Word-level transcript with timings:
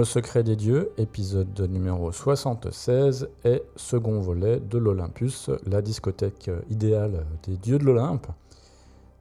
Le 0.00 0.06
secret 0.06 0.42
des 0.42 0.56
dieux, 0.56 0.92
épisode 0.96 1.60
numéro 1.70 2.10
76 2.10 3.28
et 3.44 3.62
second 3.76 4.18
volet 4.22 4.58
de 4.58 4.78
l'Olympus, 4.78 5.50
la 5.66 5.82
discothèque 5.82 6.50
idéale 6.70 7.26
des 7.42 7.58
dieux 7.58 7.78
de 7.78 7.84
l'Olympe, 7.84 8.28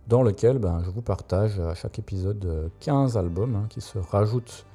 dans 0.07 0.23
lequel 0.23 0.57
ben, 0.57 0.81
je 0.85 0.89
vous 0.89 1.01
partage 1.01 1.59
à 1.59 1.73
chaque 1.73 1.99
épisode 1.99 2.71
15 2.79 3.17
albums 3.17 3.55
hein, 3.57 3.65
qui 3.67 3.81
se 3.81 3.97
rajoutent 3.97 4.65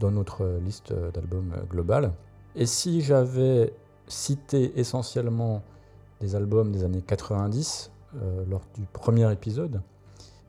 dans 0.00 0.10
notre 0.10 0.58
liste 0.64 0.92
d'albums 1.14 1.54
globale. 1.70 2.10
Et 2.56 2.66
si 2.66 3.00
j'avais 3.00 3.72
cité 4.08 4.72
essentiellement 4.74 5.62
des 6.20 6.34
albums 6.34 6.72
des 6.72 6.82
années 6.82 7.04
90 7.06 7.92
euh, 8.16 8.44
lors 8.50 8.62
du 8.74 8.84
premier 8.92 9.30
épisode, 9.30 9.80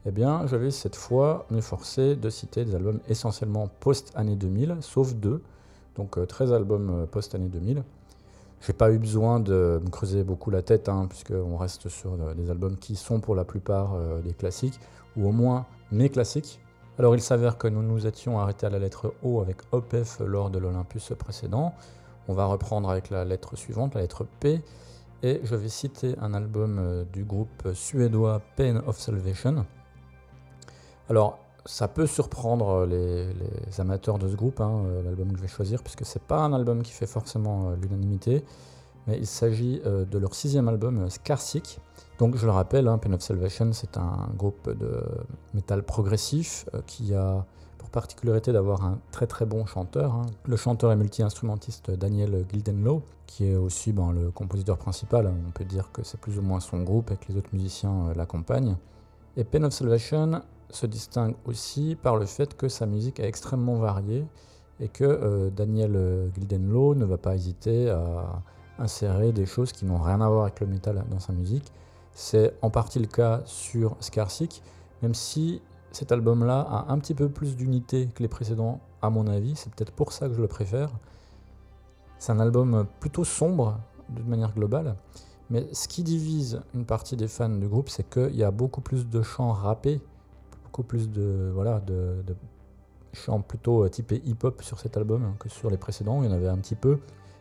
eh 0.06 0.12
bien, 0.12 0.48
je 0.48 0.56
vais 0.56 0.72
cette 0.72 0.95
fois 0.95 1.45
m'efforcer 1.50 2.16
de 2.16 2.30
citer 2.30 2.64
des 2.64 2.76
albums 2.76 3.00
essentiellement 3.09 3.70
post-année 3.80 4.36
2000, 4.36 4.78
sauf 4.81 5.14
deux, 5.16 5.42
donc 5.95 6.17
euh, 6.17 6.26
13 6.26 6.54
albums 6.54 6.89
euh, 6.89 7.06
post-année 7.06 7.50
2000. 7.50 7.84
J'ai 8.62 8.73
pas 8.73 8.92
eu 8.92 8.98
besoin 8.98 9.39
de 9.39 9.80
me 9.84 9.89
creuser 9.89 10.23
beaucoup 10.23 10.50
la 10.50 10.62
tête, 10.62 10.89
hein, 10.89 11.06
puisqu'on 11.08 11.58
reste 11.58 11.89
sur 11.89 12.14
euh, 12.14 12.34
des 12.34 12.50
albums 12.50 12.76
qui 12.78 12.95
sont 12.95 13.20
pour 13.20 13.36
la 13.36 13.45
plupart 13.45 13.94
euh, 13.94 14.20
des 14.22 14.34
classiques, 14.34 14.80
ou 15.16 15.28
au 15.28 15.31
moins 15.31 15.66
mes 15.92 16.09
classiques. 16.09 16.59
Alors, 16.98 17.16
il 17.16 17.22
s'avère 17.22 17.58
que 17.58 17.67
nous 17.67 17.84
nous 17.84 18.08
étions 18.08 18.39
arrêtés 18.39 18.66
à 18.66 18.70
la 18.70 18.80
lettre 18.80 19.14
O 19.22 19.42
avec 19.42 19.58
OPF 19.72 20.20
lors 20.26 20.50
de 20.50 20.58
l'Olympus 20.58 21.14
précédent. 21.17 21.73
On 22.28 22.34
va 22.34 22.45
reprendre 22.45 22.89
avec 22.89 23.11
la 23.11 23.23
lettre 23.23 23.56
suivante, 23.56 23.94
la 23.94 24.02
lettre 24.02 24.26
P, 24.39 24.61
et 25.22 25.39
je 25.44 25.56
vais 25.56 25.70
citer 25.70 26.16
un 26.20 26.34
album 26.34 26.80
euh, 26.80 27.04
du 27.14 27.23
groupe 27.23 27.70
suédois 27.73 28.42
Pain 28.56 28.82
of 28.88 29.00
Salvation. 29.00 29.66
Alors, 31.10 31.40
ça 31.66 31.88
peut 31.88 32.08
surprendre 32.08 32.86
les, 32.86 33.26
les 33.34 33.82
amateurs 33.82 34.18
de 34.18 34.28
ce 34.28 34.36
groupe, 34.36 34.62
hein, 34.62 34.84
euh, 34.86 35.04
l'album 35.04 35.32
que 35.32 35.38
je 35.38 35.42
vais 35.42 35.48
choisir, 35.48 35.84
puisque 35.84 36.06
c'est 36.06 36.22
pas 36.22 36.40
un 36.40 36.54
album 36.54 36.82
qui 36.82 36.92
fait 36.92 37.08
forcément 37.08 37.70
euh, 37.70 37.76
l'unanimité, 37.82 38.44
mais 39.06 39.18
il 39.18 39.28
s'agit 39.28 39.82
euh, 39.86 40.06
de 40.06 40.18
leur 40.18 40.34
sixième 40.34 40.68
album, 40.68 41.00
euh, 41.00 41.10
Scarsick. 41.10 41.80
Donc, 42.20 42.36
je 42.36 42.46
le 42.46 42.52
rappelle, 42.52 42.88
hein, 42.88 42.98
Pain 42.98 43.14
of 43.14 43.22
Salvation, 43.22 43.72
c'est 43.74 43.98
un 43.98 44.30
groupe 44.38 44.70
de 44.70 45.04
métal 45.54 45.84
progressif 45.84 46.66
euh, 46.74 46.82
qui 46.86 47.14
a 47.14 47.46
pour 47.78 47.90
particularité 47.90 48.52
d'avoir 48.52 48.84
un 48.84 49.00
très 49.12 49.28
très 49.28 49.46
bon 49.46 49.66
chanteur. 49.66 50.14
hein. 50.14 50.26
Le 50.46 50.56
chanteur 50.58 50.92
et 50.92 50.96
multi-instrumentiste 50.96 51.92
Daniel 51.92 52.46
Gildenlow, 52.52 53.04
qui 53.28 53.46
est 53.46 53.56
aussi 53.56 53.94
ben, 53.94 54.12
le 54.12 54.32
compositeur 54.32 54.78
principal. 54.78 55.32
On 55.48 55.52
peut 55.52 55.64
dire 55.66 55.92
que 55.92 56.04
c'est 56.04 56.20
plus 56.20 56.38
ou 56.38 56.42
moins 56.42 56.60
son 56.60 56.82
groupe 56.84 57.12
et 57.12 57.18
que 57.18 57.32
les 57.32 57.38
autres 57.38 57.50
musiciens 57.54 58.08
euh, 58.10 58.14
l'accompagnent. 58.14 58.76
Et 59.38 59.44
Pain 59.44 59.64
of 59.64 59.74
Salvation 59.74 60.42
se 60.70 60.86
distingue 60.86 61.36
aussi 61.45 61.98
par 62.02 62.17
le 62.17 62.26
fait 62.26 62.55
que 62.55 62.67
sa 62.67 62.86
musique 62.86 63.20
est 63.20 63.28
extrêmement 63.28 63.76
variée 63.76 64.26
et 64.80 64.88
que 64.89 65.04
euh, 65.04 65.50
Daniel 65.50 65.95
euh, 65.95 66.30
Gildenlow 66.33 66.95
ne 66.95 67.05
va 67.05 67.17
pas 67.17 67.36
hésiter 67.36 67.89
à 67.89 68.42
insérer 68.80 69.32
des 69.32 69.45
choses 69.45 69.72
qui 69.72 69.86
n'ont 69.86 69.98
rien 69.98 70.22
à 70.22 70.30
voir 70.30 70.44
avec 70.44 70.60
le 70.60 70.67
métal 70.67 71.04
dans 71.10 71.20
sa 71.20 71.33
musique. 71.33 71.72
C'est 72.14 72.54
en 72.61 72.70
partie 72.70 73.00
le 73.00 73.08
cas 73.08 73.42
sur 73.45 73.95
Scarsick, 74.00 74.61
même 75.02 75.14
si 75.14 75.61
cet 75.92 76.11
album-là 76.11 76.61
a 76.61 76.92
un 76.92 76.99
petit 76.99 77.14
peu 77.14 77.30
plus 77.30 77.55
d'unité 77.55 78.08
que 78.14 78.22
les 78.22 78.30
précédents, 78.30 78.80
à 79.02 79.10
mon 79.10 79.28
avis. 79.28 79.55
C'est 79.55 79.73
peut-être 79.73 79.92
pour 79.92 80.11
ça 80.11 80.28
que 80.28 80.34
je 80.34 80.42
le 80.42 80.48
préfère. 80.48 80.89
C'est 82.20 82.32
un 82.32 82.39
album 82.39 82.88
plutôt 82.99 83.23
sombre, 83.23 83.80
d'une 84.10 84.28
manière 84.28 84.54
globale. 84.54 84.95
Mais 85.49 85.67
ce 85.73 85.88
qui 85.88 86.04
divise 86.04 86.61
une 86.73 86.86
partie 86.86 87.16
des 87.16 87.28
fans 87.28 87.49
du 87.49 87.67
groupe, 87.67 87.89
c'est 87.89 88.08
qu'il 88.10 88.36
y 88.36 88.44
a 88.44 88.52
beaucoup 88.52 88.82
plus 88.82 89.08
de 89.08 89.22
chants 89.22 89.52
rappés, 89.52 90.02
plus 90.83 91.10
de, 91.10 91.52
voilà, 91.54 91.80
de, 91.80 92.23
de 92.26 92.36
chants 93.14 93.42
plutôt 93.42 93.83
euh, 93.83 93.89
typés 93.89 94.21
hip-hop 94.26 94.61
sur 94.61 94.80
cet 94.80 94.98
album 94.98 95.36
que 95.39 95.49
sur 95.49 95.70
les 95.70 95.77
précédents. 95.77 96.21
Il 96.23 96.30
y 96.30 96.33
en 96.33 96.36
avait 96.36 96.48
un 96.48 96.58
petit 96.58 96.76
peu. 96.76 96.99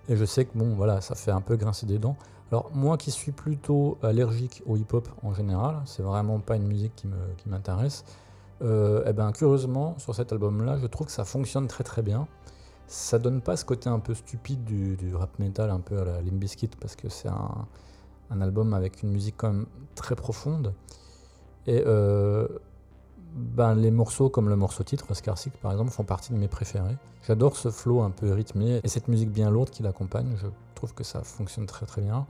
Et 0.08 0.16
je 0.16 0.24
sais 0.24 0.44
que 0.44 0.56
bon, 0.56 0.74
voilà, 0.74 1.00
ça 1.00 1.14
fait 1.14 1.32
un 1.32 1.41
peu 1.41 1.56
grincer 1.56 1.86
des 1.86 1.98
dents. 1.98 2.16
Alors 2.52 2.70
moi 2.72 2.96
qui 2.96 3.10
suis 3.10 3.32
plutôt 3.32 3.98
allergique 4.02 4.62
au 4.66 4.76
hip-hop 4.76 5.08
en 5.22 5.34
général, 5.34 5.82
c'est 5.84 6.02
vraiment 6.02 6.38
pas 6.38 6.54
une 6.56 6.66
musique 6.66 6.94
qui 6.94 7.48
m'intéresse. 7.48 8.04
Euh, 8.62 9.02
eh 9.06 9.12
ben 9.12 9.32
curieusement 9.32 9.98
sur 9.98 10.14
cet 10.14 10.32
album-là, 10.32 10.78
je 10.78 10.86
trouve 10.86 11.08
que 11.08 11.12
ça 11.12 11.25
fonctionne 11.25 11.66
très 11.66 11.82
très 11.82 12.02
bien. 12.02 12.28
Ça 12.86 13.19
donne 13.19 13.41
pas 13.41 13.56
ce 13.56 13.64
côté 13.64 13.88
un 13.88 13.98
peu 13.98 14.14
stupide 14.14 14.62
du, 14.62 15.14
rap 15.16 15.38
metal, 15.41 15.70
un 15.70 15.80
peu 15.80 15.98
à 15.98 16.04
la 16.04 16.22
Limp 16.22 16.34
Bizkit, 16.34 16.70
parce 16.80 16.94
que 16.94 17.08
c'est 17.08 17.28
un, 17.28 17.66
un 18.30 18.41
album 18.41 18.75
avec 18.75 19.02
une 19.02 19.10
musique 19.10 19.34
quand 19.36 19.52
même 19.52 19.66
très 19.96 20.14
profonde. 20.14 20.72
Et 21.66 21.82
euh, 21.84 22.46
ben, 23.36 23.74
les 23.74 23.91
morceaux 23.91 24.30
comme 24.30 24.48
le 24.48 24.56
morceau 24.56 24.82
titre, 24.82 25.12
Scarsick 25.14 25.52
par 25.60 25.72
exemple, 25.72 25.91
font 25.91 26.04
partie 26.04 26.32
de 26.32 26.38
mes 26.38 26.48
préférés. 26.48 26.97
J'adore 27.26 27.56
ce 27.56 27.70
flow 27.70 28.00
un 28.00 28.10
peu 28.10 28.32
rythmé 28.32 28.80
et 28.82 28.88
cette 28.88 29.08
musique 29.08 29.30
bien 29.30 29.50
lourde 29.50 29.70
qui 29.70 29.82
l'accompagne. 29.82 30.34
Je 30.36 30.47
trouve 30.74 30.94
que 30.94 31.04
ça 31.04 31.22
fonctionne 31.22 31.66
très 31.66 31.86
très 31.86 32.00
bien. 32.00 32.26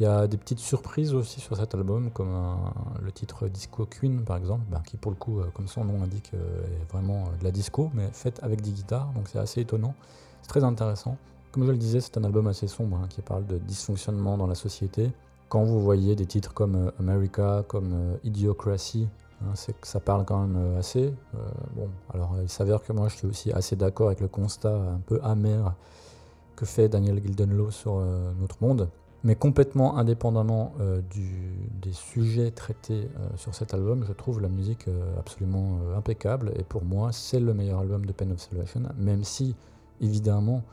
Il 0.00 0.04
y 0.04 0.06
a 0.06 0.26
des 0.26 0.36
petites 0.36 0.58
surprises 0.58 1.14
aussi 1.14 1.40
sur 1.40 1.56
cet 1.56 1.74
album, 1.74 2.10
comme 2.10 2.56
le 3.00 3.12
titre 3.12 3.48
Disco 3.48 3.86
Queen 3.86 4.24
par 4.24 4.36
exemple, 4.36 4.64
ben, 4.70 4.80
qui 4.84 4.96
pour 4.96 5.10
le 5.10 5.16
coup, 5.16 5.40
euh, 5.40 5.46
comme 5.54 5.68
son 5.68 5.84
nom 5.84 6.00
l'indique, 6.00 6.32
euh, 6.34 6.64
est 6.64 6.90
vraiment 6.90 7.24
euh, 7.24 7.38
de 7.38 7.44
la 7.44 7.50
disco, 7.50 7.90
mais 7.94 8.08
faite 8.12 8.40
avec 8.42 8.62
des 8.62 8.70
guitares, 8.70 9.12
donc 9.14 9.28
c'est 9.28 9.38
assez 9.38 9.60
étonnant. 9.60 9.94
C'est 10.40 10.48
très 10.48 10.64
intéressant. 10.64 11.16
Comme 11.52 11.66
je 11.66 11.70
le 11.70 11.76
disais, 11.76 12.00
c'est 12.00 12.16
un 12.16 12.24
album 12.24 12.46
assez 12.46 12.66
sombre 12.66 12.96
hein, 12.96 13.06
qui 13.08 13.20
parle 13.20 13.46
de 13.46 13.58
dysfonctionnement 13.58 14.38
dans 14.38 14.46
la 14.46 14.54
société. 14.54 15.12
Quand 15.48 15.64
vous 15.64 15.80
voyez 15.80 16.16
des 16.16 16.26
titres 16.26 16.54
comme 16.54 16.90
America, 16.98 17.62
comme 17.68 18.16
Idiocracy, 18.24 19.06
hein, 19.42 19.52
c'est 19.54 19.78
que 19.78 19.86
ça 19.86 20.00
parle 20.00 20.24
quand 20.24 20.40
même 20.46 20.56
euh, 20.56 20.78
assez. 20.78 21.14
Euh, 21.34 21.38
bon, 21.74 21.88
alors 22.12 22.36
il 22.42 22.48
s'avère 22.48 22.82
que 22.82 22.92
moi 22.92 23.08
je 23.08 23.16
suis 23.16 23.26
aussi 23.26 23.52
assez 23.52 23.76
d'accord 23.76 24.08
avec 24.08 24.20
le 24.20 24.28
constat 24.28 24.74
un 24.74 25.00
peu 25.06 25.20
amer 25.22 25.74
que 26.56 26.66
fait 26.66 26.88
Daniel 26.88 27.20
Gildenlow 27.22 27.70
sur 27.70 27.96
euh, 27.96 28.32
notre 28.40 28.56
monde. 28.60 28.88
Mais 29.24 29.36
complètement 29.36 29.98
indépendamment 29.98 30.72
des 31.80 31.92
sujets 31.92 32.50
traités 32.50 33.08
sur 33.36 33.54
cet 33.54 33.72
album, 33.72 34.04
je 34.04 34.12
trouve 34.12 34.40
la 34.40 34.48
musique 34.48 34.88
absolument 35.16 35.78
impeccable. 35.96 36.50
Et 36.56 36.64
pour 36.64 36.84
moi, 36.84 37.12
c'est 37.12 37.38
le 37.38 37.54
meilleur 37.54 37.78
album 37.78 38.04
de 38.04 38.10
Pain 38.10 38.28
of 38.32 38.40
Salvation, 38.40 38.82
même 38.98 39.22
si, 39.22 39.54
évidemment, 40.00 40.64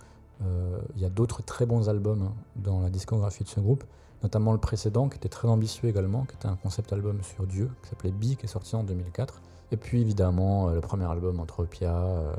il 0.96 1.00
y 1.00 1.06
a 1.06 1.09
d'autres 1.09 1.44
très 1.44 1.68
bons 1.68 1.90
albums 1.90 2.24
hein, 2.24 2.34
dans 2.56 2.81
la 2.81 2.90
discographie 2.90 3.44
de 3.44 3.50
ce 3.50 3.59
groupe, 3.59 3.84
notamment 4.24 4.52
le 4.52 4.57
précédent 4.57 5.09
qui 5.09 5.18
était 5.18 5.30
très 5.30 5.47
ambitieux 5.47 5.90
également, 5.90 6.25
qui 6.25 6.35
était 6.35 6.47
un 6.47 6.56
concept 6.56 6.94
album 6.94 7.22
sur 7.24 7.46
Dieu, 7.47 7.69
qui 7.84 7.90
s'appelait 7.90 8.12
Bi, 8.12 8.35
qui 8.35 8.46
est 8.46 8.50
sorti 8.50 8.75
en 8.75 8.84
2004. 8.84 9.41
Et 9.72 9.78
puis 9.78 10.02
évidemment, 10.02 10.69
euh, 10.69 10.75
le 10.75 10.81
premier 10.81 11.06
album 11.06 11.40
Entropia, 11.40 11.96
euh, 11.96 12.34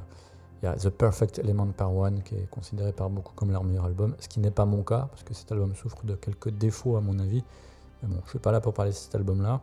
il 0.63 0.67
y 0.67 0.69
a 0.69 0.75
The 0.75 0.91
Perfect 0.91 1.39
Element 1.39 1.69
Part 1.69 1.91
1 1.91 2.21
qui 2.21 2.35
est 2.35 2.51
considéré 2.51 2.93
par 2.93 3.09
beaucoup 3.09 3.33
comme 3.35 3.51
leur 3.51 3.65
meilleur 3.65 3.85
album, 3.87 4.15
ce 4.19 4.29
qui 4.29 4.41
n'est 4.41 4.51
pas 4.51 4.67
mon 4.67 4.83
cas, 4.83 5.09
parce 5.11 5.23
que 5.23 5.33
cet 5.33 5.51
album 5.53 5.75
souffre 5.75 6.05
de 6.05 6.15
quelques 6.15 6.51
défauts 6.51 6.97
à 6.97 7.01
mon 7.01 7.19
avis. 7.19 7.43
Mais 8.03 8.09
bon, 8.09 8.21
je 8.25 8.31
suis 8.31 8.39
pas 8.39 8.53
là 8.53 8.61
pour 8.61 8.75
parler 8.75 8.91
de 8.91 8.97
cet 8.97 9.15
album-là, 9.15 9.61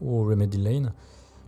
ou 0.00 0.24
Remedy 0.24 0.58
Lane. 0.58 0.92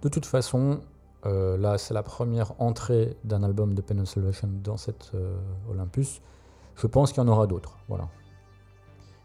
De 0.02 0.08
toute 0.08 0.26
façon, 0.26 0.80
euh, 1.26 1.56
là, 1.56 1.78
c'est 1.78 1.94
la 1.94 2.02
première 2.02 2.60
entrée 2.60 3.16
d'un 3.24 3.42
album 3.42 3.74
de 3.74 3.82
of 4.00 4.08
Salvation 4.08 4.48
dans 4.62 4.76
euh, 5.14 5.36
Olympus. 5.70 6.20
Je 6.76 6.86
pense 6.86 7.12
qu'il 7.12 7.22
y 7.22 7.26
en 7.26 7.28
aura 7.28 7.46
d'autres. 7.46 7.78
Voilà. 7.88 8.08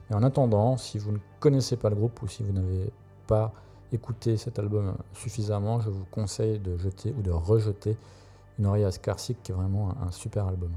Et 0.09 0.13
en 0.13 0.23
attendant, 0.23 0.77
si 0.77 0.97
vous 0.97 1.11
ne 1.11 1.17
connaissez 1.39 1.75
pas 1.75 1.89
le 1.89 1.95
groupe 1.95 2.21
ou 2.21 2.27
si 2.27 2.43
vous 2.43 2.53
n'avez 2.53 2.91
pas 3.27 3.51
écouté 3.91 4.37
cet 4.37 4.59
album 4.59 4.95
suffisamment, 5.13 5.79
je 5.79 5.89
vous 5.89 6.05
conseille 6.11 6.59
de 6.59 6.77
jeter 6.77 7.13
ou 7.17 7.21
de 7.21 7.31
rejeter 7.31 7.97
une 8.59 8.65
oreille 8.65 8.85
à 8.85 8.91
Scarsick, 8.91 9.41
qui 9.43 9.51
est 9.51 9.55
vraiment 9.55 9.93
un, 10.01 10.11
super 10.11 10.47
album. 10.47 10.71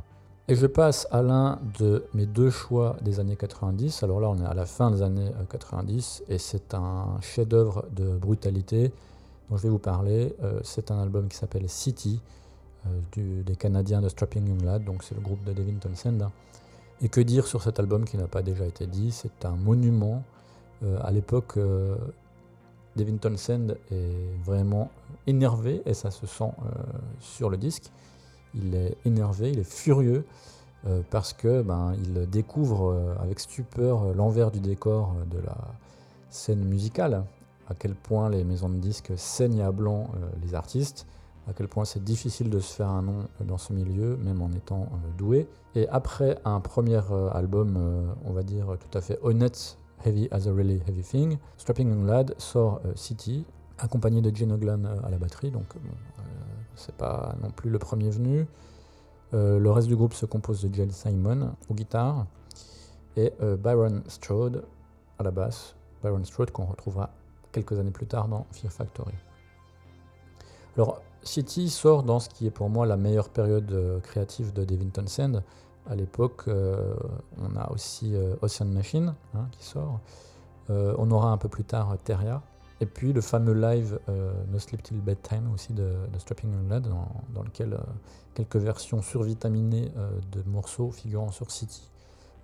Et 0.49 0.55
je 0.55 0.67
passe 0.67 1.06
à 1.11 1.23
l'un 1.23 1.61
de 1.79 2.05
mes 2.12 2.27
deux 2.27 2.50
choix 2.50 2.97
des 3.03 3.21
années 3.21 3.37
90. 3.37 4.03
Alors 4.03 4.21
là, 4.21 4.29
on 4.29 4.38
est 4.38 4.47
à 4.47 4.55
la 4.55 4.67
fin 4.67 4.91
des 4.91 5.03
années 5.03 5.31
euh, 5.41 5.44
90 5.49 6.25
et 6.29 6.38
c'est 6.38 6.75
un 6.75 7.21
chef-d'œuvre 7.21 7.87
de 7.93 8.17
brutalité 8.17 8.93
dont 9.49 9.56
je 9.56 9.62
vais 9.62 9.69
vous 9.69 9.79
parler. 9.79 10.35
Euh, 10.43 10.61
c'est 10.65 10.91
un 10.91 10.99
album 10.99 11.29
qui 11.29 11.37
s'appelle 11.37 11.69
City, 11.69 12.21
euh, 12.87 13.43
des 13.44 13.56
Canadiens 13.56 14.00
de 14.00 14.09
Strapping 14.09 14.47
Young 14.49 14.62
Lad, 14.62 14.85
donc 14.85 15.05
c'est 15.05 15.15
le 15.15 15.21
groupe 15.21 15.44
de 15.44 15.53
Devin 15.53 15.79
Townsend. 15.81 16.31
Et 17.02 17.08
que 17.08 17.20
dire 17.20 17.47
sur 17.47 17.62
cet 17.62 17.81
album 17.81 18.05
qui 18.05 18.19
n'a 18.19 18.26
pas 18.26 18.43
déjà 18.43 18.67
été 18.67 18.87
dit? 18.87 19.11
C'est 19.11 19.44
un 19.44 19.56
monument. 19.56 20.23
Euh, 20.82 20.99
à 21.02 21.11
l'époque, 21.11 21.56
euh, 21.56 21.97
Devin 22.97 23.17
Townsend 23.17 23.76
est 23.91 24.44
vraiment 24.44 24.91
énervé 25.26 25.82
et 25.87 25.94
ça 25.94 26.11
se 26.11 26.26
sent 26.26 26.44
euh, 26.44 26.73
sur 27.20 27.49
le 27.49 27.56
disque. 27.56 27.91
Il 28.55 28.75
est 28.75 28.97
énervé, 29.05 29.50
il 29.50 29.58
est 29.61 29.70
furieux. 29.70 30.25
parce 31.11 31.35
que 31.35 31.61
ben, 31.61 31.93
il 32.02 32.26
découvre 32.31 33.14
avec 33.20 33.38
stupeur 33.38 34.14
l'envers 34.14 34.50
du 34.50 34.61
décor 34.61 35.14
de 35.31 35.38
la 35.38 35.58
scène 36.31 36.64
musicale, 36.64 37.23
à 37.69 37.75
quel 37.75 37.94
point 37.94 38.31
les 38.31 38.44
maisons 38.44 38.70
de 38.70 38.79
disques 38.79 39.12
saignent 39.17 39.61
à 39.61 39.73
blanc 39.73 40.08
les 40.43 40.55
artistes, 40.55 41.06
à 41.48 41.52
quel 41.52 41.69
point 41.69 41.84
c'est 41.84 42.02
difficile 42.02 42.50
de 42.50 42.58
se 42.60 42.75
faire 42.75 42.88
un 42.88 43.02
nom 43.02 43.28
dans 43.40 43.58
ce 43.58 43.72
milieu, 43.72 44.16
même 44.16 44.42
en 44.42 44.50
étant 44.52 44.88
doué. 45.19 45.48
Et 45.75 45.88
après 45.88 46.38
un 46.44 46.60
premier 46.60 47.00
album, 47.32 47.78
on 48.25 48.32
va 48.32 48.42
dire 48.42 48.76
tout 48.78 48.98
à 48.98 49.00
fait 49.00 49.19
honnête, 49.22 49.76
Heavy 50.04 50.28
as 50.31 50.46
a 50.46 50.52
Really 50.52 50.81
Heavy 50.87 51.02
Thing, 51.02 51.38
Strapping 51.56 51.88
Young 51.88 52.06
Lad 52.06 52.34
sort 52.38 52.81
City, 52.94 53.44
accompagné 53.78 54.20
de 54.20 54.34
Gene 54.34 54.52
Oglan 54.52 54.84
à 55.04 55.10
la 55.10 55.19
batterie, 55.19 55.50
donc 55.50 55.75
c'est 56.81 56.94
pas 56.94 57.34
non 57.43 57.50
plus 57.50 57.70
le 57.70 57.78
premier 57.78 58.10
venu. 58.10 58.46
Euh, 59.34 59.58
le 59.58 59.70
reste 59.70 59.86
du 59.86 59.96
groupe 59.96 60.14
se 60.14 60.26
compose 60.26 60.62
de 60.62 60.75
Jill 60.75 60.93
Simon 60.93 61.54
aux 61.69 61.75
guitares 61.75 62.26
et 63.16 63.32
euh, 63.43 63.56
Byron 63.56 64.02
Strode 64.08 64.64
à 65.19 65.22
la 65.22 65.31
basse. 65.31 65.76
Byron 66.02 66.25
Strode 66.25 66.50
qu'on 66.50 66.64
retrouvera 66.64 67.10
quelques 67.52 67.78
années 67.78 67.90
plus 67.90 68.06
tard 68.06 68.28
dans 68.28 68.46
Fear 68.52 68.72
Factory. 68.72 69.14
Alors, 70.76 71.02
City 71.22 71.69
sort 71.69 72.02
dans 72.02 72.20
ce 72.20 72.28
qui 72.28 72.46
est 72.46 72.50
pour 72.50 72.70
moi 72.70 72.87
la 72.87 72.96
meilleure 72.96 73.28
période 73.28 73.70
euh, 73.72 74.00
créative 74.00 74.52
de 74.52 74.64
Devin 74.64 74.88
Townsend. 74.88 75.43
À 75.88 75.96
l'époque, 75.96 76.44
on 76.46 77.56
a 77.56 77.70
aussi 77.72 78.14
Ocean 78.43 78.67
Machine 78.67 79.14
hein, 79.34 79.49
qui 79.50 79.64
sort. 79.64 79.99
on 80.69 81.11
aura 81.11 81.32
un 81.32 81.38
peu 81.38 81.49
plus 81.49 81.64
tard 81.64 81.96
Terria. 82.05 82.43
Et 82.81 82.87
puis 82.87 83.12
le 83.12 83.22
fameux 83.22 83.55
live 83.55 83.99
No 84.52 84.58
Sleep 84.58 84.82
Till 84.82 85.00
Bedtime 85.00 85.50
aussi 85.52 85.72
de, 85.72 85.90
Strapping 86.19 86.52
Young 86.52 86.69
Lad, 86.69 86.87
dans, 87.34 87.43
lequel 87.43 87.76
quelques 88.34 88.56
versions 88.56 89.02
survitaminées 89.02 89.93
euh, 89.96 90.11
de 90.32 90.43
morceaux 90.49 90.90
figurant 90.90 91.31
sur 91.31 91.50
City 91.50 91.82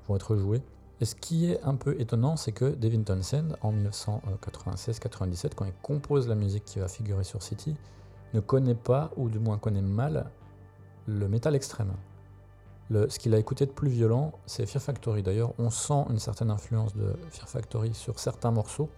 vont 0.08 0.16
être 0.16 0.36
joués. 0.36 0.62
Et 1.00 1.04
ce 1.04 1.14
qui 1.14 1.50
est 1.50 1.60
un 1.62 1.74
peu 1.74 2.00
étonnant, 2.00 2.36
c'est 2.36 2.52
que 2.52 2.64
Devin 2.64 3.02
Townsend, 3.02 3.56
en 3.60 3.72
1996-97, 3.72 5.54
quand 5.54 5.66
il 5.66 5.74
compose 5.82 6.26
la 6.26 6.34
musique 6.34 6.64
qui 6.64 6.78
va 6.78 6.88
figurer 6.88 7.24
sur 7.24 7.42
City, 7.42 7.76
ne 8.34 8.40
connaît 8.40 8.74
pas, 8.74 9.10
ou 9.16 9.28
du 9.28 9.38
moins 9.38 9.58
connaît 9.58 9.82
mal, 9.82 10.30
le 11.06 11.28
métal 11.28 11.54
extrême. 11.54 11.92
Ce 12.90 13.18
qu'il 13.18 13.34
a 13.34 13.38
écouté 13.38 13.66
de 13.66 13.72
plus 13.72 13.88
violent, 13.88 14.32
c'est 14.46 14.64
Fear 14.66 14.82
Factory. 14.82 15.22
D'ailleurs, 15.22 15.52
on 15.58 15.70
sent 15.70 16.04
une 16.10 16.18
certaine 16.18 16.50
influence 16.50 16.94
de 16.94 17.16
Fear 17.30 17.48
Factory 17.48 17.94
sur 17.94 18.18
certains 18.18 18.52
morceaux, 18.52 18.88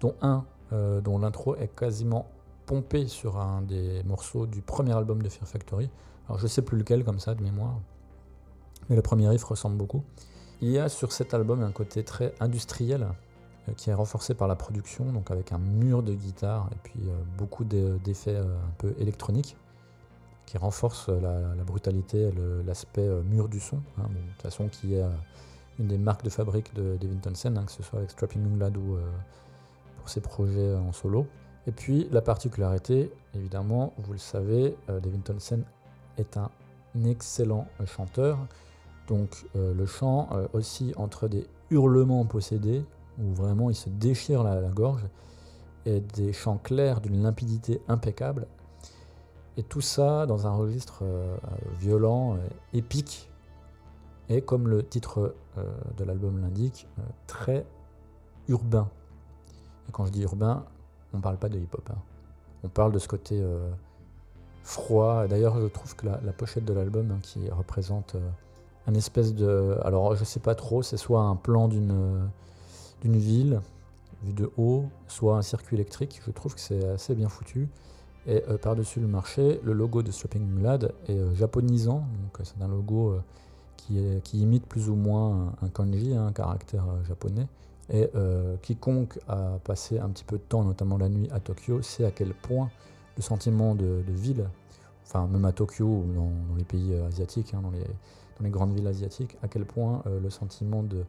dont 0.00 0.14
un 0.20 0.44
euh, 0.72 1.00
dont 1.00 1.18
l'intro 1.18 1.56
est 1.56 1.74
quasiment 1.74 2.26
pompé 2.64 3.08
sur 3.08 3.38
un 3.38 3.62
des 3.62 4.04
morceaux 4.04 4.46
du 4.46 4.62
premier 4.62 4.92
album 4.92 5.20
de 5.20 5.28
Fear 5.28 5.48
Factory. 5.48 5.90
Alors 6.28 6.38
je 6.38 6.46
sais 6.46 6.62
plus 6.62 6.78
lequel 6.78 7.04
comme 7.04 7.18
ça 7.18 7.34
de 7.34 7.42
mémoire, 7.42 7.80
mais 8.88 8.94
le 8.94 9.02
premier 9.02 9.28
riff 9.28 9.42
ressemble 9.42 9.76
beaucoup. 9.76 10.04
Il 10.60 10.70
y 10.70 10.78
a 10.78 10.88
sur 10.88 11.10
cet 11.10 11.34
album 11.34 11.64
un 11.64 11.72
côté 11.72 12.04
très 12.04 12.34
industriel 12.38 13.08
qui 13.76 13.90
est 13.90 13.94
renforcé 13.94 14.34
par 14.34 14.48
la 14.48 14.56
production, 14.56 15.12
donc 15.12 15.30
avec 15.30 15.52
un 15.52 15.58
mur 15.58 16.02
de 16.02 16.12
guitare 16.12 16.68
et 16.72 16.78
puis 16.82 17.00
euh, 17.06 17.12
beaucoup 17.38 17.64
d'effets 17.64 18.34
euh, 18.34 18.44
un 18.44 18.72
peu 18.78 18.94
électroniques 18.98 19.56
qui 20.46 20.58
renforcent 20.58 21.08
la, 21.08 21.62
brutalité 21.64 22.22
et 22.22 22.32
l'aspect 22.66 23.08
mur 23.22 23.48
du 23.48 23.60
son, 23.60 23.76
hein, 23.98 24.08
de 24.08 24.32
toute 24.32 24.42
façon 24.42 24.66
qui 24.66 24.94
est 24.94 25.04
une 25.78 25.86
des 25.86 25.96
marques 25.96 26.24
de 26.24 26.30
fabrique 26.30 26.74
de 26.74 26.96
Devin 26.96 27.18
Townsend, 27.18 27.56
hein, 27.56 27.62
que 27.64 27.70
ce 27.70 27.84
soit 27.84 28.00
avec 28.00 28.10
Strapping 28.10 28.42
Young 28.42 28.58
Lad 28.58 28.76
ou 28.76 28.96
pour 29.96 30.08
ses 30.08 30.20
projets 30.20 30.74
en 30.74 30.90
solo. 30.90 31.28
Et 31.68 31.70
puis 31.70 32.08
la 32.10 32.20
particularité, 32.20 33.12
évidemment, 33.36 33.92
vous 33.98 34.10
le 34.10 34.18
savez, 34.18 34.74
Devin 34.88 35.20
Townsend 35.20 35.62
est 36.18 36.36
un 36.36 36.50
excellent 37.04 37.68
chanteur. 37.86 38.36
Donc 39.10 39.44
euh, 39.56 39.74
le 39.74 39.86
chant 39.86 40.28
euh, 40.32 40.46
aussi 40.52 40.94
entre 40.96 41.26
des 41.26 41.46
hurlements 41.70 42.24
possédés, 42.24 42.84
où 43.18 43.32
vraiment 43.34 43.70
il 43.70 43.74
se 43.74 43.88
déchire 43.88 44.42
la, 44.42 44.60
gorge, 44.68 45.04
et 45.86 46.00
des 46.00 46.32
chants 46.32 46.58
clairs 46.58 47.00
d'une 47.00 47.22
limpidité 47.22 47.80
impeccable. 47.88 48.46
Et 49.56 49.62
tout 49.62 49.80
ça 49.80 50.26
dans 50.26 50.46
un 50.46 50.52
registre 50.52 51.00
euh, 51.02 51.36
violent, 51.78 52.36
épique, 52.72 53.30
et 54.28 54.42
comme 54.42 54.68
le 54.68 54.84
titre 54.84 55.34
de 55.96 56.04
l'album 56.04 56.40
l'indique, 56.40 56.86
très 57.26 57.66
urbain. 58.46 58.88
Et 59.88 59.92
quand 59.92 60.06
je 60.06 60.12
dis 60.12 60.22
urbain, 60.22 60.64
on 61.12 61.16
ne 61.16 61.22
parle 61.22 61.36
pas 61.36 61.48
de 61.48 61.58
hip-hop. 61.58 61.90
Hein. 61.90 61.98
On 62.62 62.68
parle 62.68 62.92
de 62.92 63.00
ce 63.00 63.08
côté 63.08 63.42
froid. 64.62 65.26
D'ailleurs, 65.26 65.60
je 65.60 65.66
trouve 65.66 65.94
que 65.96 66.06
la, 66.06 66.32
pochette 66.32 66.64
de 66.64 66.72
l'album, 66.72 67.10
hein, 67.10 67.18
qui 67.22 67.48
représente 67.50 68.14
euh, 68.14 68.30
un 68.86 68.94
espèce 68.94 69.34
de. 69.34 69.76
Alors, 69.82 70.14
je 70.16 70.24
sais 70.24 70.40
pas 70.40 70.54
trop, 70.54 70.82
c'est 70.82 70.96
soit 70.96 71.22
un 71.22 71.36
plan 71.36 71.68
d'une 71.68 72.28
d'une 73.00 73.16
ville 73.16 73.60
vu 74.22 74.32
de 74.32 74.50
haut, 74.56 74.84
soit 75.08 75.36
un 75.36 75.42
circuit 75.42 75.76
électrique. 75.76 76.20
Je 76.26 76.30
trouve 76.30 76.54
que 76.54 76.60
c'est 76.60 76.84
assez 76.88 77.14
bien 77.14 77.28
foutu. 77.28 77.68
Et 78.26 78.42
euh, 78.48 78.58
par-dessus 78.58 79.00
le 79.00 79.06
marché, 79.06 79.60
le 79.64 79.72
logo 79.72 80.02
de 80.02 80.10
Shopping 80.10 80.62
Lad 80.62 80.92
est 81.08 81.12
euh, 81.12 81.34
japonisant. 81.34 82.04
Donc, 82.22 82.44
c'est 82.44 82.62
un 82.62 82.68
logo 82.68 83.16
qui, 83.76 84.20
imite 84.34 84.66
plus 84.66 84.90
ou 84.90 84.94
moins 84.94 85.54
un, 85.62 85.68
kanji, 85.68 86.14
hein, 86.14 86.26
un 86.26 86.32
caractère 86.32 86.84
japonais. 87.08 87.46
Et 87.92 88.08
quiconque 88.62 89.18
a 89.26 89.58
passé 89.64 89.98
un 89.98 90.10
petit 90.10 90.22
peu 90.22 90.36
de 90.36 90.42
temps, 90.42 90.62
notamment 90.62 90.96
la 90.96 91.08
nuit 91.08 91.28
à 91.32 91.40
Tokyo, 91.40 91.82
sait 91.82 92.04
à 92.04 92.12
quel 92.12 92.34
point 92.34 92.70
le 93.20 93.22
sentiment 93.22 93.74
de, 93.74 94.02
ville, 94.08 94.48
enfin 95.04 95.26
même 95.26 95.44
à 95.44 95.52
Tokyo 95.52 95.84
ou 95.84 96.12
dans, 96.14 96.56
les 96.56 96.64
pays 96.64 96.94
euh, 96.94 97.06
asiatiques, 97.06 97.52
hein, 97.54 97.60
dans, 97.62 97.70
les, 97.70 98.50
grandes 98.50 98.72
villes 98.74 98.86
asiatiques, 98.86 99.36
à 99.42 99.48
quel 99.48 99.66
point 99.66 100.02
euh, 100.06 100.18
le 100.20 100.30
sentiment 100.30 100.82
de, 100.82 100.96
euh, 100.96 101.04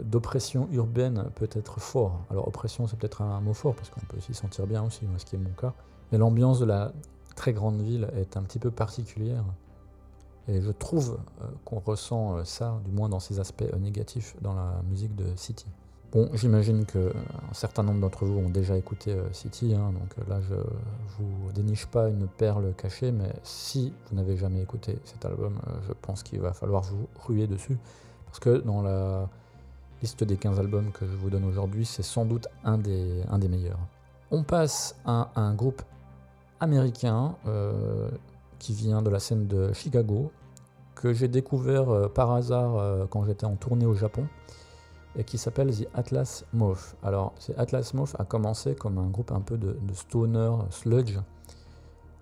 d'oppression 0.00 0.68
urbaine 0.72 1.30
peut 1.34 1.48
être 1.52 1.80
fort. 1.80 2.20
Alors 2.30 2.48
oppression 2.48 2.86
c'est 2.86 2.98
peut-être 2.98 3.22
un 3.22 3.40
mot 3.40 3.54
fort 3.54 3.74
parce 3.74 3.90
qu'on 3.90 4.00
peut 4.00 4.20
s'y 4.20 4.34
sentir 4.34 4.66
bien 4.66 4.82
aussi, 4.82 5.06
ce 5.18 5.24
qui 5.24 5.36
est 5.36 5.38
mon 5.38 5.50
cas. 5.50 5.74
Mais 6.12 6.18
l'ambiance 6.18 6.60
de 6.60 6.64
la 6.64 6.92
très 7.34 7.52
grande 7.52 7.80
ville 7.80 8.08
est 8.16 8.36
un 8.36 8.42
petit 8.42 8.58
peu 8.58 8.70
particulière. 8.70 9.44
Et 10.48 10.60
je 10.60 10.70
trouve 10.70 11.18
qu'on 11.64 11.80
ressent 11.80 12.44
ça, 12.44 12.80
du 12.84 12.92
moins 12.92 13.08
dans 13.08 13.18
ses 13.20 13.40
aspects 13.40 13.64
négatifs, 13.80 14.36
dans 14.40 14.54
la 14.54 14.80
musique 14.88 15.14
de 15.16 15.26
City. 15.34 15.66
Bon, 16.12 16.30
j'imagine 16.34 16.86
qu'un 16.86 17.10
certain 17.52 17.82
nombre 17.82 18.00
d'entre 18.00 18.24
vous 18.24 18.38
ont 18.38 18.48
déjà 18.48 18.76
écouté 18.76 19.12
euh, 19.12 19.30
City, 19.32 19.74
hein, 19.74 19.92
donc 19.92 20.14
euh, 20.18 20.30
là 20.30 20.40
je 20.40 20.54
vous 21.18 21.52
déniche 21.52 21.86
pas 21.86 22.08
une 22.08 22.28
perle 22.28 22.72
cachée, 22.74 23.10
mais 23.10 23.34
si 23.42 23.92
vous 24.08 24.16
n'avez 24.16 24.36
jamais 24.36 24.62
écouté 24.62 25.00
cet 25.04 25.24
album, 25.24 25.58
euh, 25.66 25.72
je 25.88 25.92
pense 25.92 26.22
qu'il 26.22 26.40
va 26.40 26.52
falloir 26.52 26.84
vous 26.84 27.08
ruer 27.26 27.48
dessus, 27.48 27.76
parce 28.26 28.38
que 28.38 28.58
dans 28.58 28.82
la 28.82 29.28
liste 30.02 30.24
des 30.24 30.36
15 30.36 30.58
albums 30.60 30.90
que 30.92 31.06
je 31.06 31.16
vous 31.16 31.30
donne 31.30 31.44
aujourd'hui, 31.44 31.84
c'est 31.84 32.02
sans 32.02 32.24
doute 32.24 32.48
un 32.64 32.78
des, 32.78 33.48
meilleurs. 33.48 33.78
On 34.30 34.42
passe 34.42 34.96
à 35.04 35.30
un 35.36 35.54
groupe 35.54 35.82
américain 36.60 37.34
qui 38.58 38.72
vient 38.72 39.02
de 39.02 39.10
la 39.10 39.18
scène 39.18 39.46
de 39.46 39.72
Chicago, 39.72 40.30
que 40.94 41.12
j'ai 41.12 41.28
découvert 41.28 42.10
par 42.12 42.32
hasard 42.32 43.08
quand 43.08 43.24
j'étais 43.24 43.46
en 43.46 43.56
tournée 43.56 43.86
au 43.86 43.94
Japon 43.94 44.26
et 45.16 45.24
qui 45.24 45.38
s'appelle 45.38 45.74
The 45.74 45.88
Atlas 45.94 46.44
Moth. 46.52 46.96
Alors, 47.02 47.34
Atlas 47.56 47.94
Moth 47.94 48.14
a 48.18 48.24
commencé 48.24 48.74
comme 48.74 48.98
un 48.98 49.08
groupe 49.08 49.32
un 49.32 49.40
peu 49.40 49.56
de, 49.56 49.76
stoner 49.92 50.50
sludge 50.70 51.18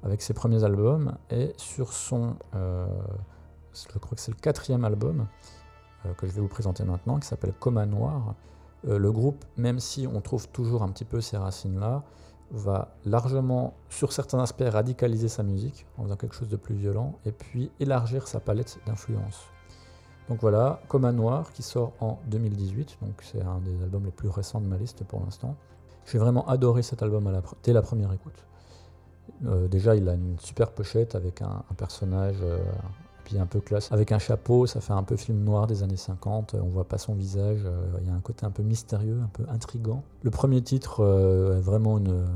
avec 0.02 0.22
ses 0.22 0.34
premiers 0.34 0.64
albums 0.64 1.16
et 1.30 1.52
sur 1.56 1.92
son, 1.92 2.36
euh, 2.54 2.86
je 3.72 3.98
crois 3.98 4.14
que 4.14 4.20
c'est 4.20 4.32
le 4.32 4.40
quatrième 4.40 4.84
album 4.84 5.20
euh, 5.20 5.24
que 6.16 6.26
je 6.26 6.32
vais 6.32 6.40
vous 6.40 6.48
présenter 6.48 6.84
maintenant, 6.84 7.18
qui 7.18 7.26
s'appelle 7.26 7.52
Coma 7.58 7.86
Noir, 7.86 8.34
euh, 8.88 8.98
le 8.98 9.12
groupe, 9.12 9.44
même 9.56 9.80
si 9.80 10.06
on 10.06 10.20
trouve 10.20 10.48
toujours 10.48 10.82
un 10.82 10.88
petit 10.88 11.04
peu 11.04 11.20
ces 11.20 11.36
racines-là, 11.36 12.02
va 12.50 12.94
largement, 13.04 13.74
sur 13.88 14.12
certains 14.12 14.38
aspects, 14.40 14.64
radicaliser 14.66 15.28
sa 15.28 15.42
musique 15.42 15.86
en 15.96 16.04
faisant 16.04 16.16
quelque 16.16 16.34
chose 16.34 16.48
de 16.48 16.56
plus 16.56 16.74
violent 16.74 17.18
et 17.24 17.32
puis 17.32 17.70
élargir 17.80 18.28
sa 18.28 18.40
palette 18.40 18.78
d'influences. 18.86 19.44
Donc 20.28 20.40
voilà, 20.40 20.80
Coma 20.88 21.12
Noir 21.12 21.52
qui 21.52 21.62
sort 21.62 21.92
en 22.00 22.18
2018, 22.26 22.98
donc 23.02 23.14
c'est 23.22 23.42
un 23.42 23.58
des 23.58 23.82
albums 23.82 24.04
les 24.04 24.10
plus 24.10 24.28
récents 24.28 24.60
de 24.60 24.66
ma 24.66 24.76
liste 24.76 25.04
pour 25.04 25.20
l'instant. 25.20 25.56
J'ai 26.06 26.18
vraiment 26.18 26.46
adoré 26.46 26.82
cet 26.82 27.02
album 27.02 27.30
dès 27.62 27.72
la 27.72 27.82
première 27.82 28.12
écoute. 28.12 28.44
Euh, 29.46 29.68
déjà, 29.68 29.96
il 29.96 30.08
a 30.08 30.14
une 30.14 30.38
super 30.38 30.70
pochette 30.70 31.14
avec 31.14 31.42
un, 31.42 31.64
personnage 31.76 32.36
euh, 32.42 32.58
un 33.38 33.46
peu 33.46 33.60
classe, 33.60 33.90
avec 33.92 34.12
un 34.12 34.18
chapeau, 34.18 34.66
ça 34.66 34.80
fait 34.80 34.92
un 34.92 35.02
peu 35.02 35.16
film 35.16 35.42
noir 35.42 35.66
des 35.66 35.82
années 35.82 35.96
50, 35.96 36.54
on 36.54 36.68
voit 36.68 36.84
pas 36.84 36.98
son 36.98 37.14
visage, 37.14 37.60
euh, 37.64 37.98
il 38.00 38.08
y 38.08 38.10
a 38.10 38.14
un 38.14 38.20
côté 38.20 38.46
un 38.46 38.50
peu 38.50 38.62
mystérieux, 38.62 39.18
un 39.22 39.30
peu 39.32 39.44
intrigant. 39.50 40.02
Le 40.22 40.30
premier 40.30 40.62
titre 40.62 41.00
est 41.02 41.60
vraiment 41.60 41.98
une 41.98 42.26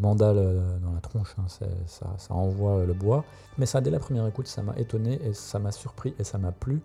mandale 0.00 0.36
dans 0.82 0.92
la 0.92 1.00
tronche, 1.00 1.34
hein, 1.38 1.44
ça, 1.86 2.06
ça 2.18 2.34
envoie 2.34 2.84
le 2.84 2.94
bois, 2.94 3.24
mais 3.58 3.66
ça, 3.66 3.80
dès 3.80 3.90
la 3.90 3.98
première 3.98 4.26
écoute, 4.26 4.46
ça 4.46 4.62
m'a 4.62 4.76
étonné 4.76 5.20
et 5.24 5.32
ça 5.32 5.58
m'a 5.58 5.72
surpris 5.72 6.14
et 6.18 6.24
ça 6.24 6.38
m'a 6.38 6.52
plu. 6.52 6.80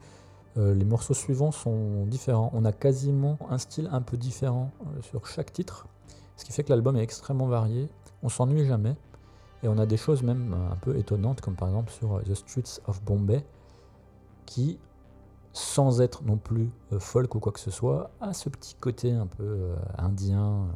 Euh, 0.57 0.73
les 0.73 0.85
morceaux 0.85 1.13
suivants 1.13 1.51
sont 1.51 2.05
différents. 2.05 2.51
On 2.53 2.65
a 2.65 2.71
quasiment 2.71 3.37
un 3.49 3.57
style 3.57 3.89
un 3.91 4.01
peu 4.01 4.17
différent 4.17 4.71
euh, 4.81 5.01
sur 5.01 5.27
chaque 5.27 5.53
titre, 5.53 5.87
ce 6.35 6.45
qui 6.45 6.51
fait 6.51 6.63
que 6.63 6.69
l'album 6.69 6.97
est 6.97 7.03
extrêmement 7.03 7.47
varié. 7.47 7.89
On 8.23 8.29
s'ennuie 8.29 8.65
jamais. 8.65 8.95
Et 9.63 9.67
on 9.67 9.77
a 9.77 9.85
des 9.85 9.97
choses 9.97 10.23
même 10.23 10.53
euh, 10.53 10.71
un 10.73 10.75
peu 10.77 10.97
étonnantes, 10.97 11.41
comme 11.41 11.55
par 11.55 11.67
exemple 11.67 11.91
sur 11.91 12.21
The 12.23 12.33
Streets 12.33 12.81
of 12.87 13.03
Bombay, 13.03 13.43
qui 14.45 14.79
sans 15.51 15.99
être 15.99 16.23
non 16.23 16.37
plus 16.37 16.69
folk 16.99 17.33
ou 17.33 17.39
quoi 17.39 17.51
que 17.51 17.59
ce 17.59 17.71
soit, 17.71 18.11
a 18.21 18.33
ce 18.33 18.49
petit 18.49 18.75
côté 18.75 19.11
un 19.11 19.25
peu 19.25 19.71
indien 19.97 20.67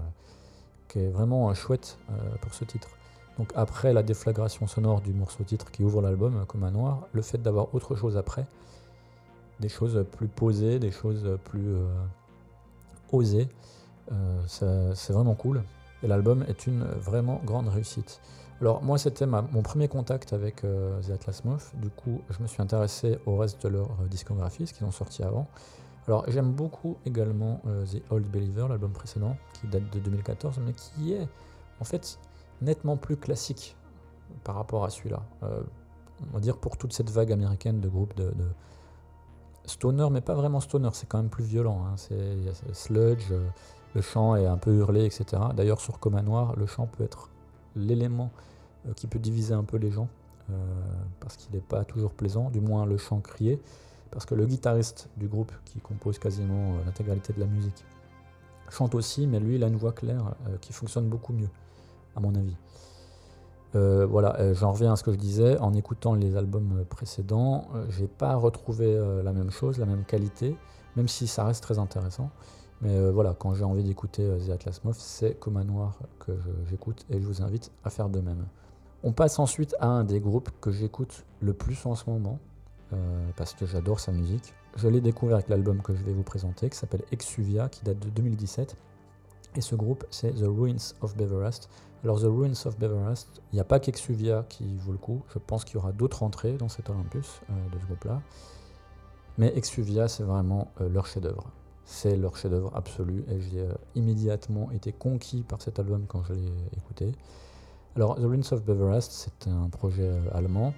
qui 0.87 0.99
est 0.99 1.09
vraiment 1.09 1.53
chouette 1.53 1.99
pour 2.41 2.55
ce 2.55 2.65
titre. 2.65 2.89
Donc 3.37 3.51
après 3.55 3.93
la 3.93 4.01
déflagration 4.01 4.65
sonore 4.65 5.01
du 5.01 5.13
morceau 5.13 5.43
titre 5.43 5.69
qui 5.69 5.83
ouvre 5.83 6.01
l'album 6.01 6.45
comme 6.47 6.63
un 6.63 6.71
noir, 6.71 7.07
le 7.13 7.21
fait 7.21 7.37
d'avoir 7.37 7.73
autre 7.75 7.95
chose 7.95 8.17
après, 8.17 8.47
des 9.59 9.69
choses 9.69 10.03
plus 10.11 10.27
posées, 10.27 10.79
des 10.79 10.91
choses 10.91 11.37
plus 11.45 11.75
osées, 13.11 13.47
c'est 14.47 15.13
vraiment 15.13 15.35
cool. 15.35 15.63
Et 16.01 16.07
l'album 16.07 16.43
est 16.47 16.65
une 16.65 16.83
vraiment 16.83 17.41
grande 17.45 17.67
réussite. 17.67 18.19
Alors 18.61 18.83
moi 18.83 18.97
c'était 18.97 19.25
mon 19.25 19.61
premier 19.61 19.87
contact 19.87 20.31
avec 20.33 20.63
euh, 20.63 21.01
The 21.01 21.11
Atlas 21.11 21.43
Moth, 21.43 21.71
du 21.75 21.89
coup 21.89 22.21
je 22.29 22.41
me 22.41 22.47
suis 22.47 22.61
intéressé 22.61 23.17
au 23.25 23.35
reste 23.37 23.61
de 23.63 23.69
leur 23.69 23.87
euh, 23.87 24.07
discographie, 24.09 24.67
ce 24.67 24.73
qu'ils 24.73 24.85
ont 24.85 24.91
sorti 24.91 25.23
avant. 25.23 25.47
Alors 26.07 26.25
j'aime 26.29 26.51
beaucoup 26.51 26.97
également 27.05 27.61
euh, 27.67 27.85
The 27.85 28.01
Old 28.11 28.25
Believer, 28.29 28.67
l'album 28.69 28.91
précédent, 28.91 29.35
qui 29.53 29.67
date 29.67 29.89
de 29.91 29.99
2014, 29.99 30.59
mais 30.65 30.73
qui 30.73 31.13
est 31.13 31.27
en 31.79 31.83
fait 31.83 32.19
nettement 32.61 32.95
plus 32.95 33.17
classique 33.17 33.75
par 34.43 34.55
rapport 34.55 34.85
à 34.85 34.89
celui-là. 34.89 35.21
on 35.41 36.33
va 36.33 36.39
dire 36.39 36.57
pour 36.57 36.77
toute 36.77 36.93
cette 36.93 37.09
vague 37.09 37.31
américaine 37.31 37.81
de 37.81 37.89
groupes 37.89 38.15
de, 38.15 38.31
stoner, 39.65 40.07
mais 40.11 40.21
pas 40.21 40.33
vraiment 40.33 40.59
stoner, 40.59 40.89
c'est 40.93 41.07
quand 41.07 41.17
même 41.17 41.29
plus 41.29 41.43
violent. 41.43 41.83
Hein. 41.85 41.95
C'est 41.97 42.37
sludge, 42.73 43.31
le 43.93 44.01
chant 44.01 44.35
est 44.35 44.45
un 44.45 44.57
peu 44.57 44.73
hurlé, 44.73 45.05
etc. 45.05 45.41
D'ailleurs, 45.53 45.79
sur 45.79 45.99
Coma 45.99 46.21
Noir, 46.21 46.55
le 46.55 46.65
chant 46.65 46.87
peut 46.87 47.03
être 47.03 47.29
l'élément 47.75 48.31
euh, 48.87 48.93
qui 48.93 49.07
peut 49.07 49.19
diviser 49.19 49.53
un 49.53 49.63
peu 49.63 49.77
les 49.77 49.91
gens, 49.91 50.09
euh, 50.49 50.53
parce 51.19 51.37
qu'il 51.37 51.53
n'est 51.53 51.61
pas 51.61 51.85
toujours 51.85 52.11
plaisant, 52.11 52.49
du 52.49 52.59
moins 52.59 52.85
le 52.85 52.97
chant 52.97 53.19
crié, 53.19 53.61
parce 54.11 54.25
que 54.25 54.35
le 54.35 54.45
guitariste 54.45 55.09
du 55.17 55.27
groupe, 55.27 55.51
qui 55.65 55.79
compose 55.79 56.19
quasiment 56.19 56.73
euh, 56.73 56.85
l'intégralité 56.85 57.33
de 57.33 57.39
la 57.39 57.45
musique, 57.45 57.85
chante 58.69 58.95
aussi, 58.95 59.27
mais 59.27 59.39
lui, 59.39 59.55
il 59.55 59.63
a 59.63 59.67
une 59.67 59.75
voix 59.75 59.91
claire 59.91 60.33
qui 60.59 60.73
fonctionne 60.73 61.07
beaucoup 61.07 61.31
mieux, 61.31 61.49
à 62.15 62.19
mon 62.19 62.33
avis. 62.33 62.55
voilà, 63.73 64.53
j'en 64.53 64.71
reviens 64.71 64.93
à 64.93 64.95
ce 64.95 65.03
que 65.03 65.11
je 65.11 65.17
disais. 65.17 65.59
En 65.59 65.75
écoutant 65.75 66.15
les 66.15 66.35
albums 66.35 66.83
précédents, 66.89 67.67
j'ai 67.89 68.07
pas 68.07 68.33
retrouvé 68.35 68.99
la 69.23 69.31
même 69.31 69.51
chose, 69.51 69.77
la 69.77 69.85
même 69.85 70.05
qualité, 70.05 70.57
même 70.95 71.07
si 71.07 71.27
ça 71.27 71.43
reste 71.43 71.61
très 71.61 71.77
intéressant. 71.77 72.31
Mais 72.81 72.95
euh, 72.97 73.11
voilà, 73.11 73.33
quand 73.33 73.53
j'ai 73.53 73.63
envie 73.63 73.83
d'écouter 73.83 74.23
euh, 74.23 74.37
The 74.39 74.49
Atlas 74.49 74.83
Moth, 74.83 74.97
c'est 74.97 75.39
Coma 75.39 75.63
Noir 75.63 75.99
que 76.19 76.33
j'écoute 76.69 77.05
et 77.09 77.19
je 77.21 77.25
vous 77.25 77.41
invite 77.41 77.71
à 77.83 77.89
faire 77.89 78.09
de 78.09 78.19
même. 78.19 78.45
On 79.03 79.11
passe 79.11 79.39
ensuite 79.39 79.75
à 79.79 79.87
un 79.87 80.03
des 80.03 80.19
groupes 80.19 80.49
que 80.61 80.71
j'écoute 80.71 81.25
le 81.41 81.53
plus 81.53 81.85
en 81.85 81.95
ce 81.95 82.09
moment, 82.09 82.39
euh, 82.93 83.29
parce 83.35 83.53
que 83.53 83.65
j'adore 83.65 83.99
sa 83.99 84.11
musique. 84.11 84.53
Je 84.75 84.87
l'ai 84.87 85.01
découvert 85.01 85.35
avec 85.35 85.49
l'album 85.49 85.81
que 85.81 85.93
je 85.93 86.03
vais 86.03 86.13
vous 86.13 86.23
présenter, 86.23 86.69
qui 86.69 86.77
s'appelle 86.77 87.03
Exuvia, 87.11 87.69
qui 87.69 87.83
date 87.83 87.99
de 87.99 88.09
2017. 88.09 88.75
Et 89.55 89.61
ce 89.61 89.75
groupe, 89.75 90.05
c'est 90.09 90.31
The 90.31 90.45
Ruins 90.45 90.93
of 91.01 91.15
Beverest. 91.15 91.69
Alors, 92.03 92.19
The 92.19 92.25
Ruins 92.25 92.65
of 92.65 92.77
Beverest, 92.79 93.41
il 93.51 93.55
n'y 93.55 93.61
a 93.61 93.65
pas 93.65 93.79
qu'Exuvia 93.79 94.45
qui 94.49 94.77
vaut 94.77 94.91
le 94.91 94.97
coup. 94.97 95.21
Je 95.33 95.39
pense 95.39 95.63
qu'il 95.63 95.75
y 95.75 95.77
aura 95.77 95.91
d'autres 95.91 96.23
entrées 96.23 96.53
dans 96.53 96.69
cet 96.69 96.89
Olympus 96.89 97.41
de 97.71 97.79
ce 97.79 97.85
groupe-là. 97.85 98.21
Mais 99.37 99.55
Exuvia, 99.55 100.07
c'est 100.07 100.23
vraiment 100.23 100.71
leur 100.79 101.05
chef-d'œuvre. 101.05 101.51
C'est 101.85 102.15
leur 102.15 102.37
chef-d'œuvre 102.37 102.71
absolu 102.75 103.25
et 103.29 103.39
j'ai 103.41 103.59
euh, 103.59 103.73
immédiatement 103.95 104.71
été 104.71 104.93
conquis 104.93 105.43
par 105.43 105.61
cet 105.61 105.79
album 105.79 106.05
quand 106.07 106.23
je 106.23 106.33
l'ai 106.33 106.51
écouté. 106.77 107.11
Alors, 107.95 108.15
The 108.15 108.23
Ruins 108.23 108.51
of 108.51 108.63
Beverest, 108.63 109.11
c'est 109.11 109.49
un 109.49 109.69
projet 109.69 110.07
euh, 110.07 110.21
allemand. 110.33 110.73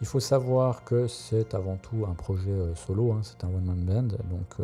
Il 0.00 0.06
faut 0.06 0.20
savoir 0.20 0.82
que 0.84 1.06
c'est 1.06 1.54
avant 1.54 1.76
tout 1.76 2.06
un 2.08 2.14
projet 2.14 2.50
euh, 2.50 2.74
solo, 2.74 3.12
hein, 3.12 3.20
c'est 3.22 3.44
un 3.44 3.48
one-man 3.48 3.84
band. 3.84 4.16
Donc, 4.30 4.56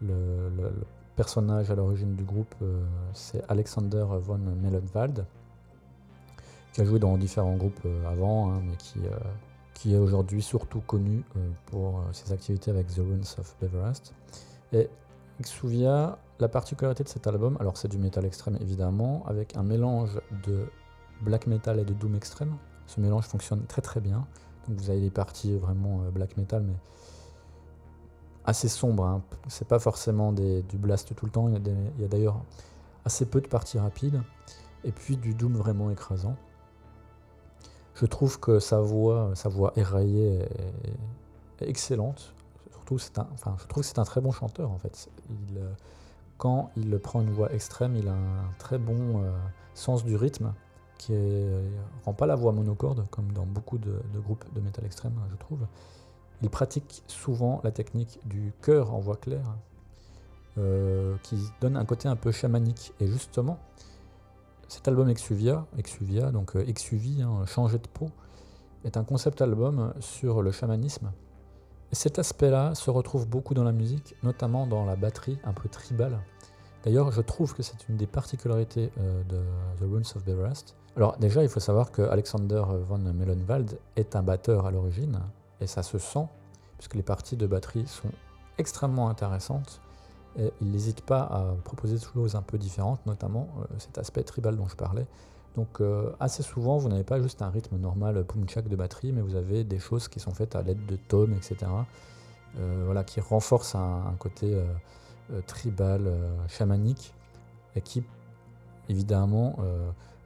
le, 0.00 0.72
personnage 1.14 1.70
à 1.70 1.76
l'origine 1.76 2.16
du 2.16 2.24
groupe, 2.24 2.54
c'est 3.12 3.40
Alexander 3.48 4.04
von 4.18 4.36
Mellenwald, 4.36 5.24
qui 6.72 6.80
a 6.80 6.84
joué 6.84 6.98
dans 6.98 7.16
différents 7.16 7.54
groupes 7.54 7.86
avant, 8.04 8.50
hein, 8.50 8.60
mais 8.64 8.76
qui, 8.76 8.98
qui 9.74 9.94
est 9.94 9.98
aujourd'hui 9.98 10.42
surtout 10.42 10.80
connu 10.80 11.22
pour 11.66 12.02
ses 12.10 12.32
activités 12.32 12.72
avec 12.72 12.88
The 12.88 12.98
Ruins 12.98 13.38
of 13.38 13.54
Beverest. 13.60 14.12
Et 14.74 14.90
Xuvia, 15.40 16.18
la 16.40 16.48
particularité 16.48 17.04
de 17.04 17.08
cet 17.08 17.26
album, 17.28 17.56
alors 17.60 17.76
c'est 17.76 17.88
du 17.88 17.96
métal 17.96 18.24
extrême 18.24 18.58
évidemment, 18.60 19.22
avec 19.26 19.56
un 19.56 19.62
mélange 19.62 20.20
de 20.44 20.66
black 21.22 21.46
metal 21.46 21.78
et 21.78 21.84
de 21.84 21.94
doom 21.94 22.16
extrême. 22.16 22.56
Ce 22.86 23.00
mélange 23.00 23.24
fonctionne 23.24 23.64
très 23.66 23.82
très 23.82 24.00
bien. 24.00 24.26
Donc 24.68 24.80
vous 24.80 24.90
avez 24.90 25.00
des 25.00 25.10
parties 25.10 25.56
vraiment 25.56 26.02
euh, 26.02 26.10
black 26.10 26.36
metal, 26.36 26.62
mais 26.64 26.74
assez 28.44 28.68
sombres. 28.68 29.04
Hein. 29.04 29.22
C'est 29.46 29.68
pas 29.68 29.78
forcément 29.78 30.32
du 30.32 30.76
blast 30.76 31.14
tout 31.14 31.24
le 31.24 31.30
temps. 31.30 31.48
Il 31.48 31.54
y 32.00 32.04
a, 32.04 32.08
d'ailleurs 32.08 32.42
assez 33.04 33.26
peu 33.26 33.40
de 33.40 33.46
parties 33.46 33.78
rapides. 33.78 34.22
Et 34.82 34.92
puis 34.92 35.16
du 35.16 35.34
doom 35.34 35.56
vraiment 35.56 35.90
écrasant. 35.90 36.36
Je 37.94 38.06
trouve 38.06 38.40
que 38.40 38.58
sa 38.58 38.80
voix, 38.80 39.30
sa 39.34 39.48
voix 39.48 39.72
éraillée 39.76 40.40
est 41.60 41.68
excellente 41.68 42.33
enfin, 43.32 43.56
je 43.60 43.66
trouve 43.66 43.82
que 43.82 43.88
c'est 43.88 43.98
un 43.98 44.04
très 44.04 44.20
bon 44.20 44.32
chanteur 44.32 44.70
en 44.70 44.78
fait. 44.78 45.08
Euh, 45.56 45.72
quand 46.38 46.70
il 46.76 46.98
prend 46.98 47.20
une 47.22 47.32
voix 47.32 47.52
extrême, 47.52 47.96
il 47.96 48.08
a 48.08 48.12
un 48.12 48.50
très 48.58 48.78
bon 48.78 49.22
euh, 49.22 49.30
sens 49.74 50.04
du 50.04 50.16
rythme 50.16 50.52
qui 50.98 51.12
ne 51.12 51.60
rend 52.04 52.14
pas 52.14 52.26
la 52.26 52.34
voix 52.34 52.52
monocorde 52.52 53.06
comme 53.10 53.32
dans 53.32 53.46
beaucoup 53.46 53.78
de, 53.78 54.00
groupes 54.14 54.44
de 54.54 54.60
métal 54.60 54.84
extrême, 54.84 55.14
je 55.30 55.36
trouve. 55.36 55.66
Il 56.42 56.50
pratique 56.50 57.02
souvent 57.06 57.60
la 57.64 57.70
technique 57.70 58.20
du 58.26 58.52
chœur 58.62 58.94
en 58.94 59.00
voix 59.00 59.16
claire, 59.16 59.56
euh, 60.58 61.16
qui 61.22 61.36
donne 61.60 61.76
un 61.76 61.84
côté 61.84 62.08
un 62.08 62.16
peu 62.16 62.32
chamanique. 62.32 62.92
Et 63.00 63.06
justement, 63.06 63.58
cet 64.68 64.88
album 64.88 65.08
Exuvia, 65.08 65.66
Exuvia 65.78 66.30
donc 66.30 66.54
Exuvie, 66.54 67.22
hein, 67.22 67.44
changer 67.46 67.78
de 67.78 67.88
peau, 67.88 68.10
est 68.84 68.96
un 68.96 69.04
concept 69.04 69.42
album 69.42 69.92
sur 70.00 70.42
le 70.42 70.52
chamanisme 70.52 71.10
cet 71.94 72.18
aspect-là 72.18 72.74
se 72.74 72.90
retrouve 72.90 73.26
beaucoup 73.26 73.54
dans 73.54 73.64
la 73.64 73.72
musique, 73.72 74.14
notamment 74.22 74.66
dans 74.66 74.84
la 74.84 74.96
batterie 74.96 75.38
un 75.44 75.52
peu 75.52 75.68
tribale. 75.68 76.18
D'ailleurs, 76.84 77.12
je 77.12 77.20
trouve 77.22 77.54
que 77.54 77.62
c'est 77.62 77.88
une 77.88 77.96
des 77.96 78.06
particularités 78.06 78.90
euh, 78.98 79.22
de 79.24 79.38
The 79.78 79.90
Runes 79.90 80.04
of 80.14 80.24
Beverest. 80.24 80.76
Alors 80.96 81.16
déjà, 81.16 81.42
il 81.42 81.48
faut 81.48 81.60
savoir 81.60 81.90
que 81.90 82.02
Alexander 82.02 82.62
von 82.88 82.98
Mellenwald 82.98 83.78
est 83.96 84.14
un 84.14 84.22
batteur 84.22 84.66
à 84.66 84.70
l'origine, 84.70 85.18
et 85.60 85.66
ça 85.66 85.82
se 85.82 85.98
sent, 85.98 86.26
puisque 86.78 86.94
les 86.94 87.02
parties 87.02 87.36
de 87.36 87.46
batterie 87.46 87.86
sont 87.86 88.10
extrêmement 88.58 89.08
intéressantes, 89.08 89.80
et 90.36 90.52
il 90.60 90.70
n'hésite 90.70 91.00
pas 91.00 91.20
à 91.20 91.54
proposer 91.64 91.94
des 91.94 92.04
choses 92.04 92.34
un 92.36 92.42
peu 92.42 92.58
différentes, 92.58 93.04
notamment 93.06 93.48
euh, 93.60 93.64
cet 93.78 93.98
aspect 93.98 94.22
tribal 94.22 94.56
dont 94.56 94.68
je 94.68 94.76
parlais, 94.76 95.06
donc 95.56 95.80
euh, 95.80 96.10
assez 96.18 96.42
souvent, 96.42 96.78
vous 96.78 96.88
n'avez 96.88 97.04
pas 97.04 97.20
juste 97.20 97.40
un 97.42 97.50
rythme 97.50 97.76
normal 97.76 98.24
pumchak 98.24 98.68
de 98.68 98.74
batterie, 98.74 99.12
mais 99.12 99.20
vous 99.20 99.36
avez 99.36 99.62
des 99.62 99.78
choses 99.78 100.08
qui 100.08 100.18
sont 100.18 100.32
faites 100.32 100.56
à 100.56 100.62
l'aide 100.62 100.84
de 100.86 100.96
tomes, 100.96 101.32
etc. 101.34 101.70
Euh, 102.58 102.82
voilà, 102.84 103.04
qui 103.04 103.20
renforcent 103.20 103.76
un, 103.76 104.14
côté 104.18 104.54
euh, 104.54 105.40
tribal, 105.46 106.10
chamanique, 106.48 107.14
et 107.76 107.80
qui 107.80 108.04
évidemment 108.88 109.56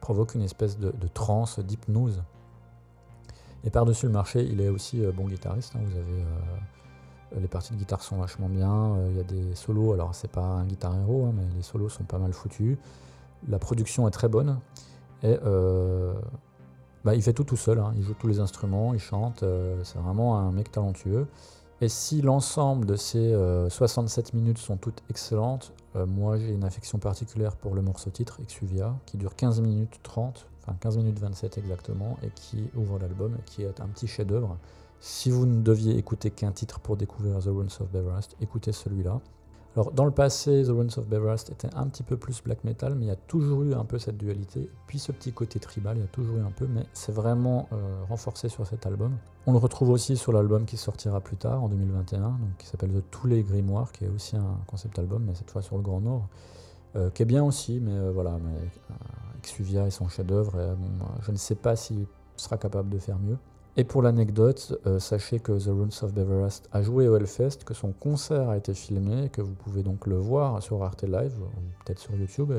provoque 0.01 0.35
une 0.35 0.41
espèce 0.41 0.77
de, 0.77 0.91
transe, 1.13 1.59
d'hypnose. 1.59 2.21
Et 3.63 3.69
par-dessus 3.69 4.05
le 4.05 4.11
marché, 4.11 4.43
il 4.43 4.61
est 4.61 4.69
aussi 4.69 5.01
bon 5.15 5.25
guitariste. 5.25 5.75
Hein. 5.75 5.79
vous 5.83 5.97
avez 5.97 6.23
les 7.39 7.47
parties 7.47 7.73
de 7.73 7.77
guitare 7.77 8.01
sont 8.03 8.17
vachement 8.17 8.49
bien. 8.49 8.97
Il 9.09 9.17
y 9.17 9.19
a 9.19 9.23
des 9.23 9.55
solos. 9.55 9.93
Alors 9.93 10.13
c'est 10.13 10.31
pas 10.31 10.41
un 10.41 10.65
guitar 10.65 10.95
héros, 10.95 11.27
hein, 11.27 11.33
mais 11.35 11.43
les 11.55 11.63
solos 11.63 11.89
sont 11.89 12.03
pas 12.03 12.19
mal 12.19 12.33
foutus. 12.33 12.77
La 13.47 13.57
production 13.57 14.07
est 14.07 14.11
très 14.11 14.27
bonne. 14.27 14.59
Et 15.23 15.37
euh, 15.45 16.13
bah, 17.03 17.15
il 17.15 17.21
fait 17.21 17.33
tout 17.33 17.43
tout 17.43 17.57
seul, 17.57 17.79
hein. 17.79 17.93
il 17.95 18.03
joue 18.03 18.13
tous 18.13 18.27
les 18.27 18.39
instruments, 18.39 18.93
il 18.93 18.99
chante, 18.99 19.43
euh, 19.43 19.81
c'est 19.83 19.99
vraiment 19.99 20.37
un 20.37 20.51
mec 20.51 20.71
talentueux. 20.71 21.27
Et 21.81 21.87
si 21.87 22.21
l'ensemble 22.21 22.85
de 22.85 22.97
ces 22.97 23.33
67 23.69 24.27
euh, 24.33 24.37
minutes 24.37 24.57
sont 24.57 24.75
toutes 24.75 25.01
excellentes, 25.09 25.73
moi 25.95 26.37
j'ai 26.37 26.49
une 26.49 26.65
affection 26.65 26.99
particulière 26.99 27.55
pour 27.55 27.73
le 27.73 27.81
morceau 27.81 28.09
titre, 28.09 28.39
Exuvia, 28.41 28.95
qui 29.05 29.17
dure 29.17 29.35
15 29.35 29.61
minutes 29.61 29.99
30, 30.03 30.45
enfin 30.61 30.77
15 30.79 30.97
minutes 30.97 31.19
27 31.19 31.57
exactement, 31.57 32.17
et 32.21 32.29
qui 32.35 32.69
ouvre 32.75 32.99
l'album, 32.99 33.35
et 33.39 33.43
qui 33.43 33.63
est 33.63 33.79
un 33.79 33.87
petit 33.87 34.07
chef-d'œuvre. 34.07 34.57
Si 34.99 35.31
vous 35.31 35.45
ne 35.45 35.61
deviez 35.61 35.97
écouter 35.97 36.31
qu'un 36.31 36.51
titre 36.51 36.81
pour 36.81 36.97
découvrir 36.97 37.39
The 37.39 37.45
Runes 37.47 37.69
of 37.79 37.89
Beverest, 37.89 38.35
écoutez 38.41 38.73
celui-là. 38.73 39.21
Alors, 39.75 39.91
dans 39.91 40.05
le 40.05 40.11
passé, 40.11 40.63
The 40.65 40.69
Ruins 40.69 40.97
of 40.97 41.07
Beverest 41.07 41.51
était 41.51 41.69
un 41.75 41.87
petit 41.87 42.01
peu 42.01 42.17
plus 42.17 42.41
black 42.43 42.63
metal, 42.63 42.95
mais 42.95 43.05
il 43.05 43.07
y 43.09 43.11
a 43.11 43.15
toujours 43.15 43.63
eu 43.63 43.73
un 43.73 43.85
peu 43.85 43.99
cette 43.99 44.17
dualité. 44.17 44.69
Puis 44.87 44.97
ce 44.97 45.11
petit 45.11 45.31
côté 45.31 45.59
tribal, 45.59 45.97
il 45.97 46.01
y 46.01 46.03
a 46.03 46.07
toujours 46.07 46.37
eu 46.37 46.41
un 46.41 46.51
peu, 46.51 46.67
mais 46.67 46.85
c'est 46.93 47.11
vraiment 47.11 47.69
euh, 47.71 48.03
renforcé 48.09 48.49
sur 48.49 48.65
cet 48.65 48.87
album. 48.87 49.15
On 49.45 49.51
le 49.51 49.59
retrouve 49.59 49.91
aussi 49.91 50.17
sur 50.17 50.33
l'album 50.33 50.65
qui 50.65 50.75
sortira 50.75 51.21
plus 51.21 51.37
tard, 51.37 51.63
en 51.63 51.69
2021, 51.69 52.19
donc, 52.19 52.39
qui 52.57 52.65
s'appelle 52.65 52.91
The 52.91 53.03
Tous 53.11 53.27
les 53.27 53.43
Grimoires, 53.43 53.91
qui 53.91 54.05
est 54.05 54.09
aussi 54.09 54.35
un 54.35 54.57
concept 54.65 54.97
album, 54.97 55.23
mais 55.25 55.35
cette 55.35 55.51
fois 55.51 55.61
sur 55.61 55.77
le 55.77 55.83
Grand 55.83 56.01
Nord, 56.01 56.27
euh, 56.95 57.11
qui 57.11 57.21
est 57.21 57.25
bien 57.27 57.43
aussi, 57.43 57.79
mais 57.79 57.93
euh, 57.93 58.11
voilà, 58.11 58.37
mais, 58.43 58.95
Exuvia 59.37 59.85
est 59.85 59.91
son 59.91 60.09
chef-d'œuvre, 60.09 60.75
je 61.21 61.31
ne 61.31 61.37
sais 61.37 61.55
pas 61.55 61.77
s'il 61.77 62.05
sera 62.35 62.57
capable 62.57 62.89
de 62.89 62.97
faire 62.97 63.17
mieux. 63.19 63.37
Et 63.77 63.83
pour 63.83 64.01
l'anecdote, 64.01 64.77
euh, 64.87 64.99
sachez 64.99 65.39
que 65.39 65.51
The 65.51 65.67
Runes 65.67 65.91
of 66.01 66.13
Beverest 66.13 66.67
a 66.71 66.81
joué 66.81 67.07
au 67.07 67.15
Hellfest, 67.15 67.63
que 67.65 67.73
son 67.73 67.91
concert 67.91 68.49
a 68.49 68.57
été 68.57 68.73
filmé, 68.73 69.29
que 69.29 69.41
vous 69.41 69.53
pouvez 69.53 69.83
donc 69.83 70.07
le 70.07 70.17
voir 70.17 70.61
sur 70.61 70.83
Arte 70.83 71.03
Live, 71.03 71.37
ou 71.39 71.83
peut-être 71.85 71.99
sur 71.99 72.15
YouTube. 72.15 72.51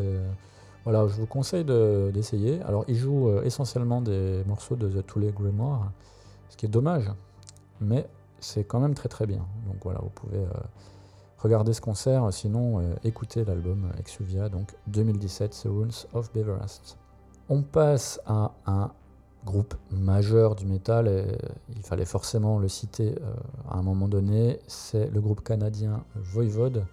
voilà, 0.84 1.06
je 1.08 1.14
vous 1.14 1.26
conseille 1.26 1.64
d'essayer. 1.64 2.62
Alors, 2.62 2.84
il 2.88 2.94
joue 2.94 3.28
euh, 3.28 3.42
essentiellement 3.42 4.00
des 4.00 4.42
morceaux 4.46 4.76
de 4.76 4.88
The 4.88 5.04
Tooley 5.04 5.32
Grimoire, 5.32 5.92
ce 6.48 6.56
qui 6.56 6.66
est 6.66 6.70
dommage, 6.70 7.10
mais 7.80 8.08
c'est 8.38 8.64
quand 8.64 8.80
même 8.80 8.94
très 8.94 9.08
très 9.08 9.26
bien. 9.26 9.44
Donc 9.66 9.76
voilà, 9.82 10.00
vous 10.02 10.10
pouvez 10.10 10.38
euh, 10.38 10.48
regarder 11.38 11.72
ce 11.74 11.80
concert, 11.80 12.32
sinon 12.32 12.82
écoutez 13.04 13.44
l'album 13.44 13.90
Exuvia, 13.98 14.48
donc 14.48 14.74
2017, 14.86 15.50
The 15.50 15.68
Runes 15.68 15.90
of 16.14 16.32
Beverest. 16.32 16.96
On 17.48 17.62
passe 17.62 18.20
à 18.26 18.52
un 18.66 18.92
groupe 19.44 19.74
majeur 19.90 20.54
du 20.54 20.66
métal, 20.66 21.08
et 21.08 21.24
il 21.74 21.82
fallait 21.82 22.04
forcément 22.04 22.58
le 22.58 22.68
citer 22.68 23.14
euh, 23.20 23.32
à 23.68 23.78
un 23.78 23.82
moment 23.82 24.08
donné, 24.08 24.60
c'est 24.66 25.10
le 25.10 25.20
groupe 25.20 25.42
canadien 25.42 26.04
Voivode, 26.14 26.84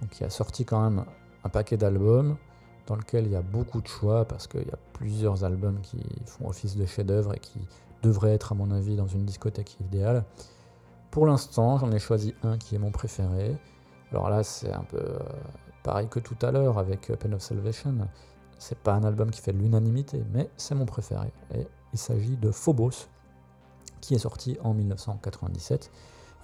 donc 0.00 0.10
qui 0.10 0.24
a 0.24 0.30
sorti 0.30 0.64
quand 0.64 0.82
même 0.82 1.04
un 1.44 1.48
paquet 1.48 1.76
d'albums 1.76 2.36
dans 2.86 2.96
lequel 2.96 3.26
il 3.26 3.32
y 3.32 3.36
a 3.36 3.42
beaucoup 3.42 3.80
de 3.80 3.88
choix 3.88 4.24
parce 4.24 4.46
qu'il 4.46 4.62
y 4.62 4.72
a 4.72 4.78
plusieurs 4.92 5.44
albums 5.44 5.80
qui 5.82 5.98
font 6.24 6.48
office 6.48 6.76
de 6.76 6.86
chef-d'œuvre 6.86 7.34
et 7.34 7.38
qui 7.38 7.58
devraient 8.02 8.34
être 8.34 8.52
à 8.52 8.54
mon 8.54 8.70
avis 8.70 8.96
dans 8.96 9.06
une 9.06 9.24
discothèque 9.24 9.76
idéale. 9.80 10.24
Pour 11.10 11.26
l'instant, 11.26 11.78
j'en 11.78 11.90
ai 11.92 11.98
choisi 11.98 12.34
un 12.42 12.58
qui 12.58 12.74
est 12.74 12.78
mon 12.78 12.90
préféré. 12.90 13.56
Alors 14.12 14.30
là, 14.30 14.42
c'est 14.44 14.72
un 14.72 14.84
peu 14.84 14.98
euh, 14.98 15.18
pareil 15.82 16.08
que 16.08 16.20
tout 16.20 16.36
à 16.42 16.52
l'heure 16.52 16.78
avec 16.78 17.12
Pen 17.18 17.34
of 17.34 17.42
Salvation. 17.42 17.94
C'est 18.58 18.78
pas 18.78 18.94
un 18.94 19.04
album 19.04 19.30
qui 19.30 19.40
fait 19.40 19.52
l'unanimité, 19.52 20.22
mais 20.32 20.48
c'est 20.56 20.74
mon 20.74 20.86
préféré. 20.86 21.30
Et 21.54 21.66
il 21.92 21.98
s'agit 21.98 22.36
de 22.36 22.50
Phobos, 22.50 23.08
qui 24.00 24.14
est 24.14 24.18
sorti 24.18 24.56
en 24.62 24.74
1997. 24.74 25.90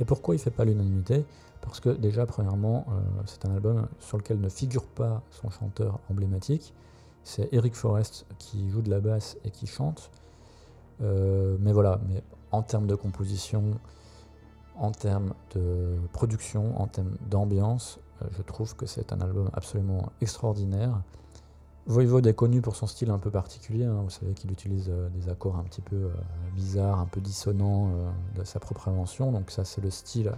Et 0.01 0.05
pourquoi 0.05 0.35
il 0.35 0.39
fait 0.39 0.51
pas 0.51 0.65
l'unanimité? 0.65 1.25
Parce 1.61 1.81
que 1.81 1.91
déjà, 1.91 2.27
premièrement, 2.27 2.87
euh, 2.89 3.01
c'est 3.27 3.47
un 3.47 3.55
album 3.55 3.87
sur 4.01 4.19
lequel 4.19 4.41
ne 4.41 4.49
figure 4.49 4.87
pas 4.87 5.23
son 5.31 5.51
chanteur 5.51 6.01
emblématique. 6.11 6.75
C'est 7.25 7.49
Eric 7.53 7.75
Forrest 7.75 8.27
qui 8.39 8.69
joue 8.71 8.83
de 8.83 8.91
la 8.91 9.01
basse 9.01 9.37
et 9.45 9.51
qui 9.51 9.67
chante. 9.67 10.11
Euh, 11.03 11.57
mais 11.61 11.73
voilà, 11.73 12.01
mais 12.09 12.23
en 12.51 12.63
termes 12.63 12.87
de 12.87 12.95
composition, 12.95 13.63
en 14.77 14.91
termes 14.91 15.35
de 15.55 15.97
production, 16.13 16.81
en 16.81 16.87
termes 16.87 17.17
d'ambiance, 17.31 18.01
euh, 18.23 18.27
je 18.37 18.43
trouve 18.43 18.75
que 18.75 18.87
c'est 18.87 19.13
un 19.13 19.21
album 19.21 19.51
absolument 19.53 20.11
extraordinaire. 20.21 21.01
Voivode 21.87 22.29
est 22.29 22.35
connu 22.35 22.61
pour 22.61 22.77
son 22.77 22.87
style 22.87 23.11
un 23.11 23.19
peu 23.19 23.31
particulier. 23.31 23.85
Hein. 23.85 24.03
Vous 24.05 24.11
savez 24.11 24.35
qu'il 24.35 24.53
utilise 24.53 24.89
euh, 24.89 25.09
des 25.09 25.29
accords 25.29 25.57
un 25.57 25.65
petit 25.65 25.81
peu 25.81 25.97
euh, 25.97 26.11
bizarres, 26.55 27.01
un 27.01 27.07
peu 27.07 27.21
dissonants 27.21 27.91
euh, 27.91 28.11
de 28.39 28.45
sa 28.45 28.61
propre 28.61 28.89
invention. 28.89 29.33
Donc 29.33 29.51
ça, 29.51 29.65
c'est 29.65 29.81
le 29.81 29.91
style 29.91 30.33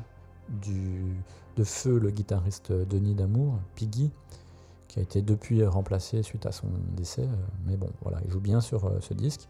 de 1.56 1.64
Feu, 1.64 1.98
le 1.98 2.10
guitariste 2.10 2.72
Denis 2.72 3.14
Damour, 3.14 3.58
Piggy, 3.74 4.10
qui 4.88 5.00
a 5.00 5.02
été 5.02 5.20
depuis 5.20 5.64
remplacé 5.64 6.22
suite 6.22 6.46
à 6.46 6.52
son 6.52 6.68
décès. 6.96 7.28
Mais 7.66 7.76
bon, 7.76 7.90
voilà, 8.02 8.18
il 8.24 8.30
joue 8.30 8.40
bien 8.40 8.60
sur 8.60 8.90
ce 9.00 9.14
disque. 9.14 9.48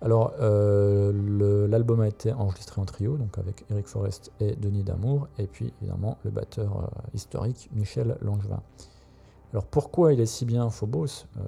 Alors, 0.00 0.32
l'album 0.40 2.00
a 2.00 2.08
été 2.08 2.32
enregistré 2.32 2.80
en 2.80 2.86
trio, 2.86 3.18
donc 3.18 3.36
avec 3.36 3.66
Eric 3.70 3.86
Forrest 3.88 4.32
et 4.40 4.56
Denis 4.56 4.84
Damour, 4.84 5.28
et 5.36 5.46
puis 5.46 5.74
évidemment 5.82 6.16
le 6.24 6.30
batteur 6.30 6.90
historique 7.12 7.68
Michel 7.74 8.16
Langevin. 8.22 8.62
Alors 9.54 9.66
pourquoi 9.66 10.12
il 10.12 10.20
est 10.20 10.26
si 10.26 10.44
bien 10.44 10.68
Phobos 10.68 11.26
euh, 11.36 11.40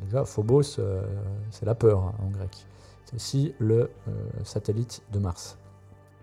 Déjà, 0.00 0.24
Phobos, 0.24 0.80
euh, 0.80 1.00
c'est 1.52 1.64
la 1.64 1.76
peur 1.76 2.00
hein, 2.00 2.14
en 2.18 2.28
grec. 2.28 2.66
C'est 3.04 3.14
aussi 3.14 3.54
le 3.60 3.88
euh, 4.08 4.10
satellite 4.42 5.04
de 5.12 5.20
Mars. 5.20 5.56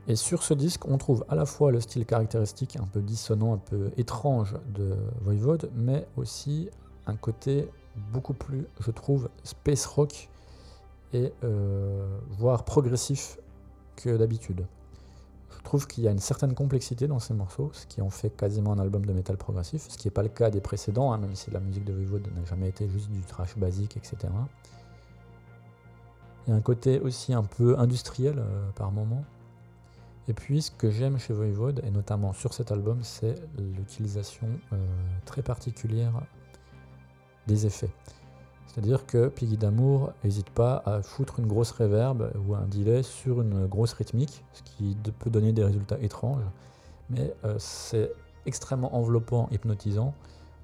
Et 0.10 0.18
sur 0.18 0.44
ce 0.44 0.54
disque, 0.54 0.86
on 0.86 0.98
trouve 0.98 1.24
à 1.30 1.36
la 1.36 1.46
fois 1.46 1.72
le 1.72 1.80
style 1.80 2.06
caractéristique 2.06 2.76
un 2.76 2.86
peu 2.86 3.02
dissonant, 3.02 3.54
un 3.54 3.58
peu 3.58 3.90
étrange 3.96 4.56
de 4.76 4.98
Voivode, 5.22 5.72
mais 5.76 6.06
aussi 6.18 6.70
un 7.06 7.16
côté 7.16 7.70
beaucoup 8.12 8.34
plus, 8.34 8.68
je 8.82 8.92
trouve, 8.92 9.30
space 9.46 9.86
rock 9.86 10.30
et 11.14 11.32
voire 12.38 12.64
progressif 12.64 13.38
que 13.96 14.16
d'habitude. 14.16 14.66
Je 15.68 15.70
trouve 15.70 15.86
qu'il 15.86 16.06
y 16.06 16.08
a 16.08 16.12
une 16.12 16.20
certaine 16.20 16.54
complexité 16.54 17.08
dans 17.08 17.20
ces 17.20 17.34
morceaux, 17.34 17.72
ce 17.74 17.86
qui 17.88 18.02
en 18.02 18.10
fait 18.10 18.30
quasiment 18.30 18.72
un 18.72 18.80
album 18.80 19.06
de 19.06 19.12
métal 19.12 19.36
progressif, 19.36 19.86
ce 19.90 19.98
qui 19.98 20.08
n'est 20.08 20.14
pas 20.14 20.24
le 20.24 20.30
cas 20.30 20.50
des 20.50 20.62
précédents, 20.62 21.12
hein, 21.12 21.18
même 21.18 21.36
si 21.36 21.52
la 21.52 21.60
musique 21.60 21.84
de 21.84 21.92
Voivode 21.92 22.26
n'a 22.38 22.46
jamais 22.46 22.70
été 22.70 22.88
juste 22.88 23.10
du 23.10 23.20
trash 23.20 23.58
basique, 23.58 23.98
etc. 23.98 24.18
Il 26.46 26.52
y 26.52 26.54
a 26.54 26.56
un 26.56 26.62
côté 26.62 27.02
aussi 27.02 27.34
un 27.34 27.44
peu 27.44 27.78
industriel 27.78 28.36
euh, 28.40 28.70
par 28.78 28.94
moment. 28.94 29.26
Et 30.30 30.34
puis 30.34 30.62
ce 30.62 30.72
que 30.72 30.90
j'aime 30.90 31.20
chez 31.20 31.34
Voivode, 31.34 31.82
et 31.86 31.92
notamment 31.92 32.32
sur 32.32 32.54
cet 32.54 32.72
album, 32.72 33.00
c'est 33.04 33.36
l'utilisation 33.58 34.48
euh, 34.72 34.78
très 35.26 35.42
particulière 35.42 36.14
des 37.46 37.66
effets. 37.66 37.92
C'est-à-dire 38.68 39.06
que 39.06 39.28
Piggy 39.30 39.58
D'Amour 39.58 40.12
n'hésite 40.24 40.50
pas 40.50 40.84
à 40.86 41.02
foutre 41.02 41.40
une 41.40 41.48
grosse 41.48 41.72
reverb 41.72 42.32
ou 42.48 42.54
un 42.54 42.66
delay 42.68 43.02
sur 43.02 43.42
une 43.42 43.66
grosse 43.66 43.94
rythmique, 43.94 44.44
ce 44.54 44.62
qui 44.62 44.96
peut 45.20 45.30
donner 45.30 45.54
des 45.54 45.64
résultats 45.64 45.98
étranges, 46.00 46.44
mais 47.10 47.34
euh, 47.46 47.56
c'est 47.58 48.12
extrêmement 48.46 48.96
enveloppant, 48.96 49.48
hypnotisant. 49.52 50.14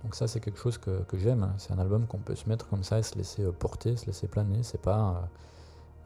Donc 0.04 0.16
ça 0.16 0.28
c'est 0.28 0.42
quelque 0.42 0.60
chose 0.60 0.78
que, 0.78 1.04
j'aime, 1.14 1.54
c'est 1.58 1.72
un 1.72 1.80
album 1.80 2.06
qu'on 2.06 2.18
peut 2.18 2.36
se 2.36 2.48
mettre 2.50 2.68
comme 2.68 2.84
ça 2.84 3.00
et 3.00 3.04
se 3.04 3.16
laisser 3.18 3.44
euh, 3.44 3.52
porter, 3.52 3.96
se 3.96 4.06
laisser 4.06 4.28
planer, 4.28 4.62
c'est 4.64 4.82
pas 4.82 5.24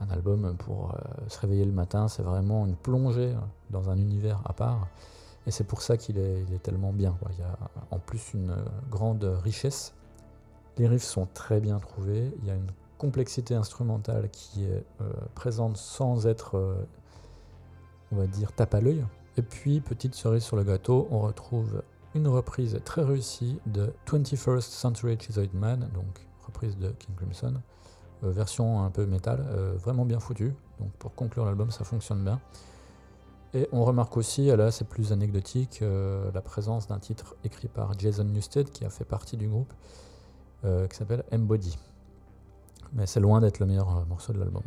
euh, 0.02 0.06
un 0.06 0.10
album 0.12 0.56
pour 0.58 0.96
se 1.28 1.40
réveiller 1.40 1.66
le 1.66 1.72
matin, 1.72 2.08
c'est 2.08 2.22
vraiment 2.22 2.68
une 2.68 2.76
plongée 2.76 3.34
dans 3.72 3.90
un 3.90 3.98
univers 3.98 4.40
à 4.46 4.54
part. 4.54 4.88
Et 5.48 5.52
c'est 5.52 5.64
pour 5.64 5.82
ça 5.82 5.98
qu'il 5.98 6.20
est, 6.20 6.62
tellement 6.62 6.94
bien. 6.94 7.18
Il 7.32 7.40
y 7.40 7.42
a 7.42 7.58
en 7.90 7.98
plus 7.98 8.34
une 8.36 8.56
grande 8.92 9.24
richesse 9.24 9.96
les 10.78 10.88
riffs 10.88 11.04
sont 11.04 11.28
très 11.34 11.60
bien 11.60 11.80
trouvés. 11.80 12.32
Il 12.42 12.48
y 12.48 12.52
a 12.52 12.56
une 12.56 12.72
complexité 12.98 13.56
instrumentale 13.56 14.30
qui 14.32 14.66
est 14.66 14.84
euh, 15.02 15.12
présente 15.36 15.78
sans 15.78 16.28
être, 16.28 16.58
euh, 16.58 16.76
on 18.12 18.16
va 18.16 18.28
dire, 18.28 18.52
tape 18.52 18.74
à 18.74 18.82
l'œil. 18.82 19.06
Et 19.38 19.42
puis, 19.42 19.82
petite 19.82 20.16
cerise 20.16 20.44
sur 20.44 20.56
le 20.56 20.64
gâteau, 20.64 21.08
on 21.12 21.20
retrouve 21.20 21.84
une 22.16 22.28
reprise 22.28 22.80
très 22.84 23.04
réussie 23.04 23.60
de 23.68 23.94
21st 24.08 24.62
Century 24.62 25.18
Chizoid 25.20 25.54
Man, 25.54 25.90
donc 25.94 26.26
reprise 26.46 26.78
de 26.78 26.90
King 26.92 27.16
Crimson, 27.16 27.54
euh, 28.24 28.32
version 28.32 28.84
un 28.84 28.90
peu 28.90 29.06
métal, 29.06 29.46
vraiment 29.76 30.06
bien 30.06 30.20
foutue. 30.20 30.54
Donc 30.80 30.92
pour 30.94 31.14
conclure 31.14 31.46
l'album, 31.46 31.70
ça 31.70 31.84
fonctionne 31.84 32.24
bien. 32.24 32.40
Et 33.54 33.68
on 33.72 33.86
remarque 33.86 34.18
aussi, 34.18 34.48
là 34.48 34.72
c'est 34.72 34.88
plus 34.88 35.12
anecdotique, 35.12 35.82
la 35.82 36.42
présence 36.42 36.88
d'un 36.88 37.00
titre 37.00 37.36
écrit 37.44 37.70
par 37.70 37.98
Jason 37.98 38.26
Newsted 38.26 38.72
qui 38.72 38.84
a 38.86 38.90
fait 38.90 39.06
partie 39.06 39.38
du 39.38 39.48
groupe 39.48 39.74
euh, 40.66 40.88
qui 40.88 40.98
s'appelle 40.98 41.24
Embody. 41.32 41.78
Mais 42.94 43.06
c'est 43.06 43.20
loin 43.20 43.42
d'être 43.42 43.60
le 43.60 43.68
meilleur 43.68 43.96
euh, 43.96 44.06
morceau 44.06 44.34
de 44.34 44.40
l'album. 44.40 44.64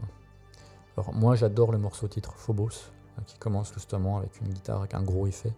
Alors 0.96 1.12
moi 1.14 1.35
j'adore 1.35 1.72
le 1.72 1.79
morceau 1.79 2.07
titre 2.07 2.33
Phobos, 2.37 2.68
euh, 2.68 3.22
qui 3.26 3.37
commence 3.38 3.72
justement 3.72 4.18
avec 4.18 4.40
une 4.40 4.48
guitare 4.48 4.79
avec 4.79 4.94
un 4.94 5.03
gros 5.03 5.26
effet 5.26 5.53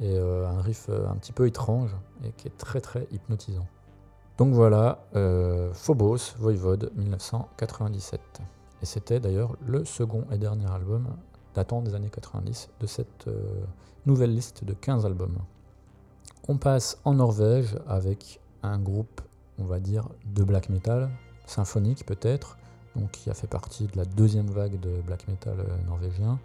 et 0.00 0.18
un 0.18 0.60
riff 0.62 0.88
un 0.88 1.14
petit 1.16 1.32
peu 1.32 1.46
étrange 1.46 1.94
et 2.24 2.32
qui 2.32 2.48
est 2.48 2.56
très 2.56 2.80
très 2.80 3.06
hypnotisant. 3.12 3.66
Donc 4.36 4.52
voilà, 4.52 5.04
Phobos, 5.74 6.34
Voivode 6.38 6.90
1997. 6.96 8.20
Et 8.80 8.86
c'était 8.86 9.20
d'ailleurs 9.20 9.54
le 9.64 9.84
second 9.84 10.24
et 10.32 10.38
dernier 10.38 10.68
album 10.72 11.06
datant 11.54 11.82
des 11.82 11.94
années 11.94 12.10
90 12.10 12.70
de 12.80 12.86
cette 12.86 13.28
nouvelle 14.06 14.34
liste 14.34 14.64
de 14.64 14.72
15 14.72 15.06
albums. 15.06 15.38
On 16.48 16.56
passe 16.56 16.98
en 17.04 17.14
Norvège 17.14 17.78
avec 17.86 18.40
un 18.64 18.78
groupe 18.78 19.20
on 19.58 19.64
va 19.64 19.80
dire, 19.80 20.08
de 20.26 20.44
black 20.44 20.68
metal, 20.68 21.10
symphonique 21.46 22.06
peut-être, 22.06 22.56
donc 22.96 23.10
qui 23.10 23.30
a 23.30 23.34
fait 23.34 23.46
partie 23.46 23.86
de 23.86 23.96
la 23.96 24.04
deuxième 24.04 24.50
vague 24.50 24.78
de 24.80 25.00
black 25.02 25.28
metal 25.28 25.58
euh, 25.58 25.86
norvégien. 25.86 26.38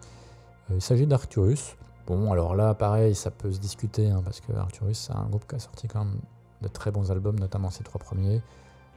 Euh, 0.70 0.74
il 0.76 0.82
s'agit 0.82 1.06
d'Arcturus. 1.06 1.76
Bon, 2.06 2.32
alors 2.32 2.54
là, 2.54 2.74
pareil, 2.74 3.14
ça 3.14 3.30
peut 3.30 3.52
se 3.52 3.58
discuter, 3.58 4.08
hein, 4.08 4.22
parce 4.24 4.40
que 4.40 4.52
Arcturus, 4.52 4.98
c'est 4.98 5.12
un 5.12 5.26
groupe 5.26 5.46
qui 5.46 5.56
a 5.56 5.58
sorti 5.58 5.88
quand 5.88 6.04
même 6.04 6.18
de 6.62 6.68
très 6.68 6.90
bons 6.90 7.10
albums, 7.10 7.38
notamment 7.38 7.70
ses 7.70 7.84
trois 7.84 8.00
premiers. 8.00 8.42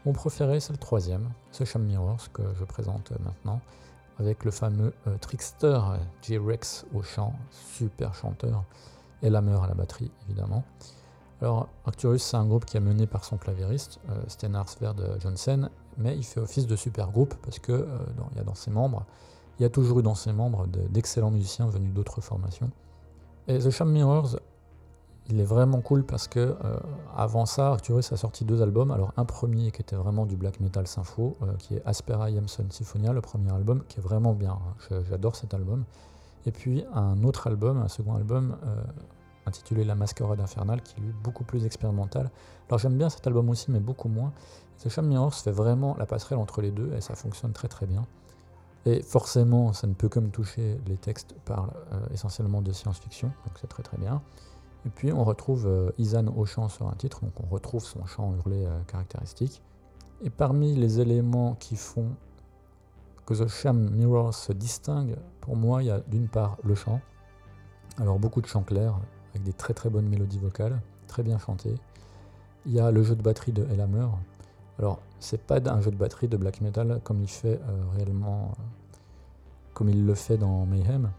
Mon 0.06 0.14
préféré, 0.14 0.60
c'est 0.60 0.74
le 0.74 0.80
troisième, 0.80 1.30
The 1.52 1.66
Sham 1.66 1.84
Mirrors, 1.84 2.32
que 2.32 2.42
je 2.58 2.64
présente 2.64 3.12
maintenant, 3.20 3.60
avec 4.18 4.46
le 4.46 4.52
fameux 4.52 4.94
euh, 5.08 5.18
Trickster 5.18 5.80
J-Rex 6.22 6.86
au 6.94 7.04
chant, 7.04 7.36
super 7.52 8.16
chanteur, 8.16 8.64
et 9.22 9.30
Lammer 9.30 9.60
à 9.62 9.68
la 9.68 9.76
batterie, 9.76 10.12
évidemment. 10.28 10.64
Alors, 11.42 11.70
Arcturus, 11.86 12.22
c'est 12.22 12.38
un 12.38 12.46
groupe 12.46 12.66
qui 12.66 12.78
est 12.78 12.82
mené 12.82 13.08
par 13.08 13.26
son 13.26 13.38
clavieriste, 13.38 14.00
euh, 14.10 14.22
Stenars 14.28 14.70
Sverd 14.70 15.18
Johnson, 15.20 15.70
mais 15.98 16.16
il 16.16 16.24
fait 16.24 16.40
office 16.40 16.68
de 16.68 16.76
super 16.76 17.10
groupe 17.12 17.34
parce 17.44 17.58
que 17.58 17.72
euh, 17.72 17.98
y 18.36 18.40
a 18.40 18.44
dans 18.44 18.54
ses 18.54 18.70
membres, 18.70 19.06
il 19.60 19.64
y 19.64 19.66
a 19.66 19.70
toujours 19.70 20.00
eu 20.00 20.04
dans 20.04 20.16
ses 20.16 20.34
membres 20.34 20.68
d'excellents 20.68 21.32
musiciens 21.32 21.66
venus 21.66 21.94
d'autres 21.94 22.22
formations. 22.22 22.70
Et 23.48 23.58
The 23.58 23.72
Sham 23.72 23.92
Mirrors, 23.92 24.38
il 25.30 25.40
est 25.40 25.46
vraiment 25.46 25.82
cool 25.82 26.04
parce 26.06 26.28
que 26.28 26.40
euh, 26.40 26.78
avant 27.16 27.46
ça, 27.46 27.70
Arcturus 27.70 28.12
a 28.12 28.18
sorti 28.18 28.46
deux 28.46 28.62
albums. 28.62 28.92
Alors 28.92 29.12
un 29.18 29.26
premier 29.26 29.72
qui 29.72 29.82
était 29.82 29.96
vraiment 29.96 30.26
du 30.26 30.36
black 30.36 30.60
metal 30.60 30.86
sympho, 30.86 31.38
euh, 31.42 31.54
qui 31.58 31.76
est 31.76 31.82
Aspera 31.86 32.30
Yamson 32.30 32.66
Symphonia, 32.70 33.14
le 33.14 33.22
premier 33.22 33.52
album, 33.52 33.84
qui 33.88 34.00
est 34.00 34.02
vraiment 34.02 34.34
bien. 34.34 34.52
hein. 34.92 35.02
J'adore 35.10 35.36
cet 35.36 35.54
album. 35.54 35.86
Et 36.46 36.52
puis 36.52 36.84
un 36.94 37.24
autre 37.24 37.48
album, 37.48 37.78
un 37.78 37.88
second 37.88 38.16
album 38.16 38.58
intitulé 39.46 39.84
La 39.84 39.96
Masquerade 39.96 40.40
Infernale, 40.40 40.82
qui 40.82 40.96
est 41.00 41.14
beaucoup 41.24 41.44
plus 41.44 41.66
expérimental. 41.66 42.30
Alors 42.70 42.80
j'aime 42.80 42.98
bien 42.98 43.10
cet 43.10 43.26
album 43.28 43.50
aussi, 43.50 43.72
mais 43.72 43.80
beaucoup 43.80 44.10
moins. 44.10 44.34
The 44.84 44.90
Sham 44.90 45.08
Mirrors 45.08 45.34
fait 45.34 45.52
vraiment 45.52 45.96
la 45.98 46.06
passerelle 46.06 46.40
entre 46.40 46.62
les 46.62 46.72
deux 46.72 46.94
et 46.94 47.02
ça 47.02 47.16
fonctionne 47.16 47.54
très 47.54 47.68
très 47.68 47.86
bien. 47.86 48.06
Et 48.86 49.04
forcément, 49.04 49.74
ça 49.74 49.86
ne 49.86 49.94
peut 49.94 50.10
que 50.10 50.20
me 50.20 50.30
toucher. 50.30 50.80
Les 50.88 50.98
textes 50.98 51.36
parlent 51.46 51.74
essentiellement 52.12 52.62
de 52.62 52.72
science-fiction, 52.72 53.28
donc 53.28 53.58
c'est 53.60 53.68
très 53.68 53.84
très 53.84 53.98
bien. 53.98 54.22
Et 54.86 54.90
puis 54.90 55.12
on 55.12 55.24
retrouve 55.24 55.68
euh, 55.68 55.92
Isan 55.98 56.28
au 56.36 56.46
chant 56.46 56.68
sur 56.68 56.88
un 56.88 56.94
titre, 56.94 57.22
donc 57.22 57.34
on 57.44 57.48
retrouve 57.48 57.84
son 57.84 58.06
chant 58.06 58.34
hurlé 58.36 58.66
euh, 58.66 58.82
caractéristique. 58.88 59.62
Et 60.24 60.30
parmi 60.30 60.76
les 60.76 61.00
éléments 61.00 61.56
qui 61.56 61.76
font 61.76 62.10
que 63.26 63.34
The 63.34 63.48
Sham 63.48 63.92
Mirror 63.92 64.34
se 64.34 64.54
distingue, 64.54 65.16
pour 65.42 65.56
moi, 65.56 65.84
il 65.84 65.88
y 65.88 65.92
a 65.92 66.00
d'une 66.00 66.28
part 66.28 66.58
le 66.64 66.76
chant. 66.76 67.00
Alors 67.98 68.20
beaucoup 68.20 68.42
de 68.42 68.48
chants 68.48 68.64
clairs, 68.64 69.00
avec 69.32 69.44
des 69.44 69.54
très 69.54 69.74
très 69.74 69.90
bonnes 69.90 70.08
mélodies 70.08 70.40
vocales, 70.40 70.80
très 71.08 71.24
bien 71.24 71.38
chantées. 71.40 71.76
Il 72.66 72.74
y 72.74 72.80
a 72.80 72.92
le 72.92 73.04
jeu 73.04 73.16
de 73.16 73.22
batterie 73.22 73.52
de 73.52 73.66
Elhammer. 73.72 74.08
Alors, 74.78 75.00
c'est 75.20 75.42
pas 75.42 75.60
un 75.70 75.82
jeu 75.82 75.92
de 75.92 75.96
batterie 75.96 76.28
de 76.28 76.38
black 76.38 76.62
metal 76.62 77.02
comme 77.04 77.22
il 77.22 77.30
fait 77.30 77.60
euh, 77.68 77.84
réellement, 77.96 78.54
comme 79.74 79.90
il 79.90 80.06
le 80.06 80.16
fait 80.16 80.38
dans 80.38 80.66
Mayhem 80.66 81.12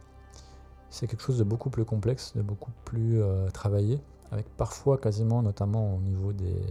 c'est 0.93 1.07
quelque 1.07 1.23
chose 1.23 1.39
de 1.39 1.45
beaucoup 1.45 1.71
plus 1.71 1.87
complexe, 1.87 2.35
de 2.37 2.43
beaucoup 2.43 2.71
plus 2.85 3.23
euh, 3.23 3.49
travaillé, 3.49 3.99
avec 4.31 4.47
parfois 4.59 4.99
quasiment, 4.99 5.43
notamment 5.43 5.97
au 5.97 6.01
niveau 6.01 6.35
des, 6.35 6.63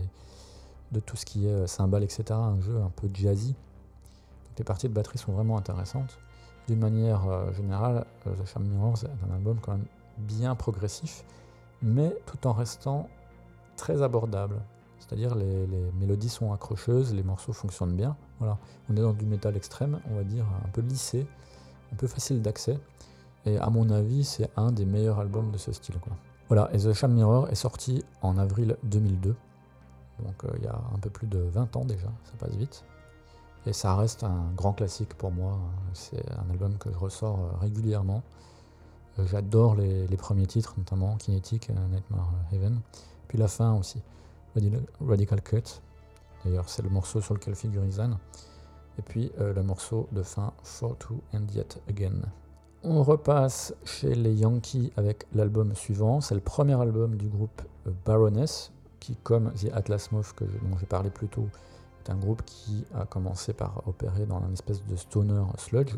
de 0.91 0.99
tout 0.99 1.17
ce 1.17 1.25
qui 1.25 1.47
est 1.47 1.51
euh, 1.51 1.65
cymbales, 1.65 2.04
etc., 2.04 2.23
un 2.34 2.62
jeu 2.62 2.77
un 2.77 2.91
peu 2.95 3.10
jazzy. 3.12 3.56
Les 4.60 4.63
parties 4.63 4.88
de 4.88 4.93
batterie 4.93 5.17
sont 5.17 5.32
vraiment 5.32 5.58
intéressantes. 5.58 6.19
D'une 6.67 6.77
manière 6.77 7.27
euh, 7.27 7.51
générale, 7.54 8.06
The 8.25 8.45
Sham 8.45 8.63
Mirrors 8.63 9.04
est 9.04 9.27
un 9.27 9.34
album 9.34 9.58
quand 9.60 9.71
même 9.71 9.86
bien 10.21 10.55
progressif, 10.55 11.23
mais 11.81 12.15
tout 12.25 12.47
en 12.47 12.53
restant 12.53 13.10
très 13.75 14.01
abordable. 14.01 14.62
C'est-à-dire 14.99 15.36
les, 15.36 15.67
les 15.67 15.91
mélodies 15.99 16.29
sont 16.29 16.53
accrocheuses, 16.53 17.13
les 17.13 17.23
morceaux 17.23 17.53
fonctionnent 17.53 17.95
bien. 17.95 18.15
Voilà. 18.39 18.57
On 18.89 18.95
est 18.95 19.01
dans 19.01 19.13
du 19.13 19.25
métal 19.25 19.57
extrême, 19.57 19.99
on 20.10 20.15
va 20.15 20.23
dire 20.23 20.45
un 20.65 20.69
peu 20.69 20.81
lissé, 20.81 21.27
un 21.91 21.95
peu 21.95 22.07
facile 22.07 22.41
d'accès. 22.41 22.79
Et 23.45 23.57
à 23.57 23.69
mon 23.69 23.89
avis, 23.89 24.23
c'est 24.23 24.49
un 24.55 24.71
des 24.71 24.86
meilleurs 24.86 25.19
albums 25.19 25.51
de 25.51 25.57
ce 25.57 25.71
style. 25.71 25.95
Voilà, 26.47 26.69
et 26.73 26.77
The 26.77 26.93
Sham 26.93 27.13
Mirror 27.13 27.49
est 27.49 27.55
sorti 27.55 28.03
en 28.21 28.38
avril 28.38 28.77
2002. 28.84 29.36
Donc 30.23 30.43
euh, 30.43 30.49
il 30.57 30.63
y 30.63 30.67
a 30.67 30.79
un 30.93 30.99
peu 30.99 31.10
plus 31.10 31.27
de 31.27 31.39
20 31.39 31.75
ans 31.75 31.86
déjà, 31.86 32.07
ça 32.25 32.34
passe 32.38 32.55
vite. 32.55 32.84
Et 33.65 33.73
ça 33.73 33.95
reste 33.95 34.23
un 34.23 34.51
grand 34.55 34.73
classique 34.73 35.13
pour 35.15 35.31
moi. 35.31 35.57
C'est 35.93 36.23
un 36.31 36.49
album 36.49 36.77
que 36.77 36.91
je 36.91 36.97
ressors 36.97 37.39
euh, 37.39 37.57
régulièrement. 37.62 38.21
Euh, 39.21 39.27
j'adore 39.27 39.75
les, 39.75 40.17
premiers 40.17 40.47
titres, 40.47 40.75
notamment 40.77 41.15
Kinetic, 41.17 41.69
Nightmare 41.69 42.31
Heaven. 42.51 42.79
Puis 43.27 43.38
la 43.38 43.47
fin 43.47 43.73
aussi, 43.73 44.01
Radical 45.05 45.41
Cut. 45.41 45.81
D'ailleurs, 46.43 46.69
c'est 46.69 46.81
le 46.81 46.89
morceau 46.89 47.21
sur 47.21 47.34
lequel 47.34 47.55
figure 47.55 47.86
Izan. 47.86 48.17
Et 48.99 49.01
puis 49.01 49.31
le 49.38 49.63
morceau 49.63 50.07
de 50.12 50.21
fin 50.21 50.51
For 50.63 50.97
To 50.97 51.21
And 51.34 51.47
Yet 51.53 51.81
Again. 51.88 52.21
On 52.84 53.03
repasse 53.03 53.75
chez 53.86 54.15
les 54.15 54.34
Yankees 54.34 54.91
avec 54.97 55.27
l'album 55.36 55.75
suivant. 55.75 56.19
C'est 56.19 56.34
le 56.34 56.41
premier 56.41 56.73
album 56.81 57.15
du 57.15 57.27
groupe 57.27 57.62
euh, 57.86 57.91
Baroness, 58.05 58.71
qui, 58.99 59.15
comme 59.17 59.51
The 59.53 59.67
Atlas 59.71 60.12
Moth, 60.12 60.34
que, 60.34 60.45
dont 60.45 60.77
j'ai 60.79 60.88
parlé 60.88 61.12
plus 61.12 61.27
tôt, 61.27 61.47
est 62.03 62.10
un 62.10 62.15
groupe 62.15 62.41
qui 62.43 62.84
a 62.95 63.05
commencé 63.05 63.53
par 63.53 63.84
opérer 63.88 64.25
dans 64.25 64.39
une 64.43 64.53
espèce 64.53 64.84
de 64.84 64.95
stoner 64.95 65.43
sludge, 65.60 65.93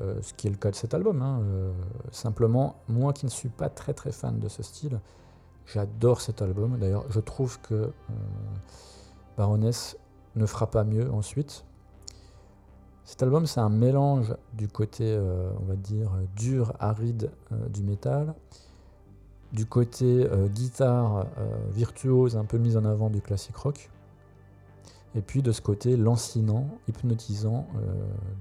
euh, 0.00 0.20
ce 0.22 0.34
qui 0.34 0.46
est 0.46 0.50
le 0.50 0.56
cas 0.56 0.70
de 0.70 0.76
cet 0.76 0.94
album. 0.94 1.22
Hein. 1.22 1.40
Euh, 1.42 1.72
simplement, 2.12 2.76
moi 2.88 3.12
qui 3.12 3.26
ne 3.26 3.30
suis 3.30 3.48
pas 3.48 3.68
très 3.68 3.94
fan 4.12 4.38
de 4.38 4.48
ce 4.48 4.62
style, 4.62 5.00
j'adore 5.66 6.20
cet 6.20 6.42
album. 6.42 6.78
D'ailleurs, 6.78 7.04
je 7.10 7.20
trouve 7.20 7.60
que 7.60 7.92
Baroness 9.36 9.96
ne 10.36 10.46
fera 10.46 10.70
pas 10.70 10.84
mieux 10.84 11.10
ensuite. 11.12 11.64
Cet 13.08 13.22
album, 13.22 13.46
c'est 13.46 13.60
un 13.60 13.70
mélange 13.70 14.36
du 14.52 14.68
côté, 14.68 15.04
euh, 15.04 15.50
on 15.62 15.64
va 15.64 15.76
dire, 15.76 16.10
dur, 16.36 16.74
aride 16.78 17.30
euh, 17.52 17.68
du 17.70 17.82
métal, 17.82 18.34
du 19.50 19.64
côté 19.64 20.28
euh, 20.30 20.46
guitare 20.46 21.24
virtuose, 21.70 22.36
un 22.36 22.44
peu 22.44 22.58
mise 22.58 22.76
en 22.76 22.84
avant 22.84 23.08
du 23.08 23.22
classique 23.22 23.56
rock, 23.56 23.88
et 25.14 25.22
puis 25.22 25.42
de 25.42 25.52
ce 25.52 25.60
côté 25.60 25.96
lancinant, 25.96 26.68
hypnotisant 26.86 27.66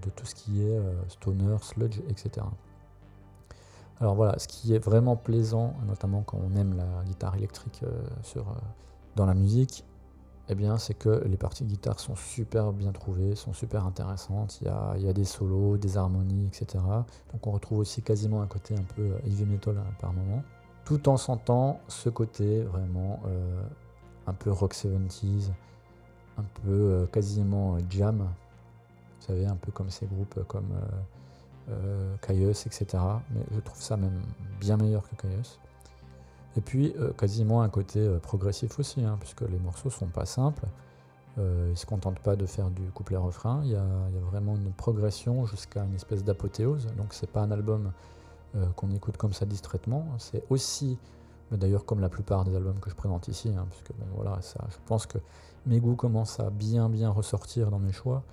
de 0.02 0.10
tout 0.10 0.26
ce 0.26 0.36
qui 0.36 0.62
est 0.62 0.80
stoner, 1.08 1.56
sludge, 1.62 2.00
etc. 2.10 2.46
Alors 4.00 4.16
voilà, 4.16 4.38
ce 4.38 4.48
qui 4.48 4.74
est 4.74 4.80
vraiment 4.80 5.16
plaisant, 5.16 5.74
notamment 5.88 6.24
quand 6.24 6.40
on 6.40 6.56
aime 6.56 6.76
la 6.76 7.04
guitare 7.06 7.36
électrique 7.36 7.84
sur, 8.22 8.46
dans 9.16 9.26
la 9.26 9.34
musique, 9.34 9.86
eh 10.50 10.56
bien, 10.56 10.78
c'est 10.78 10.94
que 10.94 11.24
les 11.26 11.36
parties 11.36 11.66
de 11.66 11.70
guitare 11.70 12.00
sont 12.00 12.16
super 12.16 12.72
bien 12.72 12.94
trouvées, 12.94 13.36
sont 13.36 13.52
super 13.52 13.86
intéressantes. 13.86 14.60
Il 14.62 15.04
y 15.04 15.10
a, 15.10 15.14
des 15.14 15.26
solos, 15.26 15.78
des 15.78 15.98
harmonies, 15.98 16.48
etc. 16.48 16.84
Donc 17.34 17.46
on 17.46 17.52
retrouve 17.52 17.80
aussi 17.80 18.02
quasiment 18.02 18.42
un 18.42 18.48
côté 18.48 18.76
un 18.76 18.84
peu 18.96 19.02
euh, 19.02 19.20
heavy 19.26 19.46
metal 19.46 19.78
hein, 19.78 19.94
par 20.00 20.14
moment, 20.14 20.44
tout 20.86 21.10
en 21.10 21.18
sentant 21.18 21.82
ce 21.90 22.10
côté 22.10 22.62
vraiment 22.64 23.20
euh, 23.26 23.62
un 24.26 24.34
peu 24.34 24.50
rock 24.50 24.74
70s, 24.74 25.50
un 26.38 26.46
peu 26.64 26.72
euh, 26.72 27.06
quasiment 27.08 27.78
jam. 27.90 28.20
Vous 28.20 29.28
savez, 29.28 29.46
un 29.46 29.56
peu 29.56 29.72
comme 29.72 29.90
ces 29.90 30.06
groupes 30.06 30.44
comme 30.48 30.72
euh, 31.70 32.16
Caius, 32.22 32.66
etc. 32.66 32.86
Mais 33.32 33.42
je 33.54 33.60
trouve 33.60 33.82
ça 33.82 33.98
même 33.98 34.22
bien 34.60 34.78
meilleur 34.78 35.08
que 35.10 35.16
Caius. 35.16 35.60
Et 36.58 36.62
puis 36.62 36.94
euh, 37.00 37.14
quasiment 37.14 37.62
un 37.62 37.70
côté 37.70 38.00
euh, 38.00 38.18
progressif 38.18 38.80
aussi, 38.80 39.04
hein, 39.04 39.18
puisque 39.20 39.42
les 39.42 39.60
morceaux 39.60 39.92
sont 39.92 40.08
pas 40.08 40.26
simples. 40.26 40.66
Euh, 41.38 41.70
ils 41.72 41.78
se 41.78 41.86
contentent 41.86 42.20
pas 42.20 42.36
de 42.36 42.48
faire 42.48 42.72
du 42.72 42.82
couplet-refrain, 42.90 43.62
il 43.64 43.72
y, 43.72 43.76
a 43.76 43.86
vraiment 44.32 44.56
une 44.56 44.72
progression 44.72 45.46
jusqu'à 45.46 45.84
une 45.84 45.94
espèce 45.94 46.24
d'apothéose. 46.24 46.88
Donc 46.98 47.14
c'est 47.14 47.30
pas 47.30 47.42
un 47.42 47.52
album 47.52 47.92
qu'on 48.76 48.90
écoute 48.90 49.18
comme 49.18 49.34
ça 49.34 49.46
distraitement. 49.46 50.08
C'est 50.18 50.44
aussi, 50.50 50.98
d'ailleurs 51.52 51.86
comme 51.86 52.00
la 52.00 52.10
plupart 52.10 52.44
des 52.44 52.56
albums 52.56 52.80
que 52.80 52.90
je 52.90 52.96
présente 52.96 53.28
ici, 53.28 53.54
hein, 53.56 53.68
puisque 53.70 53.92
voilà, 54.16 54.42
ça, 54.42 54.66
je 54.72 54.78
pense 54.88 55.06
que 55.06 55.20
mes 55.68 55.80
goûts 55.80 55.96
commencent 55.96 56.40
à 56.40 56.50
bien 56.50 56.90
bien 56.90 57.10
ressortir 57.10 57.70
dans 57.70 57.80
mes 57.80 57.92
choix. 57.92 58.24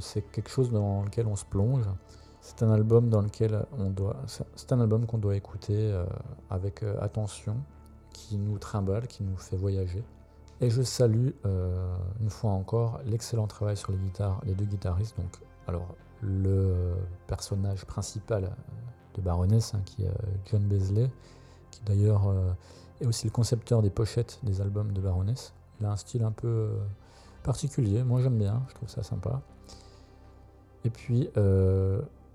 c'est 0.00 0.22
quelque 0.32 0.48
chose 0.50 0.70
dans 0.72 1.02
lequel 1.02 1.26
on 1.26 1.36
se 1.36 1.44
plonge. 1.44 1.84
C'est 2.44 2.62
un 2.62 2.70
album 2.70 3.08
dans 3.08 3.22
lequel 3.22 3.64
on 3.78 3.88
doit, 3.88 4.16
c'est 4.26 4.70
un 4.70 4.78
album 4.78 5.06
qu'on 5.06 5.16
doit 5.16 5.34
écouter 5.34 5.78
euh, 5.78 6.04
avec 6.50 6.82
euh, 6.82 6.94
attention, 7.00 7.56
qui 8.12 8.36
nous 8.36 8.58
trimballe, 8.58 9.06
qui 9.06 9.22
nous 9.22 9.38
fait 9.38 9.56
voyager. 9.56 10.04
Et 10.60 10.68
je 10.68 10.82
salue 10.82 11.30
euh, 11.46 11.96
une 12.20 12.28
fois 12.28 12.50
encore 12.50 13.00
l'excellent 13.06 13.46
travail 13.46 13.78
sur 13.78 13.92
les 13.92 13.98
guitares, 13.98 14.42
les 14.44 14.54
deux 14.54 14.66
guitaristes. 14.66 15.16
Donc, 15.16 15.38
alors 15.66 15.94
le 16.20 16.96
personnage 17.26 17.86
principal 17.86 18.54
de 19.14 19.22
Baroness, 19.22 19.72
hein, 19.72 19.80
qui 19.86 20.04
est 20.04 20.12
John 20.44 20.64
Beasley, 20.64 21.10
qui 21.70 21.80
d'ailleurs 21.86 22.30
est 23.00 23.06
aussi 23.06 23.26
le 23.26 23.32
concepteur 23.32 23.80
des 23.80 23.90
pochettes 23.90 24.38
des 24.42 24.60
albums 24.60 24.92
de 24.92 25.00
Baroness. 25.00 25.54
Un 25.84 25.96
style 25.96 26.22
un 26.22 26.32
peu 26.32 26.70
particulier. 27.42 28.02
Moi, 28.02 28.20
j'aime 28.20 28.38
bien. 28.38 28.62
Je 28.68 28.74
trouve 28.74 28.88
ça 28.88 29.02
sympa. 29.02 29.40
Et 30.84 30.90
puis 30.90 31.30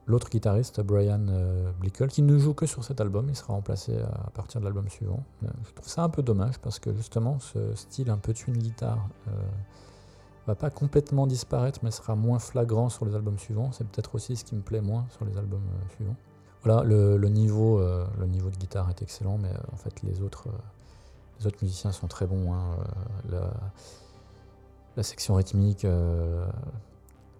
L'autre 0.10 0.28
guitariste, 0.32 0.82
Brian 0.82 1.28
euh, 1.30 1.72
Blickel, 1.80 2.10
qui 2.10 2.24
ne 2.24 2.36
joue 2.40 2.56
que 2.56 2.66
sur 2.66 2.84
cet 2.84 3.00
album, 3.00 3.28
il 3.30 3.36
sera 3.36 3.54
remplacé 3.54 3.96
à 4.00 4.32
partir 4.32 4.60
de 4.60 4.66
l'album 4.66 4.90
suivant. 4.90 5.24
je 5.44 5.72
trouve 5.76 5.88
ça 5.88 6.02
un 6.02 6.10
peu 6.10 6.24
dommage 6.24 6.58
parce 6.58 6.80
que 6.80 6.92
justement 6.96 7.38
ce 7.40 7.76
style 7.76 8.10
un 8.10 8.18
peu 8.18 8.34
twin 8.34 8.58
guitare 8.58 9.08
euh, 9.28 9.32
va 10.48 10.56
pas 10.56 10.72
complètement 10.72 11.28
disparaître 11.28 11.82
mais 11.84 11.92
sera 11.92 12.16
moins 12.16 12.40
flagrant 12.40 12.90
sur 12.90 13.06
les 13.06 13.14
albums 13.14 13.38
suivants. 13.38 13.72
C'est 13.72 13.88
peut-être 13.88 14.16
aussi 14.16 14.36
ce 14.36 14.44
qui 14.44 14.56
me 14.56 14.62
plaît 14.62 14.82
moins 14.82 15.06
sur 15.12 15.26
les 15.26 15.38
albums 15.38 15.62
euh, 15.62 15.94
suivants. 15.96 16.16
Voilà, 16.64 16.82
le, 16.84 17.20
niveau, 17.30 17.80
le 17.80 18.26
niveau 18.26 18.50
de 18.50 18.58
guitare 18.58 18.90
est 18.90 19.02
excellent, 19.02 19.38
mais 19.38 19.52
en 19.72 19.78
fait 19.78 20.02
les 20.02 20.22
autres, 20.22 20.50
les 21.40 21.48
autres 21.48 21.60
musiciens 21.62 21.92
sont 21.92 22.08
très 22.08 22.26
bons. 22.26 22.54
Hein, 22.54 22.78
la, 23.30 23.52
la, 24.98 25.04
section 25.04 25.36
rythmique 25.36 25.86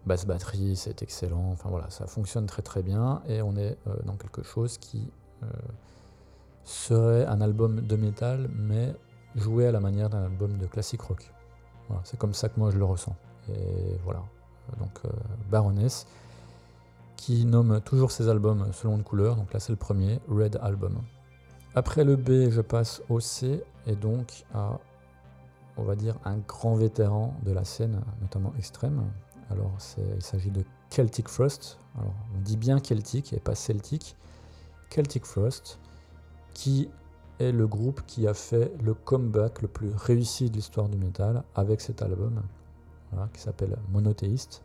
basse 0.06 0.26
batterie, 0.26 0.76
c'est 0.76 1.02
excellent. 1.02 1.50
Enfin 1.52 1.70
voilà, 1.70 1.90
ça 1.90 2.08
fonctionne 2.08 2.46
très 2.46 2.62
très 2.62 2.82
bien 2.82 3.22
et 3.28 3.42
on 3.42 3.56
est 3.56 3.78
euh, 3.88 3.96
dans 4.06 4.16
quelque 4.16 4.44
chose 4.44 4.78
qui 4.78 5.12
euh, 5.44 5.48
serait 6.64 7.26
un 7.26 7.42
album 7.42 7.82
de 7.82 7.96
métal, 7.96 8.50
mais 8.56 8.94
joué 9.36 9.68
à 9.68 9.72
la 9.72 9.80
manière 9.80 10.10
d'un 10.10 10.24
album 10.24 10.58
de 10.58 10.66
classique 10.66 11.02
rock. 11.02 11.32
Voilà, 11.88 12.02
c'est 12.06 12.18
comme 12.18 12.34
ça 12.34 12.50
que 12.50 12.60
moi 12.60 12.72
je 12.72 12.78
le 12.78 12.86
ressens. 12.86 13.16
Et 13.50 13.98
voilà. 14.04 14.24
Donc 14.80 14.92
euh, 15.06 15.10
Baroness, 15.50 16.08
qui 17.16 17.46
nomme 17.46 17.82
toujours 17.82 18.12
ses 18.12 18.30
albums 18.30 18.72
selon 18.74 18.98
une 18.98 19.04
couleur. 19.04 19.36
Donc 19.36 19.54
là 19.54 19.60
c'est 19.60 19.72
le 19.72 19.78
premier, 19.78 20.20
Red 20.28 20.60
Album. 20.62 21.02
Après 21.76 22.04
le 22.04 22.16
B, 22.16 22.50
je 22.50 22.62
passe 22.62 23.02
au 23.10 23.20
C 23.20 23.64
et 23.86 23.96
donc 23.96 24.46
à, 24.54 24.80
on 25.78 25.84
va 25.84 25.96
dire, 25.96 26.16
un 26.26 26.38
grand 26.38 26.76
vétéran 26.76 27.36
de 27.44 27.52
la 27.52 27.64
scène, 27.64 28.02
notamment 28.22 28.54
extrême. 28.58 29.04
Alors, 29.52 29.72
il 30.16 30.22
s'agit 30.22 30.52
de 30.52 30.64
Celtic 30.90 31.28
Frost. 31.28 31.78
Alors, 31.98 32.14
on 32.36 32.42
dit 32.42 32.58
bien 32.58 32.80
Celtic 32.80 33.34
et 33.34 33.40
pas 33.40 33.56
Celtic. 33.56 34.16
Celtic 34.90 35.26
Frost, 35.26 35.80
qui 36.54 36.90
est 37.40 37.52
le 37.52 37.68
groupe 37.68 38.02
qui 38.06 38.28
a 38.28 38.34
fait 38.34 38.72
le 38.84 38.94
comeback 38.94 39.62
le 39.62 39.68
plus 39.68 39.92
réussi 39.96 40.50
de 40.50 40.56
l'histoire 40.56 40.90
du 40.90 40.98
métal 40.98 41.44
avec 41.56 41.82
cet 41.82 42.02
album, 42.02 42.42
qui 43.34 43.42
s'appelle 43.42 43.78
Monothéiste, 43.92 44.64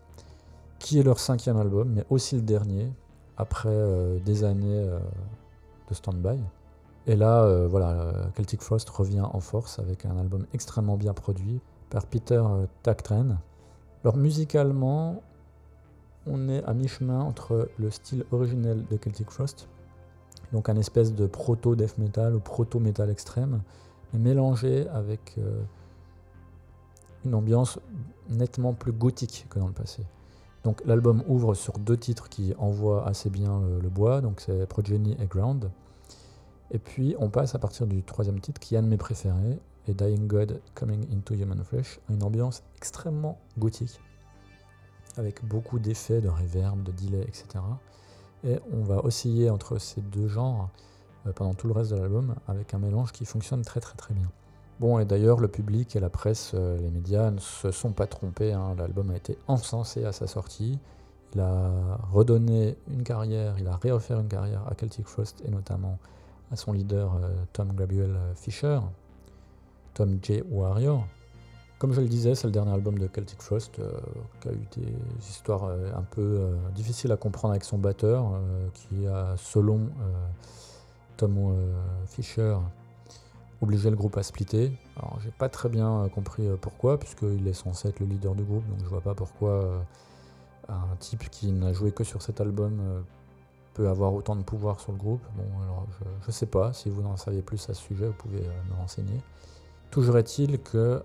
qui 0.78 0.98
est 0.98 1.02
leur 1.02 1.18
cinquième 1.18 1.56
album, 1.56 1.92
mais 1.92 2.04
aussi 2.10 2.36
le 2.36 2.42
dernier, 2.42 2.92
après 3.36 3.68
euh, 3.68 4.18
des 4.20 4.44
années 4.44 4.84
euh, 4.88 4.98
de 5.88 5.94
stand-by. 5.94 6.38
Et 7.06 7.16
là, 7.16 7.42
euh, 7.42 7.68
voilà, 7.68 8.12
Celtic 8.36 8.62
Frost 8.62 8.88
revient 8.88 9.20
en 9.20 9.40
force 9.40 9.78
avec 9.78 10.06
un 10.06 10.16
album 10.16 10.46
extrêmement 10.54 10.96
bien 10.96 11.12
produit 11.12 11.60
par 11.90 12.06
Peter 12.06 12.42
Tactren. 12.82 13.38
Alors 14.02 14.16
musicalement, 14.16 15.22
on 16.26 16.48
est 16.48 16.64
à 16.64 16.72
mi-chemin 16.72 17.20
entre 17.20 17.68
le 17.78 17.90
style 17.90 18.24
originel 18.32 18.84
de 18.90 18.96
Celtic 18.96 19.30
Frost, 19.30 19.68
donc 20.52 20.68
un 20.68 20.76
espèce 20.76 21.14
de 21.14 21.26
proto-death 21.26 21.98
metal 21.98 22.34
ou 22.34 22.40
proto-metal 22.40 23.10
extrême, 23.10 23.60
mais 24.12 24.18
mélangé 24.18 24.88
avec 24.88 25.38
une 27.24 27.34
ambiance 27.34 27.78
nettement 28.30 28.72
plus 28.72 28.92
gothique 28.92 29.46
que 29.50 29.58
dans 29.58 29.66
le 29.66 29.72
passé. 29.72 30.02
Donc 30.64 30.82
l'album 30.86 31.22
ouvre 31.28 31.54
sur 31.54 31.78
deux 31.78 31.96
titres 31.96 32.28
qui 32.28 32.54
envoient 32.58 33.06
assez 33.06 33.28
bien 33.30 33.60
le, 33.82 33.88
bois, 33.88 34.20
donc 34.20 34.40
c'est 34.40 34.66
Progeny 34.66 35.16
et 35.20 35.26
Ground. 35.26 35.70
Et 36.74 36.78
puis 36.78 37.14
on 37.18 37.30
passe 37.30 37.54
à 37.54 37.58
partir 37.58 37.86
du 37.86 38.02
troisième 38.02 38.40
titre 38.40 38.60
qui 38.60 38.74
est 38.74 38.78
un 38.78 38.82
de 38.82 38.88
mes 38.88 38.98
préférés, 38.98 39.58
et 39.86 39.94
Dying 39.94 40.26
God 40.26 40.60
Coming 40.74 41.06
into 41.14 41.34
Human 41.34 41.62
Flesh, 41.62 42.00
une 42.10 42.22
ambiance 42.22 42.62
extrêmement 42.76 43.38
gothique, 43.58 44.00
avec 45.16 45.44
beaucoup 45.44 45.78
d'effets, 45.78 46.20
de 46.20 46.28
reverb, 46.28 46.82
de 46.82 46.90
delay, 46.90 47.22
etc. 47.22 47.46
Et 48.42 48.58
on 48.72 48.82
va 48.82 49.04
osciller 49.04 49.50
entre 49.50 49.78
ces 49.78 50.00
deux 50.00 50.26
genres 50.26 50.70
euh, 51.26 51.32
pendant 51.32 51.54
tout 51.54 51.68
le 51.68 51.74
reste 51.74 51.92
de 51.92 51.96
l'album, 51.96 52.34
avec 52.48 52.74
un 52.74 52.78
mélange 52.78 53.12
qui 53.12 53.24
fonctionne 53.24 53.62
très 53.62 53.80
très 53.80 53.96
très 53.96 54.14
bien. 54.14 54.30
Bon, 54.80 54.98
et 54.98 55.04
d'ailleurs, 55.04 55.38
le 55.38 55.48
public 55.48 55.94
et 55.94 56.00
la 56.00 56.10
presse, 56.10 56.52
euh, 56.54 56.76
les 56.78 56.90
médias 56.90 57.30
ne 57.30 57.38
se 57.38 57.70
sont 57.70 57.92
pas 57.92 58.08
trompés. 58.08 58.52
Hein. 58.52 58.74
L'album 58.76 59.10
a 59.10 59.16
été 59.16 59.38
encensé 59.46 60.04
à 60.04 60.10
sa 60.10 60.26
sortie. 60.26 60.80
Il 61.34 61.40
a 61.40 61.70
redonné 62.12 62.76
une 62.88 63.04
carrière, 63.04 63.54
il 63.58 63.68
a 63.68 63.76
réoffert 63.76 64.18
une 64.18 64.28
carrière 64.28 64.66
à 64.66 64.74
Celtic 64.74 65.06
Frost 65.06 65.42
et 65.46 65.50
notamment 65.50 65.98
à 66.50 66.56
son 66.56 66.72
leader 66.72 67.14
euh, 67.14 67.28
Tom 67.52 67.72
Gabriel 67.74 68.16
Fisher, 68.34 68.80
Tom 69.94 70.18
J. 70.22 70.42
Warrior. 70.50 71.06
Comme 71.78 71.92
je 71.92 72.00
le 72.00 72.08
disais, 72.08 72.34
c'est 72.34 72.46
le 72.46 72.52
dernier 72.52 72.72
album 72.72 72.98
de 72.98 73.08
Celtic 73.08 73.42
Frost 73.42 73.78
euh, 73.78 73.90
qui 74.40 74.48
a 74.48 74.52
eu 74.52 74.66
des 74.76 74.92
histoires 75.28 75.64
un 75.64 76.02
peu 76.02 76.54
difficiles 76.74 77.12
à 77.12 77.16
comprendre 77.16 77.52
avec 77.52 77.64
son 77.64 77.78
batteur, 77.78 78.40
qui 78.72 79.06
a, 79.06 79.34
selon 79.36 79.88
Tom 81.16 81.54
Fisher, 82.06 82.56
obligé 83.64 83.90
le 83.90 83.96
groupe 83.96 84.16
à 84.16 84.22
splitter. 84.22 84.72
Alors 84.96 85.18
j'ai 85.22 85.30
pas 85.30 85.48
très 85.48 85.68
bien 85.68 86.04
euh, 86.04 86.08
compris 86.08 86.46
euh, 86.46 86.56
pourquoi, 86.60 86.98
puisqu'il 86.98 87.46
est 87.48 87.54
censé 87.54 87.88
être 87.88 88.00
le 88.00 88.06
leader 88.06 88.34
du 88.34 88.44
groupe, 88.44 88.66
donc 88.68 88.78
je 88.80 88.88
vois 88.88 89.00
pas 89.00 89.14
pourquoi 89.14 89.50
euh, 89.50 89.78
un 90.68 90.96
type 91.00 91.28
qui 91.30 91.50
n'a 91.52 91.72
joué 91.72 91.90
que 91.90 92.04
sur 92.04 92.22
cet 92.22 92.40
album 92.40 93.04
peut 93.74 93.88
avoir 93.88 94.14
autant 94.14 94.36
de 94.36 94.42
pouvoir 94.42 94.80
sur 94.80 94.92
le 94.92 94.98
groupe. 94.98 95.22
Bon, 95.36 95.44
alors 95.62 95.86
je, 96.26 96.30
sais 96.30 96.46
pas, 96.46 96.72
si 96.72 96.88
vous 96.88 97.02
n'en 97.02 97.16
savez 97.16 97.42
plus 97.42 97.68
à 97.68 97.74
ce 97.74 97.82
sujet, 97.82 98.06
vous 98.06 98.14
pouvez 98.14 98.42
me 98.70 98.74
renseigner. 98.76 99.20
Toujours 99.90 100.16
est-il 100.18 100.60
que 100.60 101.02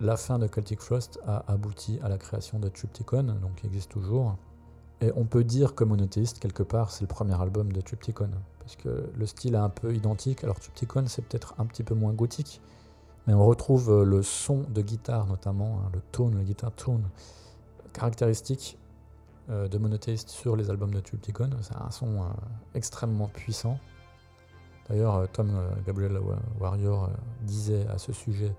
la 0.00 0.16
fin 0.16 0.38
de 0.38 0.46
Celtic 0.46 0.80
Frost 0.80 1.20
a 1.26 1.44
abouti 1.50 1.98
à 2.02 2.08
la 2.08 2.18
création 2.18 2.58
de 2.58 2.68
Triptychon, 2.68 3.22
donc 3.22 3.56
qui 3.56 3.66
existe 3.66 3.90
toujours. 3.90 4.36
Et 5.00 5.12
on 5.16 5.24
peut 5.24 5.44
dire 5.44 5.74
que 5.74 5.84
Monothéiste, 5.84 6.40
quelque 6.40 6.62
part, 6.62 6.90
c'est 6.90 7.02
le 7.02 7.08
premier 7.08 7.40
album 7.40 7.72
de 7.72 7.80
Triptychon 7.80 8.30
parce 8.68 8.76
que 8.76 9.10
le 9.16 9.24
style 9.24 9.54
est 9.54 9.58
un 9.58 9.70
peu 9.70 9.94
identique. 9.94 10.44
Alors 10.44 10.60
Tupticon, 10.60 11.04
c'est 11.06 11.22
peut-être 11.22 11.54
un 11.56 11.64
petit 11.64 11.82
peu 11.82 11.94
moins 11.94 12.12
gothique, 12.12 12.60
mais 13.26 13.32
on 13.32 13.46
retrouve 13.46 13.90
euh, 13.90 14.04
le 14.04 14.22
son 14.22 14.66
de 14.68 14.82
guitare 14.82 15.26
notamment, 15.26 15.80
hein, 15.80 15.90
le 15.94 16.02
tone, 16.12 16.36
le 16.36 16.44
guitar 16.44 16.70
tone, 16.72 17.08
caractéristique 17.94 18.76
euh, 18.76 18.87
de 19.48 19.78
Monothéiste 19.78 20.28
sur 20.28 20.56
les 20.56 20.70
albums 20.70 20.92
de 20.92 21.00
Tupticon. 21.00 21.50
C'est 21.62 21.76
un 21.76 21.90
son 21.90 22.22
euh, 22.22 22.26
extrêmement 22.74 23.28
puissant. 23.28 23.78
D'ailleurs, 24.88 25.28
Tom 25.32 25.50
Gabriel 25.86 26.18
Warrior 26.58 27.10
disait 27.42 27.86
à 27.88 27.98
ce 27.98 28.12
sujet 28.12 28.54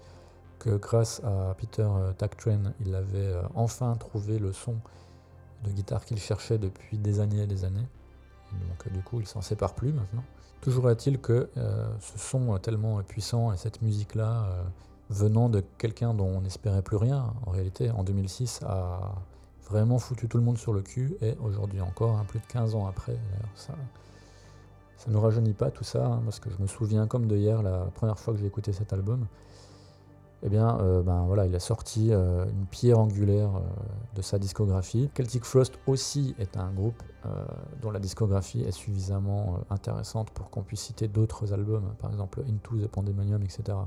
que 0.60 0.70
grâce 0.72 1.24
à 1.24 1.56
Peter 1.58 1.88
Tactrain, 2.20 2.74
il 2.86 2.94
avait 2.94 3.34
enfin 3.56 3.96
trouvé 3.96 4.38
le 4.38 4.54
son 4.54 4.76
de 5.64 5.72
guitare 5.72 6.06
qu'il 6.06 6.20
cherchait 6.20 6.58
depuis 6.58 6.98
des 6.98 7.20
années 7.20 7.42
et 7.42 7.48
des 7.48 7.66
années. 7.66 7.88
Donc 8.52 8.88
euh, 8.88 8.90
du 8.92 9.02
coup, 9.02 9.20
il 9.20 9.28
s'en 9.28 9.42
sépare 9.42 9.74
plus 9.74 9.94
maintenant. 9.94 10.24
Toujours 10.62 10.90
est-il 10.90 11.20
que 11.20 11.50
euh, 11.58 11.88
ce 12.00 12.18
son 12.18 12.58
tellement 12.58 13.02
puissant 13.04 13.54
et 13.54 13.58
cette 13.58 13.82
musique-là, 13.82 14.46
euh, 14.46 14.64
venant 15.10 15.50
de 15.50 15.64
quelqu'un 15.78 16.14
dont 16.14 16.28
on 16.28 16.42
n'espérait 16.42 16.82
plus 16.82 16.98
rien, 16.98 17.34
en 17.46 17.52
réalité, 17.52 17.90
en 17.92 18.04
2006, 18.04 18.62
a 18.66 19.16
vraiment 19.70 20.00
foutu 20.00 20.28
tout 20.28 20.38
le 20.38 20.44
monde 20.44 20.58
sur 20.58 20.74
le 20.74 20.82
cul, 20.82 21.16
et 21.22 21.36
aujourd'hui 21.44 21.82
encore, 21.82 22.18
hein, 22.18 22.26
plus 22.28 22.40
de 22.40 22.46
15 22.46 22.76
ans 22.76 22.88
après, 22.88 23.18
ça 23.56 23.74
ne 25.08 25.18
rajeunit 25.18 25.54
pas 25.54 25.72
tout 25.72 25.84
ça, 25.84 26.06
hein, 26.06 26.22
parce 26.26 26.40
que 26.40 26.50
je 26.50 26.62
me 26.62 26.68
souviens 26.68 27.08
comme 27.08 27.28
de 27.28 27.38
hier, 27.38 27.62
la 27.62 27.86
première 27.96 28.20
fois 28.20 28.34
que 28.34 28.40
j'ai 28.40 28.48
écouté 28.48 28.74
cet 28.74 28.94
album, 28.94 29.26
eh 30.42 30.50
bien, 30.50 30.80
euh, 30.80 31.02
ben, 31.02 31.26
voilà, 31.26 31.46
il 31.46 31.56
a 31.56 31.60
sorti 31.60 32.10
euh, 32.12 32.46
une 32.46 32.66
pierre 32.66 33.00
angulaire 33.00 33.50
euh, 33.56 33.60
de 34.16 34.22
sa 34.22 34.40
discographie. 34.40 35.10
Celtic 35.14 35.44
Frost 35.44 35.78
aussi 35.86 36.36
est 36.40 36.58
un 36.58 36.72
groupe 36.72 37.02
dont 37.82 37.92
la 37.92 38.00
discographie 38.00 38.62
est 38.62 38.72
suffisamment 38.72 39.60
intéressante 39.70 40.30
pour 40.30 40.50
qu'on 40.50 40.64
puisse 40.64 40.80
citer 40.80 41.10
d'autres 41.10 41.52
albums, 41.52 41.94
par 42.00 42.10
exemple 42.12 42.42
Into 42.48 42.78
the 42.78 42.88
Pandemonium, 42.88 43.44
etc. 43.44 43.78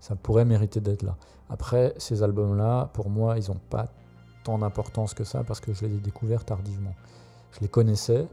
Ça 0.00 0.16
pourrait 0.16 0.46
mériter 0.46 0.80
d'être 0.80 1.02
là. 1.02 1.16
Après, 1.50 1.92
ces 1.98 2.22
albums-là, 2.22 2.88
pour 2.94 3.10
moi, 3.10 3.36
ils 3.38 3.50
n'ont 3.50 3.60
pas 3.68 3.88
tant 4.44 4.58
d'importance 4.58 5.14
que 5.14 5.24
ça 5.24 5.44
parce 5.44 5.60
que 5.60 5.72
je 5.72 5.86
les 5.86 5.94
ai 5.94 5.98
découverts 5.98 6.44
tardivement. 6.44 6.94
Je 7.52 7.60
les 7.60 7.68
connaissais, 7.68 8.26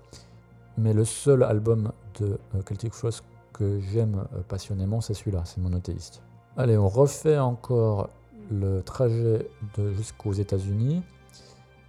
mais 0.77 0.93
le 0.93 1.05
seul 1.05 1.43
album 1.43 1.91
de 2.19 2.39
Celtic 2.67 2.93
Frost 2.93 3.23
que 3.53 3.79
j'aime 3.79 4.25
passionnément, 4.47 5.01
c'est 5.01 5.13
celui-là, 5.13 5.43
c'est 5.45 5.59
Monothéiste. 5.59 6.21
Allez, 6.55 6.77
on 6.77 6.87
refait 6.87 7.37
encore 7.37 8.09
le 8.51 8.81
trajet 8.81 9.47
jusqu'aux 9.95 10.33
États-Unis. 10.33 11.03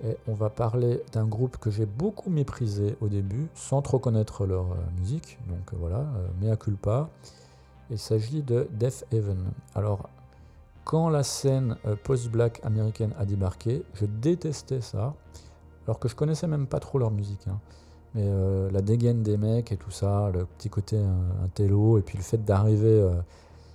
Et 0.02 0.16
on 0.26 0.33
va 0.33 0.48
parler 0.48 1.02
d'un 1.12 1.26
groupe 1.26 1.59
que 1.59 1.70
j'ai 1.70 1.85
beaucoup 1.85 2.30
méprisé 2.30 2.96
au 3.02 3.09
début, 3.09 3.48
sans 3.54 3.83
trop 3.83 3.98
connaître 3.98 4.46
leur 4.46 4.72
euh, 4.72 4.76
musique. 4.98 5.38
Donc 5.48 5.72
euh, 5.72 5.76
voilà, 5.78 5.98
euh, 5.98 6.28
mea 6.40 6.56
culpa. 6.56 7.11
Il 7.90 7.98
s'agit 7.98 8.42
de 8.42 8.66
Death 8.72 9.04
Heaven. 9.12 9.52
Alors, 9.74 10.09
quand 10.85 11.09
la 11.09 11.23
scène 11.23 11.77
post-black 12.05 12.61
américaine 12.64 13.12
a 13.19 13.25
débarqué, 13.25 13.85
je 13.95 14.07
détestais 14.07 14.81
ça, 14.81 15.14
alors 15.87 15.99
que 15.99 16.09
je 16.09 16.16
connaissais 16.16 16.47
même 16.47 16.66
pas 16.66 16.81
trop 16.81 16.99
leur 16.99 17.11
musique. 17.11 17.47
Hein. 17.49 17.59
Mais 18.14 18.29
la 18.73 18.81
dégaine 18.81 19.23
des 19.23 19.37
mecs 19.37 19.71
et 19.71 19.77
tout 19.77 19.93
ça, 19.93 20.31
le 20.35 20.45
petit 20.45 20.69
côté 20.69 20.99
un, 20.99 21.47
télo, 21.55 21.97
et 21.97 22.03
puis 22.03 22.19
le 22.19 22.25
fait 22.25 22.45
d'arriver 22.45 23.09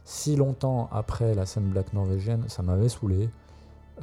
si 0.06 0.36
longtemps 0.36 0.88
après 0.92 1.34
la 1.34 1.46
scène 1.48 1.70
black 1.70 1.92
norvégienne, 1.92 2.46
ça 2.48 2.62
m'avait 2.62 2.90
saoulé. 2.90 3.28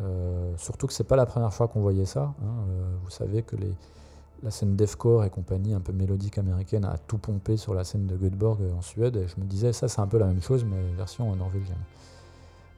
Euh, 0.00 0.52
surtout 0.56 0.88
que 0.88 0.92
c'est 0.92 1.04
pas 1.04 1.16
la 1.16 1.26
première 1.26 1.54
fois 1.54 1.68
qu'on 1.68 1.80
voyait 1.80 2.06
ça. 2.06 2.34
Hein. 2.42 2.64
Euh, 2.68 2.96
vous 3.04 3.10
savez 3.10 3.42
que 3.42 3.56
la 4.42 4.50
scène 4.50 4.74
deathcore 4.74 5.24
et 5.24 5.30
compagnie, 5.30 5.74
un 5.74 5.80
peu 5.80 5.92
mélodique 5.92 6.38
américaine, 6.38 6.84
a 6.84 6.98
tout 6.98 7.18
pompé 7.18 7.56
sur 7.56 7.72
la 7.72 7.84
scène 7.84 8.06
de 8.06 8.16
Göteborg 8.16 8.58
en 8.76 8.82
Suède. 8.82 9.16
Et 9.16 9.28
je 9.28 9.40
me 9.40 9.44
disais, 9.44 9.72
ça 9.72 9.86
c'est 9.86 10.00
un 10.00 10.08
peu 10.08 10.18
la 10.18 10.26
même 10.26 10.42
chose, 10.42 10.64
mais 10.64 10.92
version 10.96 11.34
norvégienne. 11.36 11.78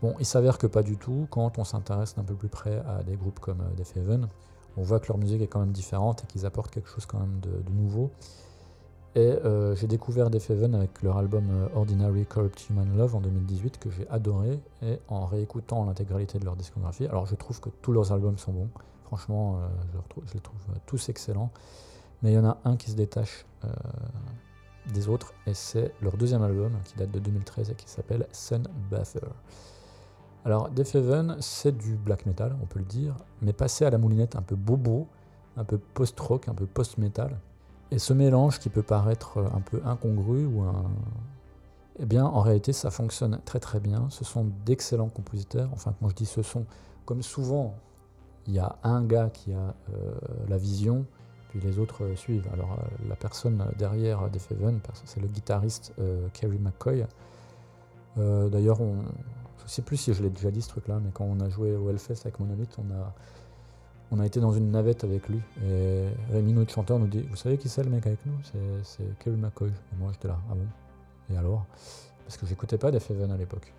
Bon, 0.04 0.14
il 0.20 0.26
s'avère 0.26 0.58
que 0.58 0.66
pas 0.66 0.82
du 0.82 0.98
tout. 0.98 1.26
Quand 1.30 1.58
on 1.58 1.64
s'intéresse 1.64 2.14
d'un 2.14 2.24
peu 2.24 2.34
plus 2.34 2.50
près 2.50 2.82
à 2.86 3.02
des 3.02 3.16
groupes 3.16 3.40
comme 3.40 3.62
euh, 3.62 3.74
Death 3.74 3.96
Heaven, 3.96 4.28
on 4.76 4.82
voit 4.82 5.00
que 5.00 5.08
leur 5.08 5.16
musique 5.16 5.40
est 5.40 5.46
quand 5.46 5.60
même 5.60 5.72
différente 5.72 6.24
et 6.24 6.26
qu'ils 6.26 6.44
apportent 6.44 6.70
quelque 6.70 6.90
chose 6.90 7.06
quand 7.06 7.18
même 7.18 7.40
de 7.40 7.72
nouveau. 7.72 8.10
Et 9.14 9.20
euh, 9.20 9.74
j'ai 9.74 9.86
découvert 9.86 10.28
Def 10.28 10.50
Heaven 10.50 10.74
avec 10.74 11.02
leur 11.02 11.16
album 11.16 11.48
euh, 11.50 11.68
Ordinary 11.74 12.26
Corrupt 12.26 12.68
Human 12.68 12.94
Love 12.94 13.16
en 13.16 13.22
2018 13.22 13.78
que 13.78 13.88
j'ai 13.88 14.06
adoré 14.10 14.60
et 14.82 14.98
en 15.08 15.24
réécoutant 15.24 15.86
l'intégralité 15.86 16.38
de 16.38 16.44
leur 16.44 16.56
discographie. 16.56 17.06
Alors 17.06 17.24
je 17.24 17.34
trouve 17.34 17.58
que 17.62 17.70
tous 17.70 17.92
leurs 17.92 18.12
albums 18.12 18.36
sont 18.36 18.52
bons, 18.52 18.68
franchement 19.06 19.58
je, 19.90 20.34
les 20.34 20.40
trouve 20.40 20.60
tous 20.84 21.08
excellents, 21.08 21.50
mais 22.22 22.32
il 22.32 22.34
y 22.34 22.38
en 22.38 22.44
a 22.44 22.58
un 22.66 22.76
qui 22.76 22.90
se 22.90 22.96
détache 22.96 23.46
des 24.92 25.08
autres 25.08 25.32
et 25.46 25.54
c'est 25.54 25.94
leur 26.02 26.18
deuxième 26.18 26.42
album 26.42 26.72
qui 26.84 26.94
date 26.96 27.10
de 27.10 27.20
2013 27.20 27.70
et 27.70 27.74
qui 27.74 27.88
s'appelle 27.88 28.26
Sun 28.32 28.64
Bather. 28.90 29.30
Alors 30.44 30.68
Def 30.68 30.94
Heaven 30.94 31.36
c'est 31.40 31.76
du 31.76 31.96
black 31.96 32.26
metal 32.26 32.54
on 32.62 32.66
peut 32.66 32.78
le 32.78 32.84
dire, 32.84 33.16
mais 33.40 33.52
passé 33.52 33.84
à 33.84 33.90
la 33.90 33.98
moulinette 33.98 34.36
un 34.36 34.42
peu 34.42 34.56
bobo, 34.56 35.06
un 35.56 35.64
peu 35.64 35.78
post-rock, 35.78 36.48
un 36.48 36.54
peu 36.54 36.66
post-metal. 36.66 37.38
Et 37.90 37.98
ce 37.98 38.12
mélange 38.12 38.58
qui 38.58 38.68
peut 38.68 38.82
paraître 38.82 39.38
un 39.38 39.60
peu 39.60 39.80
incongru 39.84 40.46
ou 40.46 40.64
Eh 42.00 42.06
bien, 42.06 42.24
en 42.24 42.40
réalité, 42.40 42.72
ça 42.72 42.90
fonctionne 42.90 43.40
très 43.44 43.60
très 43.60 43.78
bien. 43.78 44.08
Ce 44.10 44.24
sont 44.24 44.50
d'excellents 44.64 45.10
compositeurs. 45.10 45.68
Enfin, 45.72 45.94
quand 46.00 46.08
je 46.08 46.14
dis 46.14 46.26
ce 46.26 46.42
sont, 46.42 46.66
comme 47.04 47.22
souvent, 47.22 47.74
il 48.46 48.54
y 48.54 48.58
a 48.58 48.76
un 48.82 49.02
gars 49.04 49.30
qui 49.30 49.52
a 49.52 49.74
euh, 49.94 50.14
la 50.48 50.56
vision, 50.56 51.06
puis 51.48 51.60
les 51.60 51.78
autres 51.78 52.04
euh, 52.04 52.16
suivent. 52.16 52.48
Alors, 52.52 52.72
euh, 52.72 53.08
la 53.08 53.16
personne 53.16 53.64
derrière 53.78 54.28
Heaven, 54.50 54.80
c'est 55.04 55.20
le 55.20 55.28
guitariste 55.28 55.92
Kerry 56.32 56.58
McCoy. 56.58 57.06
D'ailleurs, 58.16 58.80
on, 58.80 58.96
je 59.66 59.70
sais 59.70 59.82
plus 59.82 59.96
si 59.96 60.12
je 60.12 60.22
l'ai 60.22 60.30
déjà 60.30 60.50
dit 60.50 60.62
ce 60.62 60.68
truc-là, 60.68 61.00
mais 61.02 61.10
quand 61.12 61.24
on 61.24 61.40
a 61.40 61.48
joué 61.48 61.74
au 61.74 61.90
Hellfest 61.90 62.20
avec 62.24 62.40
Monolith, 62.40 62.76
on 62.78 62.94
a, 62.94 63.14
on 64.10 64.20
a 64.20 64.26
été 64.26 64.40
dans 64.40 64.52
une 64.52 64.70
navette 64.70 65.04
avec 65.04 65.28
lui. 65.28 65.40
Et 65.66 66.08
Rémi, 66.32 66.52
notre 66.52 66.72
chanteur, 66.72 66.98
nous 66.98 67.06
dit 67.06 67.22
Vous 67.22 67.36
savez 67.36 67.58
qui 67.58 67.68
c'est 67.68 67.82
le 67.82 67.90
mec 67.90 68.06
avec 68.06 68.24
nous? 68.26 68.34
C'est 68.82 69.18
Kerry 69.18 69.36
McCoy. 69.36 69.68
Et 69.68 69.96
moi, 69.98 70.10
j'étais 70.12 70.28
là. 70.28 70.38
Ah 70.50 70.54
bon? 70.54 71.34
Et 71.34 71.36
alors? 71.36 71.64
Parce 72.24 72.36
que 72.36 72.46
j'écoutais 72.46 72.78
pas 72.78 72.90
Heaven 72.90 73.30
à 73.30 73.36
l'époque. 73.36 73.72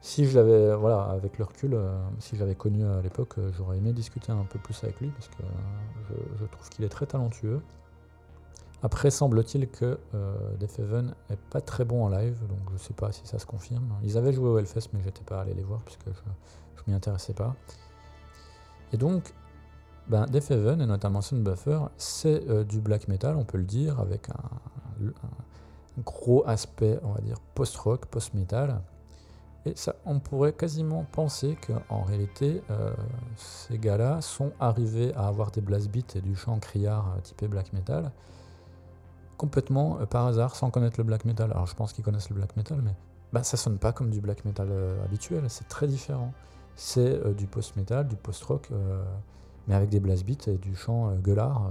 Si 0.00 0.26
je 0.26 0.38
l'avais, 0.38 0.74
voilà, 0.74 1.04
avec 1.04 1.38
le 1.38 1.44
recul, 1.44 1.72
euh, 1.72 1.96
si 2.18 2.36
j'avais 2.36 2.54
connu 2.54 2.84
à 2.84 3.00
l'époque, 3.00 3.38
euh, 3.38 3.50
j'aurais 3.56 3.78
aimé 3.78 3.92
discuter 3.94 4.32
un 4.32 4.44
peu 4.44 4.58
plus 4.58 4.84
avec 4.84 5.00
lui 5.00 5.08
parce 5.08 5.28
que 5.28 5.42
euh, 5.42 6.16
je, 6.38 6.44
trouve 6.44 6.68
qu'il 6.68 6.84
est 6.84 6.90
très 6.90 7.06
talentueux. 7.06 7.62
Après, 8.84 9.10
semble-t-il 9.10 9.68
que 9.68 9.98
Def 10.60 10.78
Heaven 10.78 11.14
est 11.30 11.40
pas 11.50 11.60
très 11.60 11.84
bon 11.84 12.04
en 12.04 12.08
live, 12.08 12.38
donc 12.46 12.58
je 12.72 12.78
sais 12.78 12.94
pas 12.94 13.10
si 13.10 13.26
ça 13.26 13.38
se 13.38 13.46
confirme. 13.46 13.98
Ils 14.04 14.16
avaient 14.16 14.32
joué 14.32 14.48
au 14.48 14.58
Hellfest, 14.58 14.90
mais 14.92 15.00
j'étais 15.02 15.24
pas 15.24 15.40
allé 15.40 15.54
les 15.54 15.64
voir 15.64 15.80
puisque 15.80 16.06
je, 16.06 16.30
je 16.76 16.82
m'y 16.86 16.94
intéressais 16.94 17.32
pas. 17.32 17.56
Et 18.92 18.98
donc, 18.98 19.34
ben, 20.06 20.26
Def 20.26 20.50
Heaven 20.50 20.82
et 20.82 20.86
notamment 20.86 21.22
Sunbuffer, 21.22 21.80
c'est 21.96 22.46
du 22.66 22.80
black 22.80 23.08
metal, 23.08 23.36
on 23.36 23.44
peut 23.44 23.58
le 23.58 23.64
dire, 23.64 24.00
avec 24.00 24.28
un, 24.28 25.06
un 25.96 26.02
gros 26.02 26.46
aspect, 26.46 26.98
on 27.02 27.12
va 27.12 27.20
dire, 27.20 27.40
post-rock, 27.54 28.06
post-metal. 28.06 28.82
Et 29.66 29.72
ça, 29.76 29.96
on 30.04 30.20
pourrait 30.20 30.52
quasiment 30.52 31.06
penser 31.10 31.56
qu'en 31.66 32.02
réalité, 32.02 32.62
euh, 32.70 32.92
ces 33.36 33.78
gars-là 33.78 34.20
sont 34.20 34.52
arrivés 34.60 35.14
à 35.14 35.26
avoir 35.26 35.50
des 35.52 35.62
blast 35.62 35.90
beats 35.90 36.16
et 36.16 36.20
du 36.20 36.36
chant 36.36 36.58
criard 36.58 37.14
euh, 37.16 37.20
typé 37.22 37.48
black 37.48 37.72
metal 37.72 38.12
complètement 39.36 39.98
euh, 40.00 40.06
par 40.06 40.26
hasard, 40.26 40.56
sans 40.56 40.70
connaître 40.70 40.98
le 40.98 41.04
black 41.04 41.24
metal. 41.24 41.50
Alors 41.50 41.66
je 41.66 41.74
pense 41.74 41.92
qu'ils 41.92 42.04
connaissent 42.04 42.30
le 42.30 42.36
black 42.36 42.56
metal, 42.56 42.80
mais 42.82 42.94
bah, 43.32 43.42
ça 43.42 43.56
sonne 43.56 43.78
pas 43.78 43.92
comme 43.92 44.10
du 44.10 44.20
black 44.20 44.44
metal 44.44 44.68
habituel, 45.04 45.44
c'est 45.48 45.68
très 45.68 45.86
différent. 45.86 46.32
C'est 46.76 47.34
du 47.36 47.46
post-metal, 47.46 48.08
du 48.08 48.16
post-rock, 48.16 48.68
mais 49.68 49.76
avec 49.76 49.90
des 49.90 50.00
blast 50.00 50.26
beats 50.26 50.48
et 50.48 50.58
du 50.58 50.74
chant 50.74 51.14
gueulard. 51.16 51.70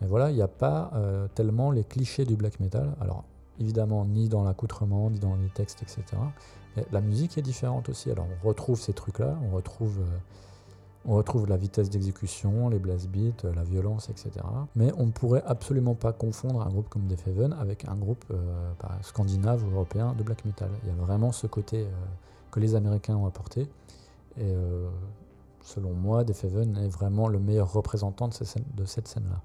mais 0.00 0.06
voilà, 0.06 0.30
il 0.30 0.36
n'y 0.36 0.42
a 0.42 0.48
pas 0.48 0.90
tellement 1.34 1.70
les 1.70 1.84
clichés 1.84 2.24
du 2.24 2.34
black 2.34 2.60
metal. 2.60 2.94
Alors 3.00 3.24
évidemment, 3.58 4.06
ni 4.06 4.30
dans 4.30 4.42
l'accoutrement, 4.42 5.10
ni 5.10 5.18
dans 5.18 5.34
les 5.34 5.50
textes, 5.50 5.82
etc 5.82 6.16
la 6.92 7.00
musique 7.00 7.38
est 7.38 7.42
différente 7.42 7.88
aussi. 7.88 8.10
Alors 8.10 8.26
on 8.42 8.48
retrouve 8.48 8.80
ces 8.80 8.92
trucs-là, 8.92 9.36
on 9.44 9.54
retrouve, 9.54 9.98
euh, 10.00 10.18
on 11.06 11.16
retrouve 11.16 11.48
la 11.48 11.56
vitesse 11.56 11.88
d'exécution, 11.88 12.68
les 12.68 12.78
blast 12.78 13.08
beats, 13.08 13.48
la 13.54 13.62
violence, 13.62 14.10
etc. 14.10 14.30
Mais 14.76 14.92
on 14.98 15.06
ne 15.06 15.10
pourrait 15.10 15.42
absolument 15.46 15.94
pas 15.94 16.12
confondre 16.12 16.60
un 16.60 16.68
groupe 16.68 16.88
comme 16.90 17.06
Def 17.06 17.26
Heaven 17.26 17.54
avec 17.54 17.88
un 17.88 17.96
groupe 17.96 18.24
euh, 18.30 18.72
scandinave 19.00 19.64
ou 19.64 19.70
européen 19.70 20.14
de 20.16 20.22
black 20.22 20.44
metal. 20.44 20.68
Il 20.82 20.90
y 20.90 20.92
a 20.92 20.94
vraiment 20.94 21.32
ce 21.32 21.46
côté 21.46 21.84
euh, 21.84 21.90
que 22.50 22.60
les 22.60 22.74
Américains 22.74 23.16
ont 23.16 23.26
apporté. 23.26 23.66
Et 24.38 24.54
selon 25.62 25.92
moi, 25.92 26.24
Def 26.24 26.44
Heaven 26.44 26.76
est 26.78 26.88
vraiment 26.88 27.28
le 27.28 27.38
meilleur 27.38 27.72
représentant 27.72 28.28
de, 28.28 28.84
cette 28.84 29.08
scène-là. 29.08 29.42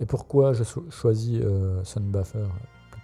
Et 0.00 0.06
pourquoi 0.06 0.54
je 0.54 0.64
choisis 0.90 1.40
Sunbuffer 1.84 2.46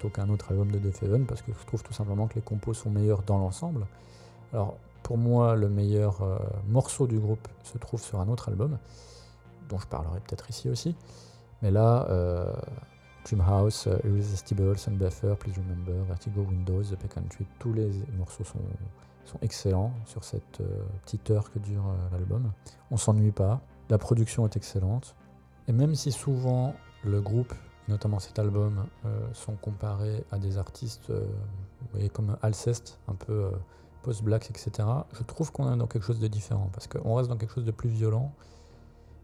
qu'un 0.08 0.28
autre 0.30 0.50
album 0.50 0.72
de 0.72 0.78
Def 0.78 1.02
Heaven? 1.02 1.26
Parce 1.26 1.42
que 1.42 1.52
je 1.52 1.66
trouve 1.66 1.82
tout 1.82 1.92
simplement 1.92 2.26
que 2.26 2.34
les 2.34 2.40
compos 2.40 2.74
sont 2.74 2.90
meilleurs 2.90 3.22
dans 3.22 3.38
l'ensemble. 3.38 3.86
Alors 4.52 4.76
pour 5.10 5.18
moi, 5.18 5.56
le 5.56 5.68
meilleur 5.68 6.22
euh, 6.22 6.38
morceau 6.68 7.08
du 7.08 7.18
groupe 7.18 7.48
se 7.64 7.76
trouve 7.78 8.00
sur 8.00 8.20
un 8.20 8.28
autre 8.28 8.48
album, 8.48 8.78
dont 9.68 9.76
je 9.76 9.88
parlerai 9.88 10.20
peut-être 10.20 10.48
ici 10.50 10.68
aussi. 10.68 10.94
Mais 11.62 11.72
là, 11.72 12.06
euh, 12.10 12.54
Dreamhouse, 13.24 13.88
euh, 13.88 13.98
Irresistible, 14.04 14.78
Sunbuffer, 14.78 15.34
Please 15.34 15.54
Remember, 15.56 16.04
Vertigo, 16.04 16.42
Windows, 16.48 16.84
The 16.84 16.94
Peck 16.94 17.12
Country, 17.14 17.44
tous 17.58 17.72
les 17.72 17.90
morceaux 18.16 18.44
sont, 18.44 18.60
excellents 19.42 19.92
sur 20.06 20.22
cette 20.22 20.62
petite 21.02 21.28
heure 21.32 21.50
que 21.50 21.58
dure 21.58 21.92
l'album. 22.12 22.52
On 22.92 22.96
s'ennuie 22.96 23.32
pas, 23.32 23.60
la 23.88 23.98
production 23.98 24.44
est 24.44 24.56
excellente. 24.56 25.16
Et 25.66 25.72
même 25.72 25.96
si 25.96 26.12
souvent 26.12 26.72
le 27.02 27.20
groupe 27.20 27.52
notamment 27.90 28.18
cet 28.18 28.38
album, 28.38 28.86
euh, 29.04 29.28
sont 29.34 29.56
comparés 29.56 30.24
à 30.30 30.38
des 30.38 30.56
artistes 30.56 31.10
euh, 31.10 31.26
vous 31.80 31.88
voyez, 31.92 32.08
comme 32.08 32.36
Alceste, 32.42 32.98
un 33.08 33.14
peu 33.14 33.50
euh, 34.00 34.04
post-black, 34.04 34.50
etc., 34.50 34.88
je 35.12 35.22
trouve 35.22 35.52
qu'on 35.52 35.72
est 35.72 35.76
dans 35.76 35.86
quelque 35.86 36.04
chose 36.04 36.20
de 36.20 36.28
différent, 36.28 36.70
parce 36.72 36.86
qu'on 36.86 37.14
reste 37.14 37.28
dans 37.28 37.36
quelque 37.36 37.54
chose 37.54 37.64
de 37.64 37.70
plus 37.70 37.88
violent. 37.88 38.32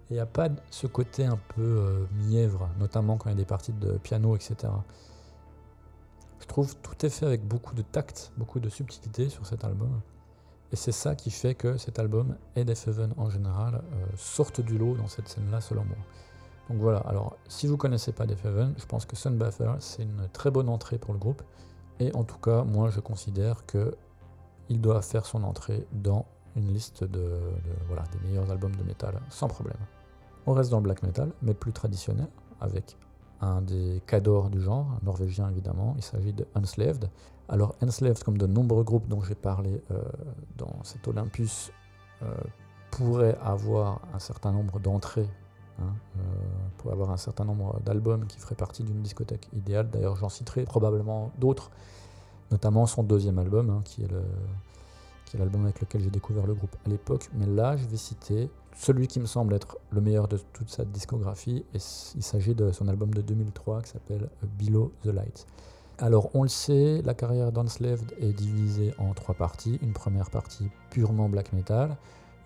Et 0.08 0.12
il 0.12 0.14
n'y 0.14 0.20
a 0.20 0.26
pas 0.26 0.48
ce 0.70 0.86
côté 0.86 1.24
un 1.24 1.38
peu 1.56 2.06
mièvre, 2.12 2.68
notamment 2.78 3.16
quand 3.16 3.28
il 3.28 3.32
y 3.32 3.34
a 3.34 3.38
des 3.38 3.44
parties 3.44 3.72
de 3.72 3.98
piano, 3.98 4.36
etc. 4.36 4.72
Je 6.38 6.46
trouve 6.46 6.76
tout 6.76 7.04
est 7.04 7.10
fait 7.10 7.26
avec 7.26 7.46
beaucoup 7.46 7.74
de 7.74 7.82
tact, 7.82 8.30
beaucoup 8.36 8.60
de 8.60 8.68
subtilité 8.68 9.28
sur 9.28 9.44
cet 9.46 9.64
album. 9.64 10.00
Et 10.70 10.76
c'est 10.76 10.92
ça 10.92 11.16
qui 11.16 11.32
fait 11.32 11.56
que 11.56 11.76
cet 11.76 11.98
album 11.98 12.36
et 12.54 12.64
Def 12.64 12.86
Heaven 12.86 13.14
en 13.16 13.30
général 13.30 13.82
sortent 14.16 14.60
du 14.60 14.78
lot 14.78 14.94
dans 14.94 15.08
cette 15.08 15.28
scène-là, 15.28 15.60
selon 15.60 15.84
moi. 15.84 15.96
Donc 16.68 16.78
voilà, 16.78 16.98
alors 17.00 17.36
si 17.48 17.66
vous 17.66 17.74
ne 17.74 17.78
connaissez 17.78 18.12
pas 18.12 18.26
Def 18.26 18.44
Heaven, 18.44 18.74
je 18.76 18.86
pense 18.86 19.06
que 19.06 19.14
Sunbuffer 19.14 19.74
c'est 19.78 20.02
une 20.02 20.28
très 20.32 20.50
bonne 20.50 20.68
entrée 20.68 20.98
pour 20.98 21.12
le 21.12 21.18
groupe. 21.18 21.42
Et 22.00 22.14
en 22.14 22.24
tout 22.24 22.38
cas, 22.38 22.62
moi 22.64 22.90
je 22.90 23.00
considère 23.00 23.64
qu'il 24.66 24.80
doit 24.80 25.02
faire 25.02 25.26
son 25.26 25.42
entrée 25.44 25.86
dans 25.92 26.26
une 26.56 26.72
liste 26.72 27.04
de, 27.04 27.38
voilà, 27.86 28.04
des 28.12 28.26
meilleurs 28.26 28.50
albums 28.50 28.74
de 28.76 28.82
métal 28.82 29.20
sans 29.28 29.48
problème. 29.48 29.76
On 30.46 30.52
reste 30.52 30.70
dans 30.70 30.78
le 30.78 30.84
black 30.84 31.02
metal, 31.02 31.32
mais 31.42 31.54
plus 31.54 31.72
traditionnel, 31.72 32.28
avec 32.60 32.96
un 33.40 33.60
des 33.60 34.02
cadors 34.06 34.48
du 34.48 34.60
genre, 34.60 34.86
norvégien 35.02 35.50
évidemment, 35.50 35.94
il 35.96 36.02
s'agit 36.02 36.32
de 36.32 36.46
Enslaved. 36.54 37.10
Alors 37.48 37.74
Enslaved, 37.82 38.22
comme 38.22 38.38
de 38.38 38.46
nombreux 38.46 38.84
groupes 38.84 39.08
dont 39.08 39.20
j'ai 39.20 39.34
parlé 39.34 39.82
euh, 39.90 40.02
dans 40.56 40.82
cet 40.82 41.06
Olympus, 41.08 41.70
euh, 42.22 42.34
pourrait 42.90 43.36
avoir 43.42 44.00
un 44.14 44.18
certain 44.18 44.52
nombre 44.52 44.78
d'entrées 44.80 45.28
Hein, 45.78 45.94
euh, 46.16 46.20
pour 46.78 46.90
avoir 46.90 47.10
un 47.10 47.18
certain 47.18 47.44
nombre 47.44 47.78
d'albums 47.84 48.26
qui 48.26 48.38
feraient 48.38 48.54
partie 48.54 48.82
d'une 48.82 49.02
discothèque 49.02 49.48
idéale. 49.52 49.90
D'ailleurs, 49.90 50.16
j'en 50.16 50.30
citerai 50.30 50.64
probablement 50.64 51.32
d'autres, 51.38 51.70
notamment 52.50 52.86
son 52.86 53.02
deuxième 53.02 53.38
album, 53.38 53.70
hein, 53.70 53.82
qui 53.84 54.02
est 54.02 55.38
l'album 55.38 55.64
avec 55.64 55.80
lequel 55.80 56.02
j'ai 56.02 56.10
découvert 56.10 56.46
le 56.46 56.54
groupe 56.54 56.74
à 56.86 56.88
l'époque. 56.88 57.28
Mais 57.34 57.46
là, 57.46 57.76
je 57.76 57.86
vais 57.86 57.96
citer 57.96 58.50
celui 58.76 59.06
qui 59.06 59.20
me 59.20 59.26
semble 59.26 59.54
être 59.54 59.78
le 59.90 60.00
meilleur 60.00 60.28
de 60.28 60.38
toute 60.52 60.70
sa 60.70 60.84
discographie, 60.84 61.64
et 61.74 61.78
il 62.14 62.22
s'agit 62.22 62.54
de 62.54 62.72
son 62.72 62.88
album 62.88 63.12
de 63.12 63.22
2003 63.22 63.82
qui 63.82 63.90
s'appelle 63.90 64.28
Below 64.58 64.92
the 65.02 65.06
Lights. 65.06 65.46
Alors, 65.98 66.28
on 66.34 66.42
le 66.42 66.48
sait, 66.50 67.00
la 67.02 67.14
carrière 67.14 67.52
d'Unslaved 67.52 68.12
est 68.20 68.34
divisée 68.34 68.92
en 68.98 69.14
trois 69.14 69.34
parties. 69.34 69.78
Une 69.80 69.94
première 69.94 70.28
partie 70.28 70.68
purement 70.90 71.30
black 71.30 71.54
metal, 71.54 71.96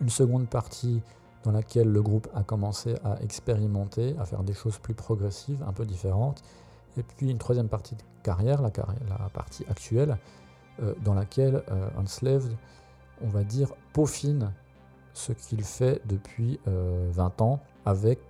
une 0.00 0.08
seconde 0.08 0.48
partie 0.48 1.02
dans 1.42 1.50
laquelle 1.50 1.88
le 1.88 2.00
groupe 2.00 2.28
a 2.34 2.44
commencé 2.44 2.94
à 3.02 3.20
expérimenter, 3.22 4.14
à 4.20 4.24
faire 4.24 4.44
des 4.44 4.52
choses 4.52 4.78
plus 4.78 4.94
progressives, 4.94 5.64
un 5.66 5.72
peu 5.72 5.84
différentes. 5.84 6.42
Et 6.96 7.02
puis 7.02 7.28
une 7.28 7.38
troisième 7.38 7.68
partie 7.68 7.96
carrière, 8.22 8.62
la, 8.62 8.70
partie 9.32 9.64
actuelle, 9.70 10.18
euh, 10.82 10.94
dans 11.02 11.14
laquelle 11.14 11.62
euh, 11.70 11.88
Enslaved, 11.98 12.56
on 13.22 13.28
va 13.28 13.44
dire, 13.44 13.72
peaufine 13.92 14.52
ce 15.12 15.32
qu'il 15.32 15.62
fait 15.64 16.00
depuis 16.06 16.60
20 16.66 16.70
euh, 16.70 17.44
ans, 17.44 17.60
avec 17.84 18.20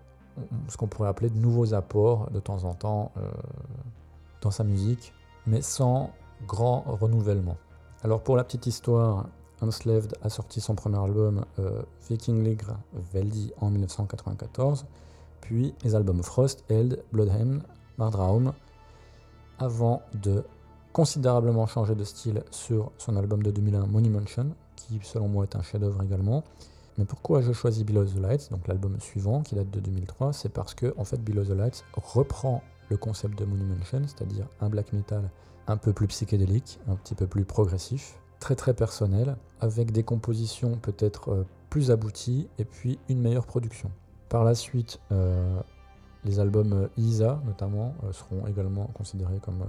ce 0.68 0.76
qu'on 0.76 0.86
pourrait 0.86 1.08
appeler 1.08 1.28
de 1.28 1.38
nouveaux 1.38 1.74
apports 1.74 2.30
de 2.30 2.40
temps 2.40 2.64
en 2.64 2.72
temps 2.72 3.12
dans 4.40 4.50
sa 4.50 4.64
musique, 4.64 5.12
mais 5.46 5.60
sans 5.60 6.10
grand 6.46 6.82
renouvellement. 6.86 7.56
Alors 8.02 8.22
pour 8.22 8.36
la 8.36 8.44
petite 8.44 8.66
histoire, 8.66 9.26
Enslaved 9.60 10.14
a 10.22 10.30
sorti 10.30 10.60
son 10.60 10.74
premier 10.74 10.98
album 10.98 11.44
euh, 11.58 11.82
Vikingligr 12.08 12.76
Veldi 13.12 13.52
en 13.60 13.70
1994, 13.70 14.86
puis 15.40 15.74
les 15.84 15.94
albums 15.94 16.22
Frost, 16.22 16.64
Eld, 16.68 17.02
Bloodhem, 17.12 17.62
Mardraum, 17.98 18.52
avant 19.60 20.02
de 20.20 20.44
considérablement 20.92 21.66
changer 21.66 21.94
de 21.94 22.02
style 22.02 22.42
sur 22.50 22.90
son 22.98 23.16
album 23.16 23.42
de 23.42 23.50
2001 23.52 23.86
Monumention, 23.86 24.54
qui 24.74 24.98
selon 25.02 25.28
moi 25.28 25.44
est 25.44 25.54
un 25.54 25.62
chef-d'œuvre 25.62 26.02
également. 26.02 26.42
Mais 26.98 27.04
pourquoi 27.04 27.40
je 27.40 27.52
choisis 27.52 27.84
Below 27.84 28.04
the 28.04 28.18
Lights, 28.18 28.50
donc 28.50 28.66
l'album 28.66 28.98
suivant 29.00 29.42
qui 29.42 29.54
date 29.54 29.70
de 29.70 29.80
2003, 29.80 30.32
c'est 30.32 30.48
parce 30.48 30.74
que 30.74 30.92
en 30.96 31.04
fait 31.04 31.22
Below 31.22 31.44
the 31.44 31.56
Lights 31.56 31.84
reprend 31.94 32.62
le 32.88 32.96
concept 32.96 33.38
de 33.38 33.44
Monumention, 33.44 34.02
c'est-à-dire 34.06 34.46
un 34.60 34.68
black 34.68 34.92
metal 34.92 35.30
un 35.68 35.76
peu 35.76 35.92
plus 35.92 36.08
psychédélique, 36.08 36.80
un 36.88 36.96
petit 36.96 37.14
peu 37.14 37.26
plus 37.26 37.44
progressif, 37.44 38.18
très 38.40 38.56
très 38.56 38.74
personnel, 38.74 39.36
avec 39.60 39.92
des 39.92 40.02
compositions 40.02 40.76
peut-être 40.82 41.30
euh, 41.30 41.44
plus 41.68 41.92
abouties 41.92 42.48
et 42.58 42.64
puis 42.64 42.98
une 43.08 43.20
meilleure 43.20 43.46
production. 43.46 43.90
Par 44.28 44.42
la 44.42 44.54
suite, 44.54 44.98
euh, 45.12 45.60
les 46.24 46.38
albums 46.38 46.72
euh, 46.72 46.88
Isa 46.96 47.40
notamment 47.44 47.94
seront 48.12 48.46
également 48.46 48.86
considérés 48.94 49.40
comme 49.40 49.64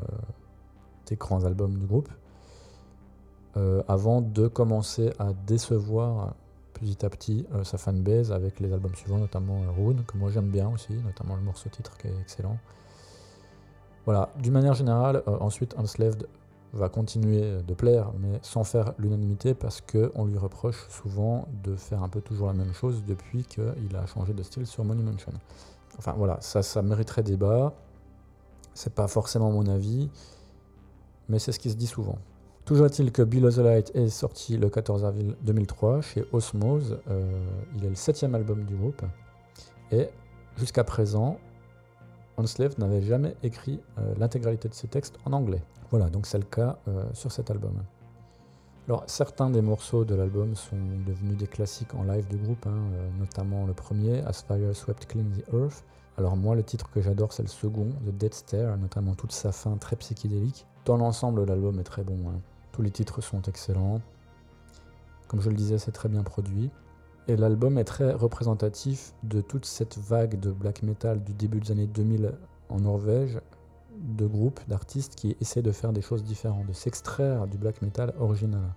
des 1.07 1.15
grands 1.15 1.43
albums 1.43 1.77
du 1.77 1.85
groupe, 1.85 2.09
euh, 3.57 3.83
avant 3.87 4.21
de 4.21 4.47
commencer 4.47 5.11
à 5.19 5.33
décevoir 5.45 6.35
petit 6.73 7.05
à 7.05 7.09
petit 7.09 7.45
euh, 7.53 7.63
sa 7.65 7.77
fanbase 7.77 8.31
avec 8.31 8.59
les 8.61 8.71
albums 8.71 8.95
suivants, 8.95 9.17
notamment 9.17 9.61
Rune, 9.77 10.03
que 10.05 10.17
moi 10.17 10.29
j'aime 10.31 10.49
bien 10.49 10.69
aussi, 10.69 10.93
notamment 10.93 11.35
le 11.35 11.41
morceau 11.41 11.69
titre 11.69 11.97
qui 11.97 12.07
est 12.07 12.21
excellent. 12.21 12.57
Voilà, 14.05 14.29
d'une 14.41 14.53
manière 14.53 14.73
générale, 14.73 15.21
ensuite 15.27 15.75
Unslaved 15.77 16.27
va 16.73 16.89
continuer 16.89 17.61
de 17.61 17.73
plaire, 17.73 18.11
mais 18.17 18.39
sans 18.41 18.63
faire 18.63 18.93
l'unanimité, 18.97 19.53
parce 19.53 19.81
qu'on 19.81 20.25
lui 20.25 20.37
reproche 20.37 20.87
souvent 20.89 21.47
de 21.63 21.75
faire 21.75 22.01
un 22.01 22.09
peu 22.09 22.21
toujours 22.21 22.47
la 22.47 22.53
même 22.53 22.73
chose 22.73 23.03
depuis 23.05 23.43
qu'il 23.43 23.95
a 23.95 24.05
changé 24.07 24.33
de 24.33 24.41
style 24.41 24.65
sur 24.65 24.83
Monumention. 24.83 25.33
Enfin 25.97 26.13
voilà, 26.17 26.37
ça, 26.41 26.63
ça 26.63 26.81
mériterait 26.81 27.23
débat. 27.23 27.73
C'est 28.73 28.93
pas 28.93 29.07
forcément 29.07 29.51
mon 29.51 29.67
avis, 29.67 30.09
mais 31.27 31.39
c'est 31.39 31.51
ce 31.51 31.59
qui 31.59 31.69
se 31.69 31.75
dit 31.75 31.87
souvent. 31.87 32.17
Toujours 32.65 32.85
est-il 32.85 33.11
que 33.11 33.21
Below 33.21 33.51
the 33.51 33.57
Light 33.57 33.91
est 33.95 34.09
sorti 34.09 34.55
le 34.55 34.69
14 34.69 35.03
avril 35.03 35.35
2003 35.41 36.01
chez 36.01 36.25
Osmose. 36.31 36.99
Euh, 37.09 37.43
il 37.75 37.85
est 37.85 37.89
le 37.89 37.95
septième 37.95 38.35
album 38.35 38.63
du 38.63 38.75
groupe. 38.75 39.01
Et 39.91 40.09
jusqu'à 40.57 40.83
présent, 40.83 41.37
Onslaved 42.37 42.77
n'avait 42.79 43.01
jamais 43.01 43.35
écrit 43.43 43.81
euh, 43.97 44.13
l'intégralité 44.17 44.69
de 44.69 44.73
ses 44.73 44.87
textes 44.87 45.17
en 45.25 45.33
anglais. 45.33 45.61
Voilà, 45.89 46.09
donc 46.09 46.25
c'est 46.25 46.37
le 46.37 46.45
cas 46.45 46.77
euh, 46.87 47.03
sur 47.13 47.31
cet 47.31 47.51
album. 47.51 47.73
Alors, 48.87 49.03
certains 49.05 49.49
des 49.49 49.61
morceaux 49.61 50.05
de 50.05 50.15
l'album 50.15 50.55
sont 50.55 50.75
devenus 51.05 51.37
des 51.37 51.47
classiques 51.47 51.93
en 51.93 52.03
live 52.03 52.27
du 52.27 52.37
groupe, 52.37 52.65
hein, 52.65 52.89
euh, 52.93 53.09
notamment 53.19 53.65
le 53.65 53.73
premier, 53.73 54.21
As 54.25 54.43
Fire 54.43 54.75
Swept 54.75 55.05
Clean 55.05 55.23
the 55.23 55.53
Earth. 55.53 55.83
Alors, 56.17 56.35
moi, 56.35 56.55
le 56.55 56.63
titre 56.63 56.89
que 56.91 56.99
j'adore, 56.99 57.31
c'est 57.31 57.43
le 57.43 57.47
second, 57.47 57.89
The 58.05 58.17
Dead 58.17 58.33
Stare, 58.33 58.77
notamment 58.77 59.13
toute 59.13 59.31
sa 59.31 59.51
fin 59.51 59.77
très 59.77 59.95
psychédélique. 59.95 60.65
Dans 60.85 60.97
l'ensemble, 60.97 61.45
l'album 61.45 61.79
est 61.79 61.83
très 61.83 62.03
bon. 62.03 62.17
Hein. 62.29 62.41
Tous 62.71 62.81
les 62.81 62.89
titres 62.89 63.21
sont 63.21 63.41
excellents. 63.43 64.01
Comme 65.27 65.41
je 65.41 65.49
le 65.49 65.55
disais, 65.55 65.77
c'est 65.77 65.91
très 65.91 66.09
bien 66.09 66.23
produit. 66.23 66.71
Et 67.27 67.37
l'album 67.37 67.77
est 67.77 67.83
très 67.83 68.11
représentatif 68.11 69.13
de 69.23 69.41
toute 69.41 69.65
cette 69.65 69.99
vague 69.99 70.39
de 70.39 70.51
black 70.51 70.81
metal 70.81 71.23
du 71.23 71.33
début 71.33 71.59
des 71.59 71.71
années 71.71 71.87
2000 71.87 72.33
en 72.69 72.79
Norvège, 72.79 73.39
de 74.01 74.25
groupes, 74.25 74.59
d'artistes 74.67 75.15
qui 75.15 75.35
essaient 75.41 75.61
de 75.61 75.71
faire 75.71 75.93
des 75.93 76.01
choses 76.01 76.23
différentes, 76.23 76.67
de 76.67 76.73
s'extraire 76.73 77.47
du 77.47 77.57
black 77.57 77.81
metal 77.81 78.13
original. 78.19 78.73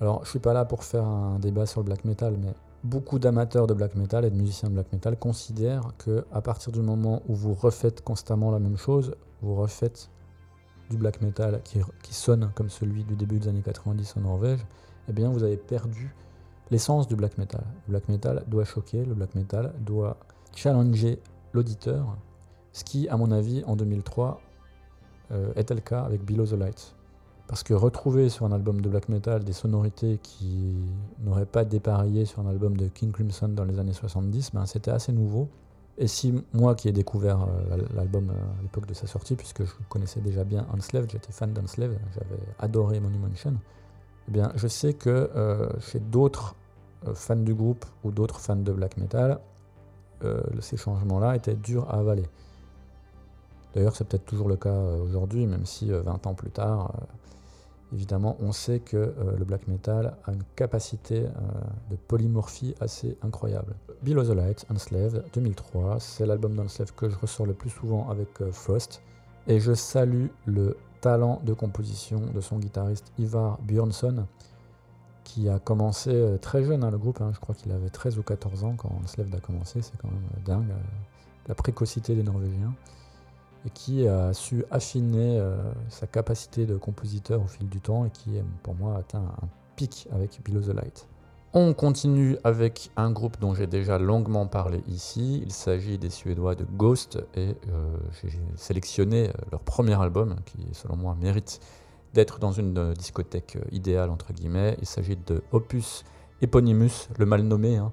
Alors, 0.00 0.24
je 0.24 0.30
suis 0.30 0.38
pas 0.38 0.52
là 0.52 0.64
pour 0.64 0.84
faire 0.84 1.04
un 1.04 1.38
débat 1.38 1.66
sur 1.66 1.80
le 1.80 1.86
black 1.86 2.04
metal, 2.04 2.36
mais 2.38 2.52
beaucoup 2.84 3.18
d'amateurs 3.18 3.66
de 3.66 3.74
black 3.74 3.94
metal 3.94 4.24
et 4.24 4.30
de 4.30 4.36
musiciens 4.36 4.68
de 4.68 4.74
black 4.74 4.92
metal 4.92 5.18
considèrent 5.18 5.92
que 5.98 6.24
à 6.32 6.42
partir 6.42 6.72
du 6.72 6.80
moment 6.80 7.22
où 7.28 7.34
vous 7.34 7.54
refaites 7.54 8.02
constamment 8.02 8.50
la 8.50 8.58
même 8.58 8.76
chose, 8.76 9.14
vous 9.42 9.54
refaites 9.54 10.10
du 10.90 10.96
black 10.96 11.20
metal 11.20 11.60
qui, 11.64 11.80
qui 12.02 12.14
sonne 12.14 12.50
comme 12.54 12.70
celui 12.70 13.04
du 13.04 13.16
début 13.16 13.38
des 13.38 13.48
années 13.48 13.62
90 13.62 14.16
en 14.18 14.20
Norvège, 14.20 14.60
eh 15.08 15.12
bien 15.12 15.30
vous 15.30 15.42
avez 15.42 15.56
perdu 15.56 16.14
l'essence 16.70 17.08
du 17.08 17.16
black 17.16 17.38
metal. 17.38 17.64
Le 17.86 17.92
black 17.92 18.08
metal 18.08 18.44
doit 18.46 18.64
choquer, 18.64 19.04
le 19.04 19.14
black 19.14 19.34
metal 19.34 19.72
doit 19.80 20.16
challenger 20.54 21.20
l'auditeur, 21.52 22.16
ce 22.72 22.84
qui, 22.84 23.08
à 23.08 23.16
mon 23.16 23.30
avis, 23.30 23.64
en 23.66 23.76
2003, 23.76 24.28
euh, 24.28 24.55
était 25.56 25.74
le 25.74 25.80
cas 25.80 26.02
avec 26.02 26.24
Below 26.24 26.46
the 26.46 26.52
Lights. 26.52 26.96
Parce 27.46 27.62
que 27.62 27.74
retrouver 27.74 28.28
sur 28.28 28.44
un 28.44 28.52
album 28.52 28.80
de 28.80 28.88
black 28.88 29.08
metal 29.08 29.44
des 29.44 29.52
sonorités 29.52 30.18
qui 30.20 30.74
n'auraient 31.20 31.46
pas 31.46 31.64
dépareillé 31.64 32.24
sur 32.24 32.40
un 32.40 32.48
album 32.48 32.76
de 32.76 32.88
King 32.88 33.12
Crimson 33.12 33.48
dans 33.48 33.64
les 33.64 33.78
années 33.78 33.92
70, 33.92 34.50
ben, 34.52 34.66
c'était 34.66 34.90
assez 34.90 35.12
nouveau. 35.12 35.48
Et 35.96 36.08
si 36.08 36.34
moi 36.52 36.74
qui 36.74 36.88
ai 36.88 36.92
découvert 36.92 37.42
euh, 37.42 37.78
l'album 37.94 38.30
euh, 38.30 38.58
à 38.58 38.62
l'époque 38.62 38.86
de 38.86 38.94
sa 38.94 39.06
sortie, 39.06 39.36
puisque 39.36 39.64
je 39.64 39.70
connaissais 39.88 40.20
déjà 40.20 40.42
bien 40.42 40.66
Enslaved, 40.76 41.10
j'étais 41.10 41.32
fan 41.32 41.52
d'Enslaved, 41.52 41.98
j'avais 42.14 42.42
adoré 42.58 42.98
Monumention, 42.98 43.54
eh 44.28 44.30
bien 44.32 44.50
je 44.56 44.66
sais 44.66 44.94
que 44.94 45.30
chez 45.78 46.00
d'autres 46.00 46.56
fans 47.14 47.36
du 47.36 47.54
groupe 47.54 47.86
ou 48.02 48.10
d'autres 48.10 48.40
fans 48.40 48.56
de 48.56 48.72
black 48.72 48.96
metal, 48.96 49.38
ces 50.60 50.76
changements-là 50.76 51.36
étaient 51.36 51.54
durs 51.54 51.88
à 51.88 52.00
avaler. 52.00 52.24
D'ailleurs, 53.76 53.94
c'est 53.94 54.08
peut-être 54.08 54.24
toujours 54.24 54.48
le 54.48 54.56
cas 54.56 54.70
euh, 54.70 55.04
aujourd'hui, 55.04 55.46
même 55.46 55.66
si 55.66 55.90
20 55.90 55.96
euh, 55.96 56.28
ans 56.30 56.34
plus 56.34 56.50
tard, 56.50 56.94
euh, 56.94 57.94
évidemment, 57.94 58.34
on 58.40 58.50
sait 58.50 58.80
que 58.80 59.14
le 59.38 59.44
black 59.44 59.68
metal 59.68 60.16
a 60.24 60.32
une 60.32 60.42
capacité 60.56 61.20
de 61.90 61.96
polymorphie 62.08 62.74
assez 62.80 63.16
incroyable. 63.22 63.76
Below 64.02 64.24
the 64.24 64.34
Light, 64.34 64.66
Enslaved, 64.74 65.24
2003, 65.34 66.00
c'est 66.00 66.26
l'album 66.26 66.56
d'Enslaved 66.56 66.92
que 66.96 67.08
je 67.08 67.16
ressors 67.16 67.46
le 67.46 67.52
plus 67.52 67.70
souvent 67.70 68.10
avec 68.10 68.28
Frost. 68.50 69.02
Et 69.46 69.60
je 69.60 69.72
salue 69.72 70.26
le 70.46 70.76
talent 71.00 71.40
de 71.44 71.52
composition 71.52 72.20
de 72.34 72.40
son 72.40 72.58
guitariste 72.58 73.12
Ivar 73.18 73.58
Björnsson, 73.62 74.26
qui 75.22 75.48
a 75.48 75.60
commencé 75.60 76.38
très 76.42 76.64
jeune 76.64 76.82
hein, 76.82 76.90
le 76.90 76.98
groupe, 76.98 77.20
hein. 77.20 77.30
je 77.34 77.38
crois 77.38 77.54
qu'il 77.54 77.70
avait 77.70 77.90
13 77.90 78.18
ou 78.18 78.22
14 78.24 78.64
ans 78.64 78.74
quand 78.76 78.90
Enslaved 79.04 79.32
a 79.32 79.40
commencé, 79.40 79.80
c'est 79.80 79.96
quand 79.98 80.10
même 80.10 80.44
dingue, 80.44 80.74
la 81.46 81.54
précocité 81.54 82.16
des 82.16 82.24
Norvégiens 82.24 82.74
qui 83.74 84.06
a 84.06 84.32
su 84.32 84.64
affiner 84.70 85.38
euh, 85.38 85.56
sa 85.88 86.06
capacité 86.06 86.66
de 86.66 86.76
compositeur 86.76 87.42
au 87.42 87.46
fil 87.46 87.68
du 87.68 87.80
temps 87.80 88.04
et 88.04 88.10
qui, 88.10 88.30
pour 88.62 88.74
moi, 88.74 88.96
atteint 88.96 89.24
un 89.42 89.48
pic 89.76 90.08
avec 90.12 90.40
Below 90.44 90.60
the 90.60 90.74
Light. 90.74 91.08
On 91.52 91.72
continue 91.72 92.36
avec 92.44 92.90
un 92.96 93.10
groupe 93.10 93.38
dont 93.40 93.54
j'ai 93.54 93.66
déjà 93.66 93.98
longuement 93.98 94.46
parlé 94.46 94.82
ici. 94.88 95.42
Il 95.44 95.52
s'agit 95.52 95.96
des 95.96 96.10
Suédois 96.10 96.54
de 96.54 96.64
Ghost 96.64 97.18
et 97.34 97.54
euh, 97.68 97.96
j'ai 98.22 98.38
sélectionné 98.56 99.28
euh, 99.28 99.32
leur 99.52 99.60
premier 99.60 100.00
album 100.00 100.36
qui, 100.44 100.58
selon 100.72 100.96
moi, 100.96 101.16
mérite 101.18 101.60
d'être 102.14 102.38
dans 102.38 102.52
une 102.52 102.92
discothèque 102.94 103.58
idéale, 103.72 104.10
entre 104.10 104.32
guillemets. 104.32 104.76
Il 104.80 104.86
s'agit 104.86 105.16
de 105.16 105.42
Opus 105.52 106.04
Eponymus, 106.42 107.08
le 107.18 107.26
mal 107.26 107.42
nommé. 107.42 107.76
Hein. 107.76 107.92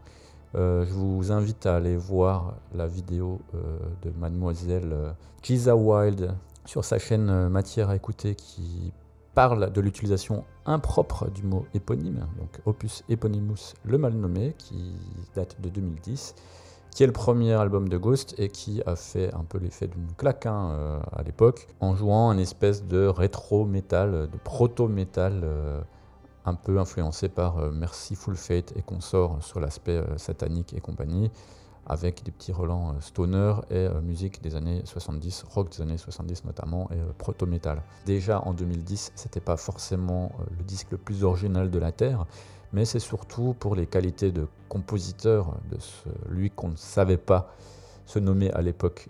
Euh, 0.56 0.86
je 0.86 0.94
vous 0.94 1.32
invite 1.32 1.66
à 1.66 1.78
aller 1.78 1.98
voir 1.98 2.56
la 2.76 2.86
vidéo 2.86 3.42
euh, 3.56 3.80
de 4.04 4.12
mademoiselle 4.12 4.92
euh, 4.94 5.12
Giza 5.42 5.76
Wild 5.76 6.32
sur 6.66 6.86
sa 6.86 7.00
chaîne 7.00 7.50
Matière 7.50 7.90
à 7.90 7.96
écouter 7.96 8.36
qui 8.36 8.94
parle 9.34 9.74
de 9.74 9.82
l'utilisation 9.82 10.46
impropre 10.68 11.32
du 11.32 11.42
mot 11.42 11.66
éponyme, 11.74 12.28
donc 12.38 12.62
Opus 12.66 13.04
Eponymus 13.10 13.74
le 13.84 13.98
mal 13.98 14.14
nommé, 14.14 14.54
qui 14.60 14.94
date 15.36 15.60
de 15.60 15.70
2010, 15.70 16.36
qui 16.92 17.04
est 17.04 17.08
le 17.08 17.14
premier 17.14 17.54
album 17.54 17.90
de 17.90 17.98
Ghost 17.98 18.36
et 18.38 18.50
qui 18.50 18.84
a 18.86 18.96
fait 18.96 19.34
un 19.34 19.44
peu 19.44 19.58
l'effet 19.58 19.88
d'une 19.88 20.14
claque 20.16 20.46
hein, 20.46 21.02
à 21.12 21.24
l'époque, 21.24 21.68
en 21.80 21.96
jouant 21.96 22.30
un 22.30 22.38
espèce 22.38 22.86
de 22.86 23.08
rétro-métal, 23.08 24.30
de 24.32 24.38
proto-métal 24.44 25.44
un 26.46 26.56
peu 26.56 26.80
influencé 26.80 27.30
par 27.30 27.58
euh, 27.58 27.72
Mercyful 27.72 28.36
Fate 28.36 28.74
et 28.76 28.82
consorts 28.82 29.44
sur 29.44 29.60
l'aspect 29.60 29.98
euh, 29.98 30.18
satanique 30.18 30.74
et 30.74 30.82
compagnie, 30.82 31.32
avec 31.86 32.24
des 32.24 32.32
petits 32.32 32.52
relents 32.52 32.92
euh, 32.92 33.00
stoner 33.00 33.56
et 33.70 33.88
musique 34.02 34.42
des 34.42 34.56
années 34.56 34.82
70, 34.86 35.46
rock 35.50 35.70
des 35.72 35.82
années 35.82 35.98
70 35.98 36.46
notamment, 36.46 36.90
et 36.92 36.98
proto-metal. 37.18 37.82
Déjà 38.06 38.42
en 38.42 38.54
2010, 38.54 39.14
c'était 39.16 39.40
pas 39.40 39.58
forcément 39.58 40.32
le 40.58 40.64
disque 40.64 40.88
le 40.92 40.98
plus 40.98 41.24
original 41.24 41.70
de 41.70 41.80
la 41.80 41.92
Terre, 41.92 42.26
mais 42.72 42.86
c'est 42.86 43.00
surtout 43.00 43.56
pour 43.60 43.76
les 43.76 43.86
qualités 43.86 44.32
de 44.32 44.48
compositeur 44.70 45.56
de 45.70 45.78
celui 45.80 46.50
qu'on 46.50 46.70
ne 46.70 46.76
savait 46.76 47.18
pas 47.18 47.54
se 48.06 48.20
nommer 48.20 48.52
à 48.52 48.62
l'époque 48.62 49.10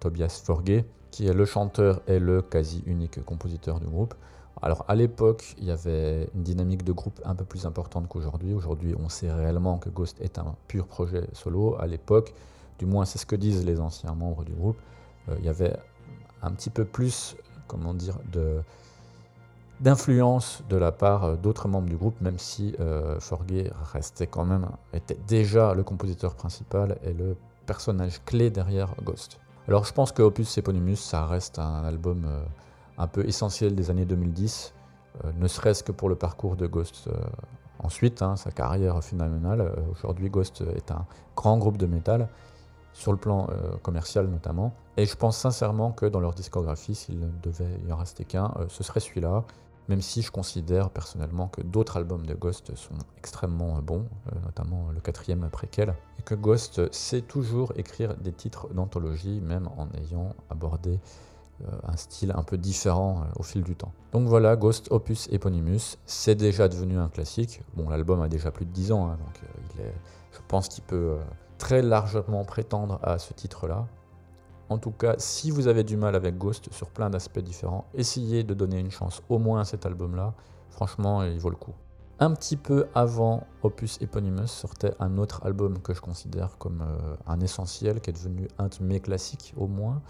Tobias 0.00 0.42
Forge, 0.44 0.82
qui 1.10 1.26
est 1.28 1.32
le 1.32 1.44
chanteur 1.44 2.02
et 2.08 2.18
le 2.18 2.42
quasi 2.42 2.82
unique 2.86 3.24
compositeur 3.24 3.78
du 3.78 3.86
groupe. 3.86 4.14
Alors 4.64 4.86
à 4.88 4.94
l'époque, 4.94 5.54
il 5.58 5.66
y 5.66 5.70
avait 5.70 6.26
une 6.34 6.42
dynamique 6.42 6.84
de 6.84 6.92
groupe 6.92 7.20
un 7.26 7.34
peu 7.34 7.44
plus 7.44 7.66
importante 7.66 8.08
qu'aujourd'hui. 8.08 8.54
Aujourd'hui, 8.54 8.94
on 8.98 9.10
sait 9.10 9.30
réellement 9.30 9.76
que 9.76 9.90
Ghost 9.90 10.18
est 10.22 10.38
un 10.38 10.56
pur 10.68 10.86
projet 10.86 11.28
solo. 11.34 11.76
À 11.78 11.86
l'époque, 11.86 12.32
du 12.78 12.86
moins 12.86 13.04
c'est 13.04 13.18
ce 13.18 13.26
que 13.26 13.36
disent 13.36 13.66
les 13.66 13.78
anciens 13.78 14.14
membres 14.14 14.42
du 14.42 14.52
groupe, 14.52 14.78
euh, 15.28 15.36
il 15.38 15.44
y 15.44 15.50
avait 15.50 15.76
un 16.40 16.50
petit 16.50 16.70
peu 16.70 16.86
plus, 16.86 17.36
comment 17.66 17.92
dire, 17.92 18.16
d'influence 19.80 20.62
de 20.70 20.78
la 20.78 20.92
part 20.92 21.24
euh, 21.24 21.36
d'autres 21.36 21.68
membres 21.68 21.90
du 21.90 21.96
groupe, 21.96 22.18
même 22.22 22.38
si 22.38 22.74
euh, 22.80 23.20
Forge 23.20 23.70
restait 23.92 24.28
quand 24.28 24.46
même, 24.46 24.66
était 24.94 25.18
déjà 25.28 25.74
le 25.74 25.82
compositeur 25.82 26.34
principal 26.34 26.96
et 27.04 27.12
le 27.12 27.36
personnage 27.66 28.24
clé 28.24 28.48
derrière 28.48 28.94
Ghost. 29.02 29.38
Alors 29.68 29.84
je 29.84 29.92
pense 29.92 30.10
que 30.10 30.22
Opus 30.22 30.56
Eponymus, 30.56 30.96
ça 30.96 31.26
reste 31.26 31.58
un 31.58 31.84
album 31.84 32.26
un 32.98 33.06
peu 33.06 33.26
essentiel 33.26 33.74
des 33.74 33.90
années 33.90 34.04
2010, 34.04 34.74
euh, 35.24 35.32
ne 35.36 35.48
serait-ce 35.48 35.82
que 35.82 35.92
pour 35.92 36.08
le 36.08 36.16
parcours 36.16 36.56
de 36.56 36.66
Ghost. 36.66 37.08
Euh, 37.08 37.12
ensuite, 37.78 38.22
hein, 38.22 38.36
sa 38.36 38.50
carrière 38.50 39.02
phénoménale. 39.02 39.60
Euh, 39.60 39.74
aujourd'hui, 39.92 40.30
Ghost 40.30 40.62
est 40.74 40.90
un 40.90 41.06
grand 41.36 41.58
groupe 41.58 41.76
de 41.76 41.86
métal, 41.86 42.28
sur 42.92 43.10
le 43.10 43.18
plan 43.18 43.48
commercial 43.82 44.28
notamment. 44.28 44.72
Et 44.96 45.04
je 45.04 45.16
pense 45.16 45.36
sincèrement 45.36 45.90
que 45.90 46.06
dans 46.06 46.20
leur 46.20 46.32
discographie, 46.32 46.94
s'il 46.94 47.28
devait 47.42 47.80
y 47.88 47.92
en 47.92 47.96
rester 47.96 48.24
qu'un, 48.24 48.54
ce 48.68 48.84
serait 48.84 49.00
celui-là. 49.00 49.42
Même 49.88 50.00
si 50.00 50.22
je 50.22 50.30
considère 50.30 50.90
personnellement 50.90 51.48
que 51.48 51.60
d'autres 51.60 51.96
albums 51.96 52.24
de 52.24 52.34
Ghost 52.34 52.72
sont 52.76 52.94
extrêmement 53.18 53.76
bons, 53.82 54.06
notamment 54.44 54.90
le 54.94 55.00
quatrième 55.00 55.42
après 55.42 55.66
quel, 55.66 55.96
et 56.20 56.22
que 56.22 56.36
Ghost 56.36 56.92
sait 56.94 57.22
toujours 57.22 57.72
écrire 57.74 58.14
des 58.14 58.32
titres 58.32 58.72
d'anthologie, 58.72 59.40
même 59.40 59.68
en 59.76 59.88
ayant 59.98 60.32
abordé 60.48 61.00
un 61.84 61.96
style 61.96 62.32
un 62.34 62.42
peu 62.42 62.58
différent 62.58 63.24
au 63.38 63.42
fil 63.42 63.62
du 63.62 63.76
temps. 63.76 63.92
Donc 64.12 64.28
voilà, 64.28 64.56
Ghost 64.56 64.88
Opus 64.90 65.28
Eponymous, 65.30 65.96
c'est 66.04 66.34
déjà 66.34 66.68
devenu 66.68 66.98
un 66.98 67.08
classique. 67.08 67.62
Bon, 67.74 67.88
l'album 67.88 68.20
a 68.20 68.28
déjà 68.28 68.50
plus 68.50 68.66
de 68.66 68.72
10 68.72 68.92
ans, 68.92 69.06
hein, 69.06 69.18
donc 69.18 69.80
est, 69.80 69.94
je 70.32 70.38
pense 70.48 70.68
qu'il 70.68 70.84
peut 70.84 71.16
très 71.58 71.82
largement 71.82 72.44
prétendre 72.44 72.98
à 73.02 73.18
ce 73.18 73.32
titre-là. 73.32 73.86
En 74.68 74.78
tout 74.78 74.90
cas, 74.90 75.14
si 75.18 75.50
vous 75.50 75.68
avez 75.68 75.84
du 75.84 75.96
mal 75.96 76.14
avec 76.14 76.38
Ghost 76.38 76.72
sur 76.72 76.88
plein 76.88 77.10
d'aspects 77.10 77.38
différents, 77.38 77.84
essayez 77.94 78.44
de 78.44 78.54
donner 78.54 78.78
une 78.78 78.90
chance 78.90 79.22
au 79.28 79.38
moins 79.38 79.60
à 79.60 79.64
cet 79.64 79.86
album-là. 79.86 80.34
Franchement, 80.70 81.22
il 81.22 81.38
vaut 81.38 81.50
le 81.50 81.56
coup. 81.56 81.74
Un 82.20 82.32
petit 82.32 82.56
peu 82.56 82.86
avant 82.94 83.46
Opus 83.62 84.00
Eponymous 84.00 84.46
sortait 84.46 84.94
un 85.00 85.18
autre 85.18 85.44
album 85.44 85.80
que 85.80 85.92
je 85.92 86.00
considère 86.00 86.56
comme 86.58 86.82
euh, 86.82 87.16
un 87.26 87.40
essentiel, 87.40 88.00
qui 88.00 88.10
est 88.10 88.12
devenu 88.12 88.48
un 88.58 88.68
de 88.68 88.76
mes 88.82 89.00
classiques 89.00 89.52
au 89.56 89.66
moins. 89.66 90.00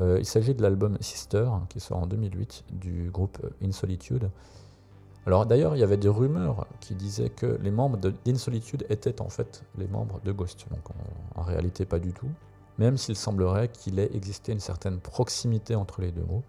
Euh, 0.00 0.18
il 0.18 0.26
s'agit 0.26 0.54
de 0.54 0.62
l'album 0.62 0.98
Sister, 1.00 1.48
qui 1.68 1.80
sort 1.80 1.98
en 1.98 2.06
2008, 2.06 2.64
du 2.72 3.10
groupe 3.10 3.38
In 3.62 3.72
Solitude. 3.72 4.30
Alors 5.26 5.46
d'ailleurs, 5.46 5.74
il 5.74 5.80
y 5.80 5.82
avait 5.82 5.96
des 5.96 6.08
rumeurs 6.08 6.66
qui 6.80 6.94
disaient 6.94 7.30
que 7.30 7.58
les 7.62 7.70
membres 7.70 7.98
d'In 7.98 8.36
Solitude 8.36 8.86
étaient 8.90 9.20
en 9.20 9.28
fait 9.28 9.64
les 9.76 9.88
membres 9.88 10.20
de 10.24 10.30
Ghost. 10.30 10.66
Donc 10.70 10.82
en 11.34 11.42
réalité, 11.42 11.84
pas 11.84 11.98
du 11.98 12.12
tout 12.12 12.28
même 12.78 12.96
s'il 12.96 13.16
semblerait 13.16 13.68
qu'il 13.68 13.98
ait 13.98 14.10
existé 14.14 14.52
une 14.52 14.60
certaine 14.60 15.00
proximité 15.00 15.74
entre 15.74 16.00
les 16.00 16.12
deux 16.12 16.22
groupes. 16.22 16.44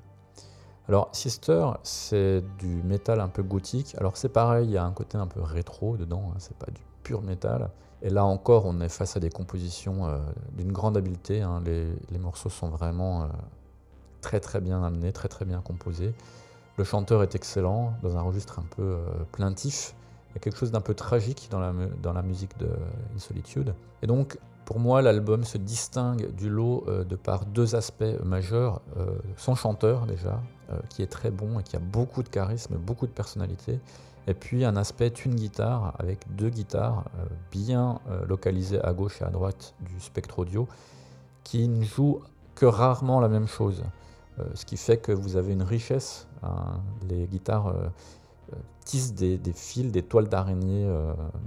Alors 0.87 1.09
Sister, 1.11 1.71
c'est 1.83 2.43
du 2.59 2.81
métal 2.83 3.19
un 3.19 3.27
peu 3.27 3.43
gothique. 3.43 3.95
Alors 3.97 4.15
c'est 4.15 4.29
pareil, 4.29 4.67
il 4.67 4.71
y 4.71 4.77
a 4.77 4.85
un 4.85 4.91
côté 4.91 5.17
un 5.17 5.27
peu 5.27 5.41
rétro 5.41 5.97
dedans, 5.97 6.31
hein, 6.31 6.37
c'est 6.39 6.57
pas 6.57 6.71
du 6.71 6.81
pur 7.03 7.21
métal. 7.21 7.69
Et 8.01 8.09
là 8.09 8.25
encore, 8.25 8.65
on 8.65 8.79
est 8.81 8.89
face 8.89 9.17
à 9.17 9.19
des 9.19 9.29
compositions 9.29 10.07
euh, 10.07 10.19
d'une 10.53 10.71
grande 10.71 10.97
habileté. 10.97 11.41
Hein. 11.41 11.63
Les, 11.65 12.19
morceaux 12.19 12.49
sont 12.49 12.69
vraiment 12.69 13.23
euh, 13.23 13.27
très 14.21 14.39
très 14.39 14.61
bien 14.61 14.83
amenés, 14.83 15.11
très 15.11 15.27
très 15.27 15.45
bien 15.45 15.61
composés. 15.61 16.13
Le 16.77 16.83
chanteur 16.83 17.23
est 17.23 17.33
excellent, 17.33 17.93
dans 18.03 18.15
un 18.15 18.21
registre 18.21 18.59
un 18.59 18.65
peu 18.75 18.83
euh, 18.83 18.99
plaintif. 19.31 19.95
Il 20.29 20.33
y 20.35 20.37
a 20.37 20.39
quelque 20.39 20.57
chose 20.57 20.71
d'un 20.71 20.81
peu 20.81 20.93
tragique 20.93 21.49
dans 21.49 21.59
la, 21.59 22.21
musique 22.21 22.55
de 22.59 22.67
In 22.67 23.17
Solitude. 23.17 23.73
Et 24.03 24.07
donc, 24.07 24.37
pour 24.65 24.79
moi, 24.79 25.01
l'album 25.01 25.43
se 25.43 25.57
distingue 25.57 26.35
du 26.35 26.49
lot 26.49 26.85
de 26.87 27.15
par 27.15 27.45
deux 27.45 27.73
aspects 27.73 28.03
majeurs. 28.23 28.81
Son 29.37 29.55
chanteur, 29.55 30.05
déjà, 30.05 30.39
qui 30.89 31.01
est 31.01 31.07
très 31.07 31.31
bon 31.31 31.59
et 31.59 31.63
qui 31.63 31.75
a 31.75 31.79
beaucoup 31.79 32.21
de 32.21 32.29
charisme, 32.29 32.75
beaucoup 32.75 33.07
de 33.07 33.11
personnalité. 33.11 33.79
Et 34.28 34.34
puis 34.34 34.65
un 34.65 34.75
aspect 34.75 35.07
une 35.25 35.36
guitare 35.36 35.95
avec 35.99 36.19
deux 36.36 36.49
guitares 36.49 37.05
bien 37.51 37.99
localisées 38.28 38.82
à 38.84 38.91
gauche 38.91 39.21
et 39.21 39.25
à 39.25 39.30
droite 39.30 39.73
du 39.80 39.99
spectre 40.01 40.39
audio, 40.39 40.67
qui 41.43 41.67
ne 41.67 41.84
jouent 41.84 42.21
que 42.55 42.65
rarement 42.65 43.21
la 43.21 43.30
même 43.30 43.47
chose. 43.47 43.84
ce 44.53 44.65
qui 44.65 44.75
fait 44.75 44.97
que 44.97 45.13
vous 45.13 45.38
avez 45.38 45.53
une 45.53 45.63
richesse. 45.63 46.28
Hein. 46.43 46.82
les 47.07 47.25
guitares 47.25 47.73
tissent 48.84 49.13
des, 49.13 49.39
fils, 49.53 49.91
des 49.91 50.03
toiles 50.03 50.28
d'araignée 50.28 50.88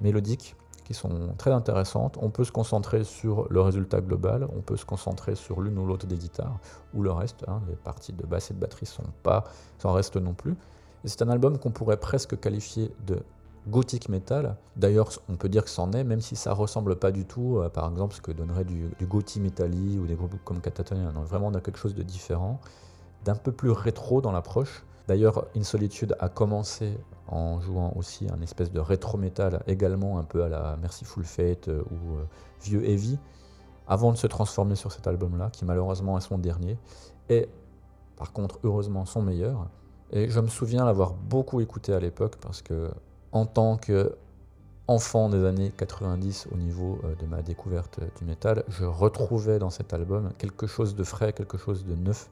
mélodiques 0.00 0.56
sont 0.94 1.34
très 1.38 1.52
intéressantes. 1.52 2.16
On 2.20 2.30
peut 2.30 2.44
se 2.44 2.52
concentrer 2.52 3.04
sur 3.04 3.46
le 3.50 3.60
résultat 3.60 4.00
global, 4.00 4.46
on 4.54 4.60
peut 4.60 4.76
se 4.76 4.84
concentrer 4.84 5.34
sur 5.34 5.60
l'une 5.60 5.78
ou 5.78 5.86
l'autre 5.86 6.06
des 6.06 6.16
guitares, 6.16 6.58
ou 6.94 7.02
le 7.02 7.12
reste. 7.12 7.44
Hein, 7.48 7.60
les 7.68 7.76
parties 7.76 8.12
de 8.12 8.24
basse 8.26 8.50
et 8.50 8.54
de 8.54 8.58
batterie 8.58 8.86
sont 8.86 9.04
pas, 9.22 9.44
s'en 9.78 9.92
restent 9.92 10.16
non 10.16 10.34
plus. 10.34 10.56
C'est 11.04 11.22
un 11.22 11.28
album 11.28 11.58
qu'on 11.58 11.70
pourrait 11.70 11.98
presque 11.98 12.38
qualifier 12.38 12.90
de 13.06 13.22
gothic 13.68 14.08
metal. 14.08 14.56
D'ailleurs, 14.76 15.10
on 15.28 15.36
peut 15.36 15.48
dire 15.48 15.64
que 15.64 15.70
c'en 15.70 15.92
est, 15.92 16.04
même 16.04 16.20
si 16.20 16.36
ça 16.36 16.52
ressemble 16.52 16.96
pas 16.96 17.10
du 17.10 17.24
tout, 17.24 17.60
à, 17.64 17.70
par 17.70 17.88
exemple, 17.90 18.14
ce 18.14 18.20
que 18.20 18.32
donnerait 18.32 18.64
du, 18.64 18.90
du 18.98 19.06
Gothic 19.06 19.42
Metalli 19.42 19.98
ou 19.98 20.06
des 20.06 20.14
groupes 20.14 20.36
comme 20.44 20.60
Catatonia. 20.60 21.10
vraiment, 21.10 21.48
on 21.48 21.54
a 21.54 21.60
quelque 21.60 21.78
chose 21.78 21.94
de 21.94 22.02
différent, 22.02 22.60
d'un 23.24 23.34
peu 23.34 23.52
plus 23.52 23.70
rétro 23.70 24.20
dans 24.20 24.32
l'approche. 24.32 24.84
D'ailleurs, 25.08 25.46
In 25.56 25.62
Solitude 25.62 26.16
a 26.20 26.28
commencé 26.28 26.96
en 27.28 27.60
jouant 27.60 27.92
aussi 27.96 28.28
un 28.30 28.40
espèce 28.42 28.70
de 28.70 28.80
rétro-metal, 28.80 29.62
également 29.66 30.18
un 30.18 30.24
peu 30.24 30.42
à 30.44 30.48
la 30.48 30.76
Merciful 30.76 31.24
Fate 31.24 31.68
euh, 31.68 31.82
ou 31.90 32.16
euh, 32.16 32.24
Vieux 32.62 32.84
Heavy, 32.88 33.18
avant 33.86 34.12
de 34.12 34.16
se 34.16 34.26
transformer 34.26 34.74
sur 34.74 34.92
cet 34.92 35.06
album-là, 35.06 35.50
qui 35.50 35.64
malheureusement 35.64 36.18
est 36.18 36.22
son 36.22 36.38
dernier, 36.38 36.76
et 37.28 37.48
par 38.16 38.32
contre, 38.32 38.58
heureusement, 38.64 39.06
son 39.06 39.22
meilleur. 39.22 39.66
Et 40.12 40.28
je 40.28 40.40
me 40.40 40.48
souviens 40.48 40.84
l'avoir 40.84 41.12
beaucoup 41.12 41.60
écouté 41.60 41.92
à 41.92 42.00
l'époque, 42.00 42.36
parce 42.40 42.62
que 42.62 42.90
en 43.32 43.46
tant 43.46 43.76
que 43.76 44.16
enfant 44.88 45.28
des 45.28 45.44
années 45.44 45.72
90 45.76 46.48
au 46.52 46.56
niveau 46.56 46.98
euh, 47.04 47.14
de 47.14 47.26
ma 47.26 47.42
découverte 47.42 48.00
du 48.18 48.24
métal, 48.24 48.64
je 48.68 48.84
retrouvais 48.84 49.60
dans 49.60 49.70
cet 49.70 49.94
album 49.94 50.32
quelque 50.36 50.66
chose 50.66 50.96
de 50.96 51.04
frais, 51.04 51.32
quelque 51.32 51.58
chose 51.58 51.84
de 51.84 51.94
neuf 51.94 52.28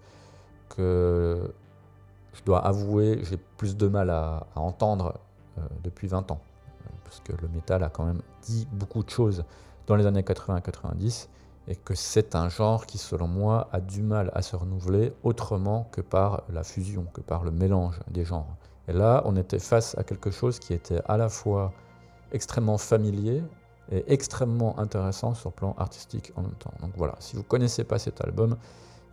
que 0.69 1.53
je 2.35 2.43
dois 2.43 2.59
avouer, 2.67 3.21
j'ai 3.23 3.37
plus 3.37 3.77
de 3.77 3.87
mal 3.87 4.11
à, 4.11 4.47
entendre 4.57 5.15
euh, 5.59 5.61
depuis 5.85 6.09
20 6.09 6.33
ans. 6.33 6.41
Parce 7.05 7.21
que 7.21 7.33
le 7.41 7.49
métal 7.49 7.85
a 7.85 7.89
quand 7.89 8.05
même 8.05 8.23
dit 8.43 8.67
beaucoup 8.73 9.05
de 9.05 9.11
choses 9.11 9.45
dans 9.87 9.95
les 9.95 10.07
années 10.07 10.23
80-90 10.23 11.29
et 11.69 11.77
que 11.77 11.95
c'est 11.95 12.35
un 12.35 12.49
genre 12.49 12.87
qui, 12.87 12.97
selon 12.99 13.29
moi, 13.29 13.69
a 13.73 13.81
du 13.81 14.03
mal 14.03 14.33
à 14.35 14.41
se 14.43 14.57
renouveler 14.57 15.13
autrement 15.23 15.87
que 15.93 16.01
par 16.01 16.43
la 16.49 16.65
fusion, 16.65 17.07
que 17.13 17.21
par 17.21 17.45
le 17.45 17.51
mélange 17.51 18.01
des 18.11 18.25
genres. 18.25 18.57
Et 18.89 18.95
là, 18.95 19.23
on 19.27 19.37
était 19.37 19.59
face 19.59 19.97
à 19.99 20.03
quelque 20.03 20.31
chose 20.31 20.59
qui 20.59 20.73
était 20.73 21.03
à 21.07 21.19
la 21.19 21.29
fois 21.29 21.73
extrêmement 22.33 22.79
familier 22.79 23.43
et 23.93 24.03
extrêmement 24.13 24.79
intéressant 24.79 25.35
sur 25.35 25.51
le 25.51 25.55
plan 25.55 25.75
artistique 25.79 26.33
en 26.37 26.43
même 26.43 26.55
temps. 26.55 26.73
Donc 26.81 26.93
voilà, 26.97 27.15
si 27.21 27.37
vous 27.37 27.43
ne 27.43 27.49
connaissez 27.49 27.85
pas 27.85 27.99
cet 27.99 28.23
album, 28.23 28.57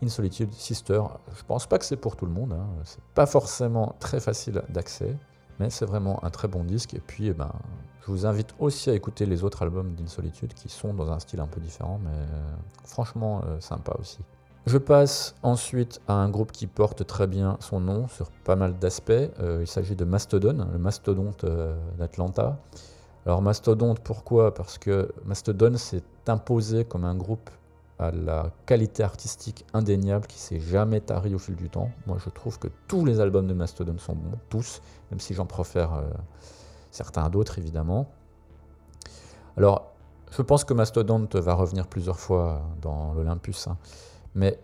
In 0.04 0.10
Solitude 0.10 0.54
Sister, 0.54 1.02
je 1.38 1.44
pense 1.44 1.68
pas 1.68 1.78
que 1.78 1.86
c'est 1.86 1.96
pour 1.98 2.16
tout 2.16 2.26
le 2.26 2.32
monde, 2.32 2.54
hein. 2.54 2.68
c'est 2.84 3.04
pas 3.14 3.26
forcément 3.26 3.96
très 4.00 4.20
facile 4.20 4.62
d'accès, 4.70 5.16
mais 5.60 5.70
c'est 5.70 5.86
vraiment 5.86 6.24
un 6.24 6.30
très 6.30 6.48
bon 6.48 6.64
disque. 6.64 6.94
Et 6.94 7.00
puis, 7.00 7.28
eh 7.28 7.34
ben, 7.34 7.52
je 8.06 8.12
vous 8.12 8.26
invite 8.26 8.54
aussi 8.60 8.90
à 8.90 8.94
écouter 8.94 9.26
les 9.26 9.44
autres 9.44 9.64
albums 9.64 9.96
d'In 9.96 10.08
Solitude 10.08 10.54
qui 10.54 10.70
sont 10.70 10.94
dans 10.94 11.12
un 11.12 11.20
style 11.20 11.40
un 11.40 11.48
peu 11.48 11.60
différent, 11.60 12.00
mais 12.04 12.12
euh, 12.12 12.56
franchement 12.84 13.42
euh, 13.46 13.60
sympa 13.60 13.96
aussi. 14.00 14.20
Je 14.68 14.78
passe 14.78 15.36
ensuite 15.44 16.02
à 16.08 16.14
un 16.14 16.30
groupe 16.30 16.52
qui 16.52 16.68
porte 16.68 17.06
très 17.06 17.28
bien 17.28 17.58
son 17.60 17.80
nom 17.80 18.08
sur 18.08 18.30
pas 18.44 18.56
mal 18.56 18.78
d'aspects. 18.78 19.12
Euh, 19.12 19.60
il 19.62 19.68
s'agit 19.68 19.96
de 19.96 20.06
Mastodon, 20.06 20.68
le 20.72 20.80
mastodonte 20.80 21.46
d'Atlanta. 21.98 22.58
Alors 23.26 23.42
Mastodonte, 23.42 24.00
pourquoi? 24.00 24.54
Parce 24.54 24.78
que 24.78 25.12
Mastodon 25.26 25.78
s'est 25.78 26.04
imposé 26.28 26.86
comme 26.86 27.06
un 27.06 27.16
groupe 27.16 27.50
à 28.00 28.12
la 28.12 28.52
qualité 28.66 29.04
artistique 29.04 29.66
indéniable 29.74 30.28
qui 30.28 30.38
s'est 30.38 30.60
jamais 30.60 31.00
tarie 31.00 31.34
au 31.34 31.40
fil 31.40 31.56
du 31.56 31.70
temps. 31.70 31.92
Moi, 32.08 32.18
je 32.24 32.30
trouve 32.30 32.60
que 32.60 32.68
tous 32.88 33.06
les 33.06 33.20
albums 33.20 33.48
de 33.48 33.54
Mastodon 33.54 33.98
sont 33.98 34.16
bons, 34.16 34.38
tous, 34.50 34.82
même 35.12 35.20
si 35.20 35.34
j'en 35.34 35.46
préfère 35.46 35.94
euh, 35.94 36.04
certains 36.92 37.30
d'autres, 37.30 37.58
évidemment. 37.58 38.10
Alors, 39.58 39.94
je 40.32 40.42
pense 40.42 40.66
que 40.66 40.74
Mastodon 40.74 41.28
va 41.34 41.54
revenir 41.54 41.88
plusieurs 41.88 42.20
fois 42.20 42.62
dans 42.82 43.14
l'Olympus, 43.14 43.68
hein. 43.68 43.78
mais 44.34 44.60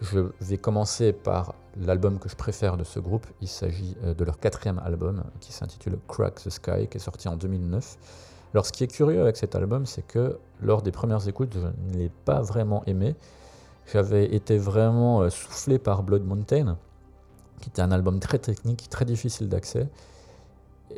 je 0.00 0.20
vais 0.40 0.58
commencer 0.58 1.12
par 1.12 1.54
l'album 1.76 2.18
que 2.18 2.28
je 2.28 2.36
préfère 2.36 2.76
de 2.76 2.84
ce 2.84 2.98
groupe. 2.98 3.26
Il 3.40 3.48
s'agit 3.48 3.96
euh, 4.02 4.14
de 4.14 4.24
leur 4.24 4.38
quatrième 4.38 4.80
album 4.80 5.22
qui 5.40 5.52
s'intitule 5.52 5.98
Crack 6.08 6.42
the 6.42 6.50
Sky, 6.50 6.88
qui 6.88 6.96
est 6.96 7.00
sorti 7.00 7.28
en 7.28 7.36
2009. 7.36 7.96
Alors 8.54 8.66
ce 8.66 8.72
qui 8.72 8.84
est 8.84 8.88
curieux 8.88 9.20
avec 9.20 9.36
cet 9.36 9.56
album, 9.56 9.84
c'est 9.84 10.06
que 10.06 10.38
lors 10.62 10.82
des 10.82 10.92
premières 10.92 11.26
écoutes, 11.26 11.54
je 11.54 11.66
ne 11.92 11.98
l'ai 11.98 12.10
pas 12.24 12.40
vraiment 12.40 12.84
aimé. 12.86 13.16
J'avais 13.92 14.32
été 14.32 14.58
vraiment 14.58 15.22
euh, 15.22 15.28
soufflé 15.28 15.80
par 15.80 16.04
Blood 16.04 16.24
Mountain, 16.24 16.78
qui 17.60 17.68
était 17.68 17.82
un 17.82 17.90
album 17.90 18.20
très 18.20 18.38
technique, 18.38 18.88
très 18.88 19.04
difficile 19.04 19.48
d'accès. 19.48 19.88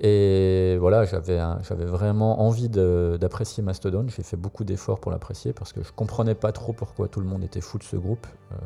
Et 0.02 0.76
voilà, 0.78 1.06
j'avais, 1.06 1.38
vraiment 1.86 2.42
envie 2.42 2.68
d'apprécier 2.68 3.62
Mastodon. 3.62 4.04
J'ai 4.08 4.22
fait 4.22 4.36
beaucoup 4.36 4.64
d'efforts 4.64 5.00
pour 5.00 5.10
l'apprécier 5.10 5.54
parce 5.54 5.72
que 5.72 5.82
je 5.82 5.90
comprenais 5.92 6.34
pas 6.34 6.52
trop 6.52 6.74
pourquoi 6.74 7.08
tout 7.08 7.20
le 7.20 7.26
monde 7.26 7.42
était 7.42 7.62
fou 7.62 7.78
de 7.78 7.84
ce 7.84 7.96
groupe. 7.96 8.26
Euh, 8.52 8.56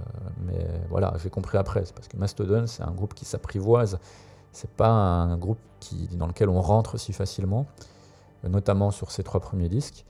mais 0.47 0.67
voilà, 0.89 1.15
j'ai 1.23 1.31
compris 1.31 1.59
après. 1.59 1.85
C'est 1.85 1.95
parce 1.95 2.09
que 2.09 2.17
Mastodon, 2.17 2.67
c'est 2.67 2.83
un 2.83 2.91
groupe 2.91 3.15
qui 3.15 3.25
s'apprivoise. 3.25 4.01
C'est 4.51 4.71
pas 4.71 4.89
un 4.89 5.37
groupe 5.37 5.59
dans 6.13 6.27
lequel 6.27 6.49
on 6.49 6.61
rentre 6.61 6.99
si 6.99 7.13
facilement 7.13 7.67
notamment 8.49 8.91
sur 8.91 9.11
ses 9.11 9.23
trois 9.23 9.41
premiers 9.41 9.69
disques. 9.69 10.05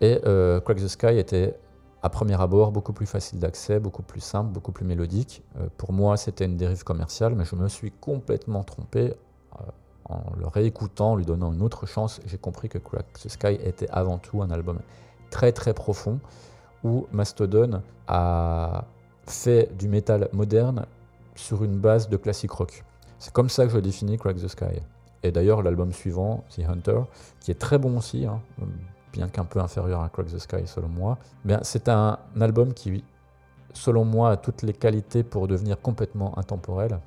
Et 0.00 0.20
euh, 0.26 0.60
Crack 0.60 0.78
the 0.78 0.88
Sky 0.88 1.18
était 1.18 1.56
à 2.02 2.10
premier 2.10 2.40
abord 2.40 2.72
beaucoup 2.72 2.92
plus 2.92 3.06
facile 3.06 3.38
d'accès, 3.38 3.78
beaucoup 3.78 4.02
plus 4.02 4.20
simple, 4.20 4.50
beaucoup 4.50 4.72
plus 4.72 4.84
mélodique. 4.84 5.42
Euh, 5.56 5.68
pour 5.76 5.92
moi, 5.92 6.16
c'était 6.16 6.44
une 6.44 6.56
dérive 6.56 6.82
commerciale, 6.82 7.34
mais 7.36 7.44
je 7.44 7.54
me 7.54 7.68
suis 7.68 7.92
complètement 7.92 8.64
trompé. 8.64 9.14
Euh, 9.60 9.64
en 10.06 10.20
le 10.36 10.48
réécoutant, 10.48 11.12
en 11.12 11.16
lui 11.16 11.24
donnant 11.24 11.52
une 11.52 11.62
autre 11.62 11.86
chance, 11.86 12.20
j'ai 12.26 12.38
compris 12.38 12.68
que 12.68 12.78
Crack 12.78 13.06
the 13.12 13.28
Sky 13.28 13.56
était 13.62 13.88
avant 13.90 14.18
tout 14.18 14.42
un 14.42 14.50
album 14.50 14.80
très 15.30 15.52
très 15.52 15.72
profond, 15.72 16.18
où 16.82 17.06
Mastodon 17.12 17.82
a 18.08 18.84
fait 19.28 19.70
du 19.78 19.86
métal 19.88 20.28
moderne 20.32 20.86
sur 21.36 21.62
une 21.62 21.78
base 21.78 22.08
de 22.08 22.16
classique 22.16 22.50
rock. 22.50 22.84
C'est 23.20 23.32
comme 23.32 23.48
ça 23.48 23.64
que 23.64 23.72
je 23.72 23.78
définis 23.78 24.18
Crack 24.18 24.36
the 24.36 24.48
Sky. 24.48 24.82
Et 25.22 25.30
d'ailleurs, 25.30 25.62
l'album 25.62 25.92
suivant, 25.92 26.44
The 26.50 26.60
Hunter, 26.68 27.02
qui 27.40 27.50
est 27.50 27.58
très 27.60 27.78
bon 27.78 27.98
aussi, 27.98 28.26
hein, 28.26 28.40
bien 29.12 29.28
qu'un 29.28 29.44
peu 29.44 29.60
inférieur 29.60 30.02
à 30.02 30.08
Crack 30.08 30.26
the 30.26 30.38
Sky 30.38 30.66
selon 30.66 30.88
moi, 30.88 31.18
c'est 31.62 31.88
un 31.88 32.18
album 32.40 32.74
qui 32.74 33.04
selon 33.74 34.04
moi, 34.04 34.30
a 34.30 34.36
toutes 34.36 34.62
les 34.62 34.72
qualités 34.72 35.22
pour 35.22 35.48
devenir 35.48 35.80
complètement 35.80 36.38
intemporel. 36.38 37.00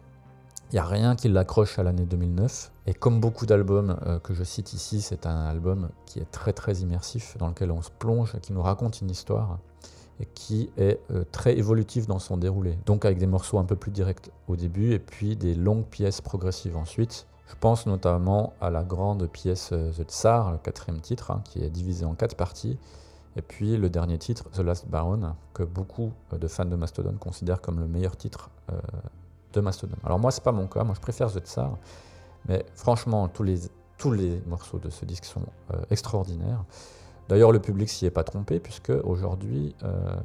Il 0.71 0.75
n'y 0.75 0.79
a 0.79 0.85
rien 0.85 1.15
qui 1.15 1.29
l'accroche 1.29 1.77
à 1.77 1.83
l'année 1.83 2.05
2009. 2.05 2.71
Et 2.87 2.93
comme 2.93 3.19
beaucoup 3.19 3.45
d'albums 3.45 3.97
euh, 4.05 4.19
que 4.19 4.33
je 4.33 4.43
cite 4.43 4.73
ici, 4.73 5.01
c'est 5.01 5.25
un 5.25 5.45
album 5.45 5.89
qui 6.05 6.19
est 6.19 6.29
très 6.31 6.53
très 6.53 6.77
immersif, 6.77 7.37
dans 7.37 7.47
lequel 7.47 7.71
on 7.71 7.81
se 7.81 7.91
plonge, 7.91 8.35
qui 8.41 8.51
nous 8.51 8.61
raconte 8.61 9.01
une 9.01 9.09
histoire 9.09 9.59
et 10.19 10.25
qui 10.33 10.69
est 10.77 10.99
euh, 11.11 11.23
très 11.31 11.57
évolutif 11.57 12.07
dans 12.07 12.19
son 12.19 12.37
déroulé. 12.37 12.77
Donc 12.85 13.05
avec 13.05 13.17
des 13.17 13.27
morceaux 13.27 13.59
un 13.59 13.65
peu 13.65 13.75
plus 13.75 13.91
directs 13.91 14.31
au 14.47 14.55
début 14.55 14.93
et 14.93 14.99
puis 14.99 15.35
des 15.35 15.53
longues 15.53 15.85
pièces 15.85 16.21
progressives 16.21 16.77
ensuite. 16.77 17.27
Je 17.47 17.55
pense 17.59 17.85
notamment 17.85 18.53
à 18.59 18.69
la 18.69 18.83
grande 18.83 19.27
pièce 19.27 19.69
euh, 19.71 19.91
The 19.91 20.09
Tsar, 20.09 20.51
le 20.51 20.57
quatrième 20.57 20.99
titre, 20.99 21.31
hein, 21.31 21.41
qui 21.45 21.63
est 21.63 21.69
divisé 21.69 22.05
en 22.05 22.15
quatre 22.15 22.35
parties. 22.35 22.77
Et 23.35 23.41
puis 23.41 23.77
le 23.77 23.89
dernier 23.89 24.17
titre, 24.17 24.49
The 24.51 24.59
Last 24.59 24.87
Baron, 24.87 25.35
que 25.53 25.63
beaucoup 25.63 26.11
de 26.31 26.47
fans 26.47 26.65
de 26.65 26.75
Mastodon 26.75 27.15
considèrent 27.19 27.61
comme 27.61 27.79
le 27.79 27.87
meilleur 27.87 28.15
titre 28.15 28.49
de 29.55 29.61
Mastodon. 29.61 29.97
Alors 30.05 30.19
moi, 30.19 30.31
c'est 30.31 30.43
pas 30.43 30.51
mon 30.51 30.67
cas, 30.67 30.83
moi 30.83 30.95
je 30.95 31.01
préfère 31.01 31.31
The 31.31 31.39
Tsar, 31.45 31.77
mais 32.47 32.65
franchement, 32.75 33.27
tous 33.27 33.43
les, 33.43 34.41
morceaux 34.45 34.79
de 34.79 34.89
ce 34.89 35.05
disque 35.05 35.25
sont 35.25 35.41
euh, 35.73 35.81
extraordinaires. 35.89 36.63
D'ailleurs, 37.27 37.51
le 37.51 37.59
public 37.59 37.89
s'y 37.89 38.05
est 38.05 38.11
pas 38.11 38.23
trompé, 38.23 38.59
puisque 38.59 38.91
aujourd'hui, 39.03 39.75
euh, 39.83 40.15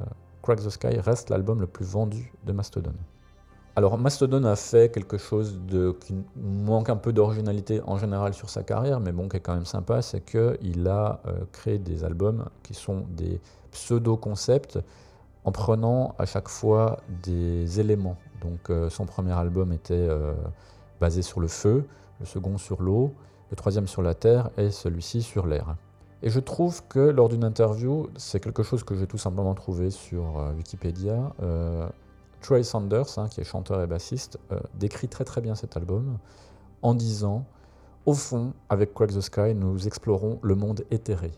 Crack 0.43 0.59
the 0.59 0.69
Sky 0.69 0.99
reste 0.99 1.29
l'album 1.29 1.61
le 1.61 1.67
plus 1.67 1.85
vendu 1.85 2.31
de 2.43 2.51
Mastodon. 2.51 2.93
Alors 3.77 3.97
Mastodon 3.97 4.43
a 4.43 4.57
fait 4.57 4.91
quelque 4.91 5.17
chose 5.17 5.57
qui 6.01 6.13
manque 6.35 6.89
un 6.89 6.97
peu 6.97 7.13
d'originalité 7.13 7.81
en 7.85 7.97
général 7.97 8.33
sur 8.33 8.49
sa 8.49 8.63
carrière, 8.63 8.99
mais 8.99 9.13
bon, 9.13 9.29
qui 9.29 9.37
est 9.37 9.39
quand 9.39 9.53
même 9.53 9.65
sympa, 9.65 10.01
c'est 10.01 10.19
qu'il 10.19 10.87
a 10.87 11.21
euh, 11.25 11.45
créé 11.53 11.77
des 11.77 12.03
albums 12.03 12.49
qui 12.63 12.73
sont 12.73 13.05
des 13.11 13.39
pseudo-concepts 13.71 14.79
en 15.45 15.53
prenant 15.53 16.15
à 16.19 16.25
chaque 16.25 16.49
fois 16.49 16.99
des 17.23 17.79
éléments 17.79 18.17
donc 18.41 18.69
euh, 18.69 18.89
son 18.89 19.05
premier 19.05 19.31
album 19.31 19.71
était 19.71 19.93
euh, 19.93 20.33
basé 20.99 21.21
sur 21.21 21.39
le 21.39 21.47
feu, 21.47 21.85
le 22.19 22.25
second 22.25 22.57
sur 22.57 22.81
l'eau, 22.81 23.13
le 23.51 23.55
troisième 23.55 23.87
sur 23.87 24.01
la 24.01 24.13
terre 24.13 24.49
et 24.57 24.71
celui-ci 24.71 25.21
sur 25.21 25.47
l'air. 25.47 25.75
Et 26.23 26.29
je 26.29 26.39
trouve 26.39 26.83
que 26.87 26.99
lors 26.99 27.29
d'une 27.29 27.43
interview, 27.43 28.09
c'est 28.17 28.39
quelque 28.39 28.63
chose 28.63 28.83
que 28.83 28.95
j'ai 28.95 29.07
tout 29.07 29.17
simplement 29.17 29.55
trouvé 29.55 29.89
sur 29.89 30.51
Wikipédia, 30.55 31.33
Troy 32.41 32.63
Sanders, 32.63 33.17
hein, 33.17 33.27
qui 33.29 33.41
est 33.41 33.43
chanteur 33.43 33.81
et 33.81 33.87
bassiste, 33.87 34.39
décrit 34.75 35.07
très 35.07 35.23
très 35.23 35.41
bien 35.41 35.55
cet 35.55 35.77
album 35.77 36.17
en 36.81 36.93
disant 36.93 37.45
Au 38.05 38.13
fond, 38.13 38.53
avec 38.69 38.93
Crack 38.93 39.11
the 39.11 39.21
Sky, 39.21 39.53
nous 39.55 39.87
explorons 39.87 40.39
le 40.41 40.55
monde 40.55 40.83
éthéré. 40.91 41.31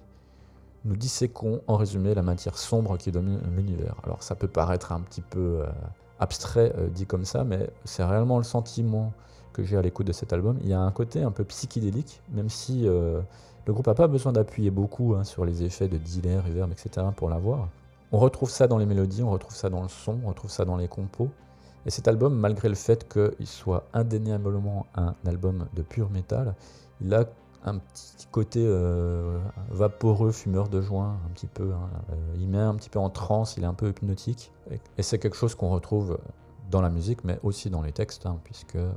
Nous 0.86 0.96
disséquons 0.96 1.62
en 1.68 1.78
résumé 1.78 2.14
la 2.14 2.24
matière 2.24 2.58
sombre 2.58 2.98
qui 2.98 3.12
domine 3.12 3.40
l'univers. 3.56 3.96
Alors 4.04 4.24
ça 4.24 4.36
peut 4.36 4.48
paraître 4.48 4.92
un 4.92 5.02
petit 5.02 5.22
peu 5.22 5.64
abstrait 6.24 6.74
euh, 6.78 6.88
dit 6.88 7.06
comme 7.06 7.26
ça, 7.26 7.44
mais 7.44 7.70
c'est 7.86 8.04
réellement 8.04 8.38
le 8.38 8.44
sentiment 8.44 9.14
que 9.52 9.64
j'ai 9.64 9.78
à 9.78 9.82
l'écoute 9.82 10.08
de 10.08 10.14
cet 10.14 10.34
album. 10.34 10.58
Il 10.62 10.70
y 10.70 10.74
a 10.74 10.80
un 10.80 10.92
côté 10.92 11.22
un 11.22 11.32
peu 11.32 11.44
psychédélique, 11.44 12.22
même 12.32 12.50
si 12.50 12.88
euh, 12.88 13.22
le 13.68 13.74
groupe 13.74 13.88
n'a 13.88 13.94
pas 13.94 14.08
besoin 14.08 14.32
d'appuyer 14.32 14.72
beaucoup 14.72 15.16
hein, 15.16 15.24
sur 15.24 15.46
les 15.46 15.64
effets 15.64 15.88
de 15.88 15.98
delay, 15.98 16.40
reverb, 16.40 16.72
etc. 16.72 17.08
pour 17.16 17.30
l'avoir. 17.30 17.68
On 18.14 18.20
retrouve 18.20 18.52
ça 18.52 18.68
dans 18.68 18.78
les 18.78 18.86
mélodies, 18.86 19.24
on 19.24 19.32
retrouve 19.32 19.56
ça 19.56 19.72
dans 19.72 19.82
le 19.82 19.90
son, 19.90 20.20
on 20.24 20.28
retrouve 20.28 20.52
ça 20.52 20.66
dans 20.66 20.78
les 20.78 20.88
compos. 20.88 21.30
Et 21.88 21.90
cet 21.90 22.08
album, 22.08 22.36
malgré 22.36 22.70
le 22.70 22.76
fait 22.76 23.12
qu'il 23.12 23.48
soit 23.48 23.88
indéniablement 23.92 24.86
un 24.94 25.16
album 25.26 25.66
de 25.74 25.82
pur 25.82 26.12
métal, 26.12 26.54
il 27.02 27.12
a 27.16 27.26
un 27.66 27.80
petit 27.80 28.28
côté 28.32 28.64
euh, 28.64 29.40
vaporeux, 29.72 30.32
fumeur 30.32 30.70
de 30.70 30.80
joint, 30.80 31.18
un 31.26 31.30
petit 31.34 31.48
peu. 31.48 31.74
Hein. 31.74 31.90
Euh, 32.12 32.36
il 32.38 32.48
met 32.50 32.60
un 32.60 32.76
petit 32.76 32.92
peu 32.92 33.00
en 33.00 33.10
transe, 33.10 33.58
il 33.58 33.64
est 33.64 33.68
un 33.68 33.74
peu 33.74 33.90
hypnotique. 33.90 34.52
Et, 34.70 35.02
c'est 35.02 35.18
quelque 35.18 35.36
chose 35.36 35.56
qu'on 35.56 35.70
retrouve 35.70 36.20
dans 36.70 36.82
la 36.82 36.92
musique, 36.92 37.24
mais 37.24 37.40
aussi 37.42 37.72
dans 37.72 37.82
les 37.82 37.94
textes, 37.94 38.28
hein, 38.28 38.38
puisque 38.44 38.76
euh, 38.76 38.92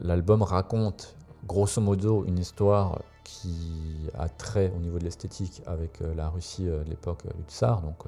l'album 0.00 0.42
raconte 0.42 1.14
grosso 1.46 1.80
modo 1.80 2.24
une 2.24 2.40
histoire 2.40 2.98
qui 3.28 4.08
a 4.18 4.28
trait 4.28 4.72
au 4.74 4.80
niveau 4.80 4.98
de 4.98 5.04
l'esthétique 5.04 5.62
avec 5.66 6.00
la 6.16 6.28
Russie 6.30 6.64
de 6.64 6.82
l'époque 6.88 7.24
du 7.36 7.42
Tsar, 7.46 7.82
donc, 7.82 8.04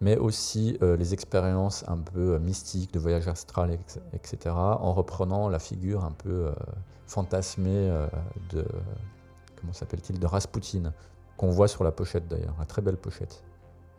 mais 0.00 0.16
aussi 0.16 0.78
les 0.80 1.12
expériences 1.12 1.84
un 1.88 1.98
peu 1.98 2.38
mystiques 2.38 2.92
de 2.92 3.00
voyage 3.00 3.26
astral, 3.26 3.76
etc., 4.12 4.54
en 4.54 4.92
reprenant 4.92 5.48
la 5.48 5.58
figure 5.58 6.04
un 6.04 6.12
peu 6.12 6.52
fantasmé 7.12 7.70
euh, 7.70 8.06
de 8.50 8.64
comment 9.60 9.72
s'appelle-t-il 9.72 10.18
de 10.18 10.26
Rasputin 10.26 10.92
qu'on 11.36 11.50
voit 11.50 11.68
sur 11.68 11.84
la 11.84 11.92
pochette 11.92 12.26
d'ailleurs, 12.28 12.54
la 12.58 12.64
très 12.64 12.82
belle 12.82 12.96
pochette. 12.96 13.42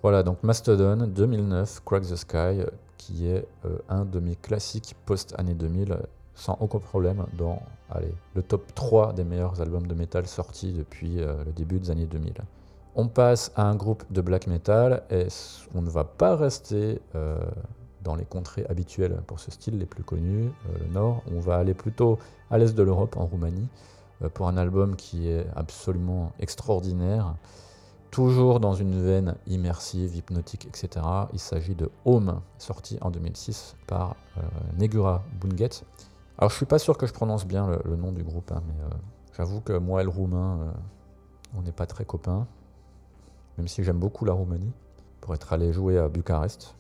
Voilà 0.02 0.24
donc 0.24 0.44
Mastodon 0.44 1.08
2009, 1.08 1.82
Crack 1.86 2.04
the 2.04 2.16
Sky, 2.16 2.64
qui 2.98 3.28
est 3.28 3.48
euh, 3.66 3.78
un 3.88 4.06
de 4.06 4.20
mes 4.20 4.36
classiques 4.36 4.96
post 5.06 5.34
année 5.38 5.54
2000 5.54 5.98
sans 6.36 6.58
aucun 6.60 6.80
problème 6.80 7.26
dans 7.38 7.62
allez, 7.94 8.14
le 8.36 8.44
top 8.44 8.74
3 8.76 9.14
des 9.14 9.24
meilleurs 9.24 9.62
albums 9.62 9.88
de 9.88 9.94
métal 9.94 10.28
sortis 10.28 10.74
depuis 10.74 11.22
euh, 11.22 11.44
le 11.46 11.52
début 11.52 11.80
des 11.80 11.92
années 11.92 12.06
2000. 12.06 12.34
On 12.96 13.08
passe 13.08 13.52
à 13.56 13.64
un 13.64 13.76
groupe 13.76 14.04
de 14.12 14.22
black 14.22 14.48
metal 14.48 15.04
et 15.10 15.28
on 15.74 15.82
ne 15.82 15.90
va 15.90 16.04
pas 16.04 16.36
rester 16.36 17.00
dans 18.04 18.16
les 18.16 18.26
contrées 18.26 18.66
habituelles 18.70 19.22
pour 19.28 19.40
ce 19.40 19.50
style, 19.52 19.80
les 19.80 19.86
plus 19.86 20.04
connus, 20.04 20.48
euh, 20.48 20.80
le 20.80 20.94
nord. 20.94 21.24
On 21.32 21.40
va 21.40 21.56
aller 21.56 21.74
plutôt 21.74 22.20
à 22.52 22.58
l'est 22.58 22.76
de 22.76 22.84
l'Europe, 22.84 23.16
en 23.18 23.26
Roumanie, 23.26 23.68
euh, 24.22 24.30
pour 24.30 24.48
un 24.48 24.58
album 24.58 24.96
qui 24.96 25.30
est 25.30 25.46
absolument 25.56 26.34
extraordinaire, 26.40 27.36
toujours 28.12 28.60
dans 28.60 28.74
une 28.74 29.02
veine 29.02 29.36
immersive, 29.48 30.16
hypnotique, 30.16 30.68
etc. 30.68 31.06
Il 31.34 31.40
s'agit 31.40 31.76
de 31.76 31.90
Home, 32.06 32.42
sorti 32.60 32.98
en 33.02 33.10
2006 33.10 33.76
par 33.88 34.16
euh, 34.38 34.42
Negura 34.78 35.24
Bunget. 35.42 35.84
Alors 36.38 36.50
je 36.50 36.56
suis 36.56 36.66
pas 36.66 36.80
sûr 36.80 36.98
que 36.98 37.06
je 37.06 37.14
prononce 37.14 37.46
bien 37.46 37.68
le, 37.86 37.96
nom 37.96 38.12
du 38.12 38.24
groupe, 38.24 38.52
hein, 38.52 38.64
mais 38.68 38.74
j'avoue 39.38 39.62
que 39.62 39.74
moi 39.74 40.02
et 40.02 40.04
le 40.04 40.10
roumain, 40.10 40.74
on 41.56 41.62
n'est 41.62 41.72
pas 41.72 41.86
très 41.86 42.06
copains, 42.06 42.48
même 43.58 43.68
si 43.68 43.84
j'aime 43.84 44.00
beaucoup 44.00 44.26
la 44.26 44.34
Roumanie, 44.34 44.72
pour 45.22 45.36
être 45.36 45.54
allé 45.54 45.72
jouer 45.72 45.98
à 45.98 46.08
Bucarest. 46.10 46.76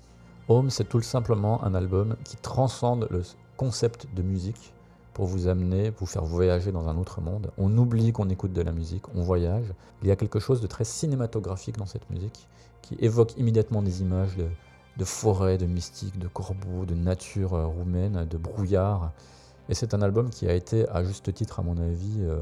Home, 0.49 0.69
c'est 0.69 0.85
tout 0.85 1.01
simplement 1.01 1.63
un 1.63 1.73
album 1.75 2.15
qui 2.23 2.35
transcende 2.37 3.07
le 3.09 3.21
concept 3.55 4.07
de 4.13 4.21
musique 4.21 4.73
pour 5.13 5.25
vous 5.25 5.47
amener, 5.47 5.91
vous 5.91 6.05
faire 6.05 6.25
voyager 6.25 6.71
dans 6.71 6.87
un 6.87 6.97
autre 6.97 7.21
monde. 7.21 7.51
On 7.57 7.77
oublie 7.77 8.11
qu'on 8.11 8.29
écoute 8.29 8.51
de 8.51 8.61
la 8.61 8.71
musique, 8.71 9.03
on 9.15 9.21
voyage. 9.21 9.73
Il 10.01 10.07
y 10.07 10.11
a 10.11 10.15
quelque 10.15 10.39
chose 10.39 10.59
de 10.59 10.67
très 10.67 10.83
cinématographique 10.83 11.77
dans 11.77 11.85
cette 11.85 12.09
musique 12.09 12.47
qui 12.81 12.95
évoque 12.99 13.37
immédiatement 13.37 13.81
des 13.81 14.01
images 14.01 14.35
de, 14.35 14.47
de 14.97 15.05
forêt, 15.05 15.57
de 15.57 15.65
mystique, 15.65 16.17
de 16.17 16.27
corbeaux, 16.27 16.85
de 16.85 16.95
nature 16.95 17.53
euh, 17.53 17.65
roumaine, 17.65 18.25
de 18.25 18.37
brouillard. 18.37 19.11
Et 19.69 19.73
c'est 19.73 19.93
un 19.93 20.01
album 20.01 20.29
qui 20.29 20.47
a 20.47 20.53
été, 20.53 20.87
à 20.89 21.03
juste 21.03 21.33
titre 21.33 21.59
à 21.59 21.63
mon 21.63 21.77
avis, 21.77 22.17
euh, 22.19 22.41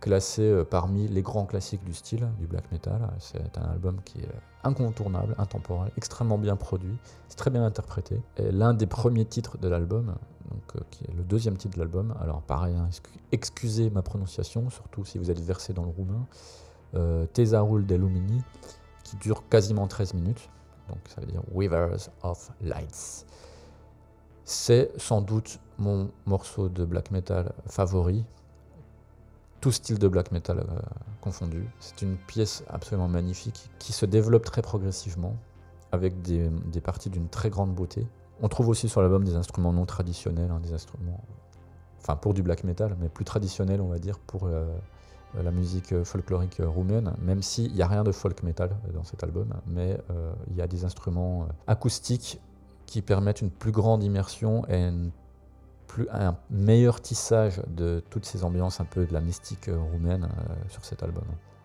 classé 0.00 0.42
euh, 0.42 0.64
parmi 0.64 1.06
les 1.08 1.22
grands 1.22 1.46
classiques 1.46 1.84
du 1.84 1.94
style, 1.94 2.28
du 2.38 2.46
black 2.46 2.70
metal. 2.72 3.08
C'est 3.18 3.58
un 3.58 3.70
album 3.70 4.00
qui 4.04 4.18
est 4.18 4.28
incontournable, 4.64 5.34
intemporel, 5.38 5.92
extrêmement 5.96 6.38
bien 6.38 6.56
produit, 6.56 6.96
c'est 7.28 7.36
très 7.36 7.50
bien 7.50 7.64
interprété. 7.64 8.20
Et 8.36 8.50
l'un 8.50 8.74
des 8.74 8.86
premiers 8.86 9.24
titres 9.24 9.58
de 9.58 9.68
l'album, 9.68 10.14
donc 10.50 10.76
euh, 10.76 10.80
qui 10.90 11.04
est 11.04 11.14
le 11.16 11.22
deuxième 11.22 11.56
titre 11.56 11.74
de 11.74 11.80
l'album, 11.80 12.14
alors 12.20 12.42
pareil, 12.42 12.74
hein, 12.74 12.88
excusez 13.32 13.90
ma 13.90 14.02
prononciation, 14.02 14.68
surtout 14.70 15.04
si 15.04 15.18
vous 15.18 15.30
êtes 15.30 15.40
versé 15.40 15.72
dans 15.72 15.84
le 15.84 15.90
roumain, 15.90 16.26
euh, 16.94 17.26
Tesarul 17.26 17.86
Lumini, 17.86 18.42
qui 19.04 19.16
dure 19.16 19.48
quasiment 19.48 19.86
13 19.86 20.14
minutes, 20.14 20.50
donc 20.88 20.98
ça 21.08 21.20
veut 21.20 21.26
dire 21.26 21.42
Rivers 21.54 22.08
of 22.22 22.50
Lights. 22.60 23.26
C'est 24.44 24.90
sans 24.96 25.20
doute 25.20 25.60
mon 25.80 26.10
morceau 26.26 26.68
de 26.68 26.84
black 26.84 27.10
metal 27.10 27.52
favori, 27.66 28.24
tout 29.60 29.72
style 29.72 29.98
de 29.98 30.08
black 30.08 30.30
metal 30.30 30.60
euh, 30.60 30.78
confondu. 31.20 31.66
C'est 31.80 32.02
une 32.02 32.16
pièce 32.16 32.64
absolument 32.68 33.08
magnifique 33.08 33.70
qui 33.78 33.92
se 33.92 34.06
développe 34.06 34.44
très 34.44 34.62
progressivement 34.62 35.36
avec 35.92 36.22
des, 36.22 36.48
parties 36.82 37.10
d'une 37.10 37.28
très 37.28 37.50
grande 37.50 37.74
beauté. 37.74 38.06
On 38.40 38.48
trouve 38.48 38.68
aussi 38.68 38.88
sur 38.88 39.02
l'album 39.02 39.24
des 39.24 39.34
instruments 39.34 39.72
non 39.72 39.86
traditionnels, 39.86 40.50
hein, 40.50 40.60
des 40.62 40.72
instruments, 40.72 41.20
enfin 41.98 42.14
pour 42.14 42.32
du 42.32 42.42
black 42.42 42.62
metal, 42.62 42.96
mais 43.00 43.08
plus 43.08 43.24
traditionnels 43.24 43.80
on 43.80 43.88
va 43.88 43.98
dire 43.98 44.18
pour 44.18 44.46
euh, 44.46 44.66
la 45.42 45.50
musique 45.50 46.04
folklorique 46.04 46.62
roumaine, 46.64 47.12
même 47.20 47.42
s'il 47.42 47.72
n'y 47.72 47.82
a 47.82 47.88
rien 47.88 48.04
de 48.04 48.12
folk 48.12 48.42
metal 48.42 48.70
dans 48.94 49.04
cet 49.04 49.24
album, 49.24 49.52
mais 49.66 49.98
euh, 50.10 50.32
il 50.48 50.56
y 50.56 50.62
a 50.62 50.68
des 50.68 50.84
instruments 50.84 51.48
acoustiques 51.66 52.40
qui 52.86 53.02
permettent 53.02 53.40
une 53.40 53.50
plus 53.50 53.72
grande 53.72 54.02
immersion 54.02 54.66
et 54.68 54.76
une 54.76 55.10
un 56.10 56.36
meilleur 56.50 57.00
tissage 57.00 57.60
de 57.68 58.02
toutes 58.10 58.24
ces 58.24 58.44
ambiances 58.44 58.80
un 58.80 58.84
peu 58.84 59.06
de 59.06 59.12
la 59.12 59.20
mystique 59.20 59.68
euh, 59.68 59.78
roumaine 59.78 60.24
euh, 60.24 60.54
sur 60.68 60.84
cet 60.84 61.02
album. 61.02 61.24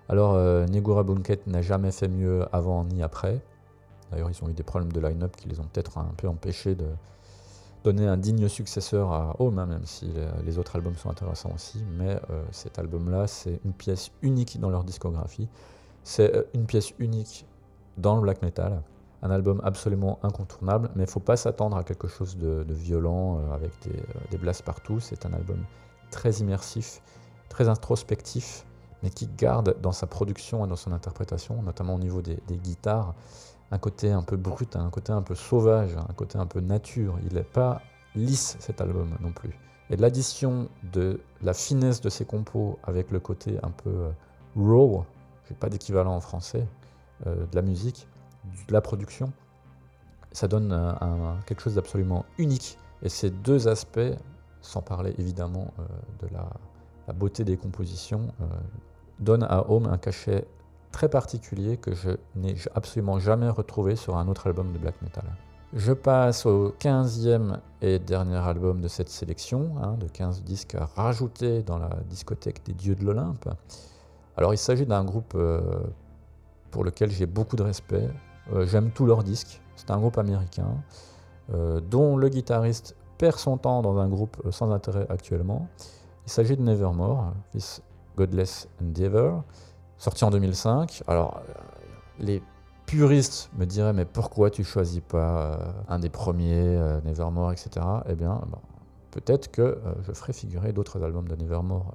Alors, 0.09 0.33
euh, 0.33 0.65
Negura 0.67 1.03
Bunket 1.03 1.47
n'a 1.47 1.61
jamais 1.61 1.91
fait 1.91 2.07
mieux 2.07 2.45
avant 2.51 2.83
ni 2.83 3.01
après. 3.03 3.41
D'ailleurs, 4.11 4.29
ils 4.29 4.43
ont 4.43 4.49
eu 4.49 4.53
des 4.53 4.63
problèmes 4.63 4.91
de 4.91 4.99
line-up 4.99 5.35
qui 5.35 5.49
les 5.49 5.59
ont 5.59 5.65
peut-être 5.71 5.97
un 5.97 6.11
peu 6.17 6.27
empêchés 6.27 6.75
de 6.75 6.87
donner 7.83 8.07
un 8.07 8.17
digne 8.17 8.47
successeur 8.47 9.11
à 9.11 9.35
Home, 9.39 9.59
hein, 9.59 9.65
même 9.65 9.85
si 9.85 10.11
les 10.43 10.57
autres 10.57 10.75
albums 10.75 10.95
sont 10.95 11.09
intéressants 11.09 11.51
aussi. 11.53 11.83
Mais 11.97 12.19
cet 12.51 12.79
album-là, 12.79 13.27
c'est 13.27 13.59
une 13.63 13.73
pièce 13.73 14.11
unique 14.23 14.59
dans 14.59 14.71
leur 14.71 14.83
discographie. 14.83 15.47
C'est 16.03 16.47
une 16.55 16.65
pièce 16.65 16.93
unique 16.97 17.45
dans 17.97 18.15
le 18.15 18.21
black 18.21 18.41
metal. 18.41 18.81
Un 19.21 19.31
album 19.31 19.61
absolument 19.63 20.19
incontournable, 20.23 20.89
mais 20.95 21.03
il 21.03 21.07
ne 21.07 21.11
faut 21.11 21.19
pas 21.19 21.37
s'attendre 21.37 21.77
à 21.77 21.83
quelque 21.83 22.07
chose 22.07 22.37
de, 22.37 22.65
violent 22.69 23.39
euh, 23.39 23.53
avec 23.53 23.71
des, 23.83 24.01
des 24.31 24.37
blasts 24.37 24.63
partout. 24.63 24.99
C'est 24.99 25.25
un 25.25 25.33
album 25.33 25.63
très 26.11 26.31
immersif, 26.33 27.01
très 27.49 27.67
introspectif, 27.69 28.65
mais 29.03 29.09
qui 29.09 29.27
garde 29.27 29.79
dans 29.81 29.91
sa 29.91 30.07
production 30.07 30.65
et 30.65 30.67
dans 30.67 30.75
son 30.75 30.91
interprétation, 30.91 31.61
notamment 31.61 31.95
au 31.95 31.99
niveau 31.99 32.21
des, 32.21 32.39
guitares, 32.49 33.13
un 33.71 33.77
côté 33.77 34.11
un 34.11 34.23
peu 34.23 34.37
brut, 34.37 34.75
un 34.75 34.89
côté 34.89 35.11
un 35.11 35.21
peu 35.21 35.35
sauvage, 35.35 35.95
un 35.95 36.13
côté 36.13 36.37
un 36.37 36.45
peu 36.45 36.59
nature. 36.59 37.17
Il 37.27 37.35
n'est 37.35 37.43
pas 37.43 37.81
lisse 38.15 38.57
cet 38.59 38.81
album 38.81 39.15
non 39.21 39.31
plus. 39.31 39.51
Et 39.91 39.97
l'addition 39.97 40.69
de 40.91 41.21
la 41.43 41.53
finesse 41.53 42.01
de 42.01 42.09
ses 42.09 42.25
compos 42.25 42.79
avec 42.83 43.11
le 43.11 43.19
côté 43.19 43.59
un 43.61 43.69
peu 43.69 43.89
euh, 43.89 44.11
raw, 44.55 45.05
j'ai 45.47 45.55
pas 45.55 45.69
d'équivalent 45.69 46.15
en 46.15 46.21
français, 46.21 46.65
euh, 47.27 47.45
de 47.45 47.55
la 47.55 47.61
musique, 47.61 48.07
de 48.67 48.73
la 48.73 48.81
production, 48.81 49.31
ça 50.31 50.47
donne 50.47 50.95
quelque 51.45 51.61
chose 51.61 51.75
d'absolument 51.75 52.25
unique. 52.37 52.77
Et 53.03 53.09
ces 53.09 53.29
deux 53.29 53.67
aspects, 53.67 53.99
sans 54.61 54.81
parler 54.81 55.13
évidemment 55.17 55.73
euh, 55.79 56.27
de 56.27 56.33
la, 56.33 57.13
beauté 57.13 57.43
des 57.43 57.55
compositions, 57.55 58.33
donnent 59.19 59.43
à 59.43 59.69
Home 59.69 59.85
un 59.85 59.99
cachet 59.99 60.47
très 60.91 61.07
particulier 61.07 61.77
que 61.77 61.93
je 61.93 62.09
n'ai 62.35 62.55
absolument 62.73 63.19
jamais 63.19 63.49
retrouvé 63.49 63.95
sur 63.95 64.17
un 64.17 64.27
autre 64.27 64.47
album 64.47 64.73
de 64.73 64.79
black 64.79 64.99
metal. 65.03 65.25
Je 65.73 65.91
passe 65.91 66.45
au 66.45 66.73
15e 66.79 67.59
et 67.81 67.99
dernier 67.99 68.37
album 68.37 68.79
de 68.79 68.87
cette 68.87 69.09
sélection, 69.09 69.75
hein, 69.83 69.97
de 69.99 70.07
15 70.07 70.43
disques 70.43 70.75
à 70.75 70.85
rajouter 70.85 71.63
dans 71.63 71.77
la 71.77 71.89
discothèque 72.09 72.65
des 72.65 72.73
dieux 72.73 72.95
de 72.95 73.03
l'Olympe. 73.03 73.49
Alors 74.37 74.53
il 74.53 74.57
s'agit 74.57 74.85
d'un 74.85 75.03
groupe 75.03 75.33
euh, 75.35 75.59
pour 76.71 76.85
lequel 76.85 77.11
j'ai 77.11 77.25
beaucoup 77.25 77.57
de 77.57 77.63
respect. 77.63 78.09
Euh, 78.53 78.65
j'aime 78.65 78.91
tous 78.91 79.05
leurs 79.05 79.23
disques. 79.23 79.61
C'est 79.75 79.91
un 79.91 79.97
groupe 79.97 80.17
américain 80.17 80.69
euh, 81.53 81.79
dont 81.79 82.17
le 82.17 82.29
guitariste 82.29 82.95
perd 83.17 83.37
son 83.37 83.57
temps 83.57 83.81
dans 83.81 83.97
un 83.97 84.07
groupe 84.07 84.41
sans 84.51 84.71
intérêt 84.71 85.05
actuellement. 85.09 85.67
Il 86.25 86.31
s'agit 86.31 86.57
de 86.57 86.61
Nevermore, 86.61 87.33
This 87.51 87.81
Godless 88.17 88.67
Endeavor, 88.81 89.43
sorti 89.97 90.23
en 90.23 90.31
2005. 90.31 91.03
Alors 91.07 91.41
les 92.19 92.41
puriste 92.85 93.49
me 93.57 93.65
dirait 93.65 93.93
mais 93.93 94.05
pourquoi 94.05 94.49
tu 94.49 94.63
choisis 94.63 95.01
pas 95.01 95.37
euh, 95.37 95.57
un 95.87 95.99
des 95.99 96.09
premiers, 96.09 96.77
euh, 96.77 97.01
Nevermore, 97.01 97.51
etc. 97.51 97.85
Eh 98.07 98.15
bien, 98.15 98.41
peut-être 99.11 99.51
que 99.51 99.61
euh, 99.61 99.77
je 100.03 100.11
ferai 100.13 100.33
figurer 100.33 100.73
d'autres 100.73 101.03
albums 101.03 101.27
de 101.27 101.35
Nevermore 101.35 101.93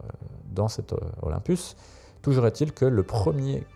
dans 0.53 0.69
cet 0.69 0.95
Olympus. 1.23 1.77
Toujours 2.23 2.47
est-il 2.47 2.73
que 2.73 2.85
le 2.85 3.03
premier 3.03 3.67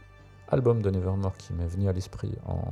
album 0.49 0.83
de 0.83 0.91
Nevermore 0.91 1.37
qui 1.37 1.53
m'est 1.53 1.67
venu 1.67 1.89
à 1.89 1.93
l'esprit 1.93 2.33
en, 2.47 2.63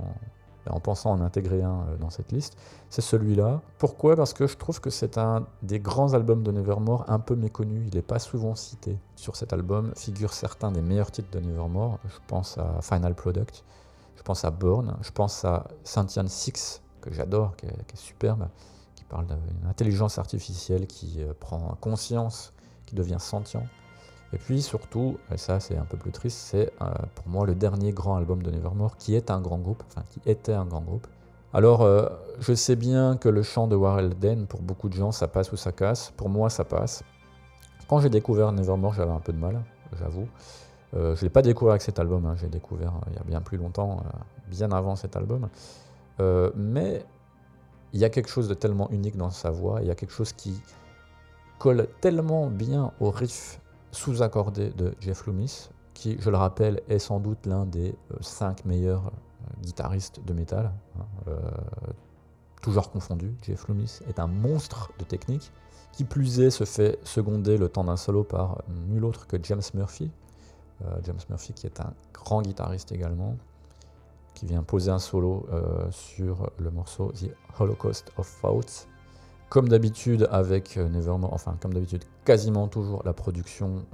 en 0.71 0.81
pensant 0.81 1.11
en 1.11 1.21
intégrer 1.21 1.63
un 1.63 1.85
dans 2.01 2.11
cette 2.11 2.33
liste, 2.33 2.57
c'est 2.89 3.01
celui-là. 3.01 3.61
Pourquoi? 3.79 4.17
Parce 4.17 4.33
que 4.33 4.47
je 4.47 4.57
trouve 4.57 4.81
que 4.81 4.91
c'est 4.91 5.19
un 5.19 5.47
des 5.63 5.81
grands 5.81 6.15
albums 6.15 6.43
de 6.43 6.53
Nevermore 6.53 7.05
un 7.09 7.19
peu 7.19 7.35
méconnu. 7.35 7.85
Il 7.89 7.95
n'est 7.95 8.03
pas 8.03 8.19
souvent 8.19 8.55
cité. 8.55 8.99
Sur 9.17 9.37
cet 9.37 9.53
album 9.53 9.93
figurent 9.97 10.35
certains 10.35 10.71
des 10.71 10.83
meilleurs 10.83 11.11
titres 11.11 11.31
de 11.31 11.41
Nevermore. 11.41 11.99
Je 12.07 12.19
pense 12.27 12.59
à 12.59 12.81
Final 12.83 13.15
Product, 13.15 13.65
je 14.17 14.23
pense 14.23 14.45
à 14.45 14.51
Bourne, 14.51 14.97
je 15.03 15.11
pense 15.11 15.45
à 15.45 15.67
Sentient 15.85 16.29
Six, 16.29 16.83
que 17.01 17.13
j'adore, 17.13 17.57
qui, 17.57 17.67
est 17.67 17.97
superbe, 17.97 18.49
qui 18.95 19.05
parle 19.05 19.27
d'une 19.27 19.69
intelligence 19.69 20.19
artificielle 20.19 20.87
qui 20.87 21.23
euh, 21.23 21.33
prend 21.39 21.77
conscience, 21.81 22.53
qui 22.87 22.95
devient 22.95 23.19
sentient. 23.19 23.65
Et 24.33 24.39
puis 24.39 24.63
surtout, 24.63 25.19
et 25.31 25.37
ça 25.37 25.61
c'est 25.61 25.77
un 25.77 25.85
peu 25.85 25.97
plus 25.97 26.11
triste, 26.11 26.39
c'est 26.39 26.73
euh, 26.81 26.87
pour 27.15 27.29
moi 27.29 27.47
le 27.47 27.55
dernier 27.55 27.93
grand 27.93 28.17
album 28.17 28.43
de 28.43 28.51
Nevermore, 28.51 28.97
qui 28.97 29.15
est 29.15 29.31
un 29.31 29.41
grand 29.41 29.59
groupe, 29.59 29.83
enfin 29.89 30.03
qui 30.09 30.21
était 30.29 30.55
un 30.55 30.65
grand 30.65 30.81
groupe. 30.81 31.07
Alors, 31.55 31.83
euh, 31.83 32.09
je 32.41 32.55
sais 32.55 32.77
bien 32.77 33.19
que 33.19 33.29
le 33.29 33.43
chant 33.43 33.67
de 33.67 33.77
Warren 33.77 34.09
Den, 34.09 34.47
pour 34.47 34.63
beaucoup 34.63 34.89
de 34.89 34.95
gens, 34.95 35.13
ça 35.13 35.29
passe 35.29 35.53
ou 35.53 35.57
ça 35.57 35.71
casse. 35.71 36.11
Pour 36.17 36.31
moi, 36.31 36.49
ça 36.49 36.65
passe. 36.65 37.05
Quand 37.89 38.01
j'ai 38.01 38.09
découvert 38.09 38.53
Nevermore, 38.53 38.95
j'avais 38.95 39.13
un 39.13 39.21
peu 39.21 39.35
de 39.35 39.39
mal, 39.39 39.63
j'avoue. 39.99 40.27
Euh, 40.95 41.15
je 41.15 41.21
ne 41.21 41.25
l'ai 41.25 41.31
pas 41.31 41.43
découvert 41.43 41.73
avec 41.73 41.83
cet 41.83 41.99
album, 41.99 42.25
hein. 42.25 42.37
j'ai 42.41 42.49
découvert 42.49 42.95
il 43.09 43.17
y 43.17 43.19
a 43.19 43.25
bien 43.25 43.43
plus 43.43 43.59
longtemps, 43.59 44.03
bien 44.49 44.73
avant 44.73 44.97
cet 44.97 45.15
album. 45.15 45.49
mais 46.57 47.05
il 47.93 48.01
y 48.01 48.05
a 48.05 48.09
quelque 48.09 48.31
chose 48.31 48.49
de 48.49 48.55
tellement 48.55 48.91
unique 48.91 49.19
dans 49.19 49.31
sa 49.31 49.51
voix, 49.51 49.81
il 49.83 49.89
y 49.89 49.91
a 49.91 49.95
quelque 49.95 50.15
chose 50.15 50.33
qui 50.33 50.63
colle 51.59 51.87
tellement 52.01 52.47
bien 52.49 52.93
au 53.01 53.11
riff 53.11 53.61
sous-accordé 53.93 54.71
de 54.71 54.95
Jeff 55.01 55.27
Loomis, 55.27 55.69
qui, 55.95 56.17
je 56.21 56.31
le 56.31 56.37
rappelle, 56.37 56.83
est 56.89 56.99
sans 56.99 57.21
doute 57.21 57.47
l'un 57.47 57.67
des 57.67 57.95
cinq 58.21 58.65
meilleurs 58.65 59.13
guitaristes 59.63 60.25
de 60.25 60.33
métal, 60.33 60.73
hein, 60.99 61.05
toujours 62.63 62.91
confondu. 62.91 63.35
Jeff 63.43 63.69
Loomis 63.69 64.01
est 64.09 64.19
un 64.19 64.27
monstre 64.27 64.91
de 64.99 65.05
technique, 65.05 65.53
qui 65.93 66.05
plus 66.05 66.41
est 66.41 66.51
se 66.51 66.65
fait 66.65 66.99
seconder 67.05 67.59
le 67.59 67.69
temps 67.69 67.85
d'un 67.85 67.97
solo 67.97 68.25
par 68.25 68.63
nul 68.89 69.05
autre 69.05 69.27
que 69.27 69.37
James 69.43 69.63
Murphy, 69.75 70.11
euh, 70.85 70.97
James 71.05 71.21
Murphy 71.29 71.53
qui 71.53 71.67
est 71.67 71.81
un 71.81 71.93
grand 72.15 72.43
guitariste 72.43 72.93
également, 72.93 73.37
qui 74.35 74.47
vient 74.47 74.63
poser 74.63 74.91
un 74.91 74.99
solo 74.99 75.47
euh, 75.53 75.91
sur 75.91 76.51
le 76.59 76.71
morceau 76.71 77.13
The 77.13 77.31
Holocaust 77.59 78.11
of 78.17 78.41
Thoughts. 78.41 78.89
Comme 79.53 79.69
d'habitude 79.69 80.27
avec 80.31 80.79
euh, 80.79 80.89
Nevermore, 80.89 81.35
enfin 81.35 81.59
comme 81.61 81.75
d'habitude 81.75 82.05
quasiment 82.25 82.69
toujours 82.69 83.03
la 83.05 83.13
production 83.13 83.85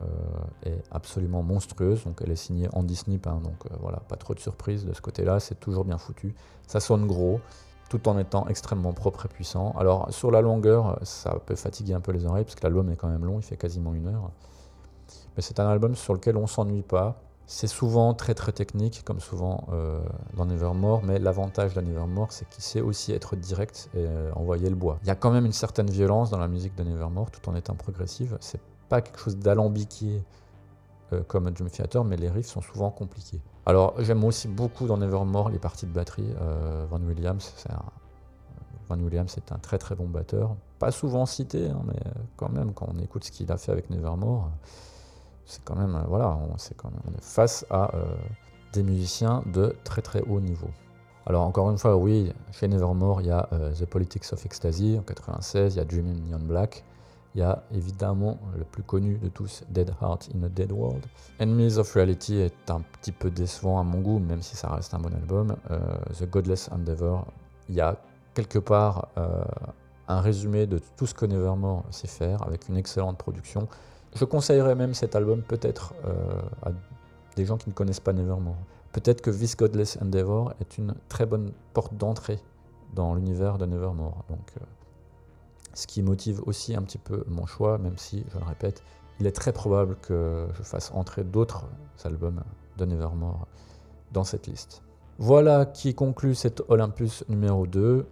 est 0.65 0.85
absolument 0.93 1.43
monstrueuse, 1.43 2.05
donc 2.05 2.21
elle 2.23 2.31
est 2.31 2.37
signée 2.37 2.69
Andy 2.75 2.95
Snip, 2.95 3.27
hein, 3.27 3.41
donc 3.43 3.57
voilà, 3.81 3.99
pas 4.09 4.15
trop 4.15 4.35
de 4.35 4.39
surprise 4.39 4.85
de 4.85 4.93
ce 4.93 5.01
côté-là, 5.01 5.41
c'est 5.41 5.59
toujours 5.59 5.85
bien 5.85 5.99
foutu. 5.99 6.33
Ça 6.69 6.79
sonne 6.79 7.09
gros, 7.09 7.41
tout 7.91 8.09
en 8.09 8.17
étant 8.21 8.47
extrêmement 8.47 8.93
propre 8.93 9.27
et 9.27 9.29
puissant. 9.29 9.75
Alors 9.77 10.13
sur 10.13 10.31
la 10.31 10.43
longueur, 10.43 11.01
ça 11.03 11.37
peut 11.45 11.57
fatiguer 11.57 11.95
un 11.95 12.01
peu 12.01 12.13
les 12.13 12.25
oreilles, 12.25 12.45
parce 12.45 12.55
que 12.55 12.63
l'album 12.63 12.89
est 12.91 12.97
quand 12.97 13.09
même 13.09 13.25
long, 13.25 13.41
il 13.41 13.43
fait 13.43 13.57
quasiment 13.57 13.95
une 13.95 14.07
heure. 14.07 14.31
Mais 15.35 15.43
c'est 15.43 15.59
un 15.59 15.67
album 15.67 15.97
sur 15.97 16.15
lequel 16.15 16.37
on 16.37 16.47
s'ennuie 16.47 16.83
pas. 16.83 17.21
C'est 17.51 17.67
souvent 17.67 18.13
très 18.13 18.35
très 18.35 18.53
technique, 18.53 19.03
comme 19.07 19.21
souvent 19.21 19.69
euh, 19.73 20.03
dans 20.37 20.45
Nevermore, 20.45 21.03
mais 21.03 21.19
l'avantage 21.19 21.73
de 21.73 21.81
Nevermore, 21.81 22.31
c'est 22.31 22.47
qu'il 22.47 22.63
sait 22.63 22.83
aussi 22.83 23.11
être 23.13 23.37
direct 23.37 23.89
et 23.95 24.05
euh, 24.05 24.31
envoyer 24.35 24.69
le 24.69 24.77
bois. 24.77 24.99
Il 25.03 25.09
y 25.09 25.11
a 25.11 25.15
quand 25.15 25.31
même 25.31 25.47
une 25.47 25.55
certaine 25.55 25.89
violence 25.89 26.29
dans 26.29 26.37
la 26.37 26.47
musique 26.47 26.75
de 26.77 26.85
Nevermore, 26.85 27.31
tout 27.31 27.49
en 27.49 27.57
étant 27.57 27.75
progressive. 27.75 28.37
C'est 28.41 28.61
pas 28.91 29.01
quelque 29.01 29.19
chose 29.19 29.39
d'alambiqué 29.39 30.23
euh, 31.15 31.23
comme 31.27 31.51
Dream 31.51 31.71
Theater, 31.71 32.05
mais 32.05 32.19
les 32.19 32.29
riffs 32.29 32.49
sont 32.49 32.61
souvent 32.61 32.91
compliqués. 32.91 33.41
Alors 33.65 33.95
j'aime 33.99 34.23
aussi 34.25 34.47
beaucoup 34.47 34.87
dans 34.87 34.99
Nevermore 34.99 35.49
les 35.49 35.59
parties 35.59 35.87
de 35.87 35.93
batterie. 35.93 36.29
Van 36.91 37.01
Williams, 37.01 37.55
Van 38.91 38.99
Williams 38.99 39.35
est 39.39 39.53
un 39.53 39.59
très 39.59 39.79
très 39.79 39.95
bon 39.95 40.07
batteur, 40.07 40.55
pas 40.79 40.91
souvent 40.91 41.25
cité, 41.25 41.71
hein, 41.71 41.81
mais 41.87 41.99
quand 42.37 42.51
même 42.51 42.75
quand 42.75 42.89
on 42.95 42.99
écoute 43.03 43.25
ce 43.25 43.31
qu'il 43.31 43.51
a 43.51 43.57
fait 43.57 43.73
avec 43.73 43.89
Nevermore 43.89 44.51
c'est 45.49 45.65
quand 45.65 45.77
même, 45.77 45.97
euh, 45.97 46.07
voilà, 46.07 46.29
on, 46.29 46.55
est 46.57 47.23
face 47.23 47.67
à 47.71 47.95
euh, 47.95 48.05
des 48.75 48.83
musiciens 48.83 49.43
de 49.47 49.75
très 49.83 50.03
très 50.03 50.21
haut 50.21 50.41
niveau. 50.41 50.69
Alors 51.27 51.43
encore 51.43 51.71
une 51.71 51.79
fois, 51.79 51.97
oui, 51.97 52.33
chez 52.53 52.69
Nevermore, 52.69 53.23
il 53.23 53.29
y 53.29 53.31
a 53.31 53.49
euh, 53.53 53.73
The 53.73 53.87
Politics 53.87 54.31
of 54.33 54.45
Ecstasy 54.45 54.97
en 54.99 55.03
96, 55.03 55.75
il 55.75 55.79
y 55.79 55.81
a 55.81 55.85
Dreaming 55.85 56.29
Neon 56.29 56.41
Black, 56.41 56.85
il 57.35 57.41
y 57.41 57.43
a 57.43 57.63
évidemment 57.75 58.39
le 58.59 58.65
plus 58.65 58.83
connu 58.83 59.17
de 59.17 59.29
tous, 59.29 59.65
Dead 59.71 59.91
Heart 60.03 60.29
in 60.35 60.43
a 60.43 60.49
Dead 60.51 60.71
World. 60.71 61.05
Enemies 61.41 61.79
of 61.79 61.91
Reality 61.95 62.37
est 62.37 62.71
un 62.71 62.81
petit 62.81 63.13
peu 63.13 63.31
décevant 63.31 63.81
à 63.81 63.83
mon 63.83 64.01
goût, 64.01 64.19
même 64.19 64.43
si 64.43 64.55
ça 64.55 64.69
reste 64.69 64.93
un 64.93 64.99
bon 64.99 65.15
album. 65.15 65.57
The 66.19 66.29
Godless 66.29 66.71
Endeavor, 66.73 67.27
il 67.69 67.75
y 67.75 67.81
a 67.81 67.97
quelque 68.35 68.59
part 68.59 69.09
un 70.09 70.21
résumé 70.21 70.67
de 70.67 70.81
tout 70.97 71.07
ce 71.07 71.15
que 71.15 71.27
Nevermore 71.27 71.85
sait 71.91 72.09
faire, 72.09 72.43
avec 72.47 72.69
une 72.69 72.79
excellente 72.79 73.19
production. 73.19 73.69
Je 74.15 74.25
conseillerais 74.25 74.75
même 74.75 74.95
cet 74.95 75.17
album 75.17 75.43
peut-être 75.43 75.95
euh, 76.05 76.41
à 76.63 76.71
des 77.37 77.45
gens 77.45 77.57
qui 77.57 77.69
ne 77.69 77.75
connaissent 77.75 78.01
pas 78.01 78.13
Nevermore. 78.13 78.57
Peut-être 78.93 79.21
que 79.21 79.31
This 79.31 79.57
Godless 79.57 79.99
Endeavor 80.03 80.55
est 80.61 80.79
une 80.79 80.95
très 81.09 81.27
bonne 81.27 81.53
porte 81.73 81.95
d'entrée 81.95 82.41
dans 82.95 83.15
l'univers 83.15 83.59
de 83.59 83.67
Nevermore. 83.67 84.25
Donc, 84.29 84.53
euh, 84.57 84.65
ce 85.75 85.87
qui 85.87 86.03
motive 86.03 86.43
aussi 86.47 86.75
un 86.75 86.83
petit 86.83 86.99
peu 86.99 87.25
mon 87.29 87.47
choix, 87.47 87.79
même 87.79 87.97
si, 87.97 88.25
je 88.33 88.39
le 88.39 88.45
répète, 88.45 88.83
il 89.21 89.27
est 89.27 89.33
très 89.33 89.53
probable 89.53 89.97
que 89.97 90.47
je 90.57 90.63
fasse 90.63 90.91
entrer 90.93 91.25
d'autres 91.25 91.67
albums 92.05 92.43
de 92.77 92.85
Nevermore 92.85 93.47
dans 94.13 94.25
cette 94.25 94.47
liste. 94.47 94.83
Voilà 95.19 95.67
qui 95.67 95.95
conclut 95.95 96.35
cet 96.35 96.63
Olympus 96.69 97.25
numéro 97.29 97.67
2. 97.67 98.07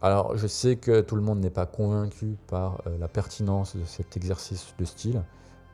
Alors, 0.00 0.36
je 0.36 0.46
sais 0.46 0.76
que 0.76 1.00
tout 1.00 1.16
le 1.16 1.22
monde 1.22 1.40
n'est 1.40 1.50
pas 1.50 1.66
convaincu 1.66 2.36
par 2.46 2.80
euh, 2.86 2.96
la 2.98 3.08
pertinence 3.08 3.74
de 3.74 3.84
cet 3.84 4.16
exercice 4.16 4.72
de 4.78 4.84
style, 4.84 5.24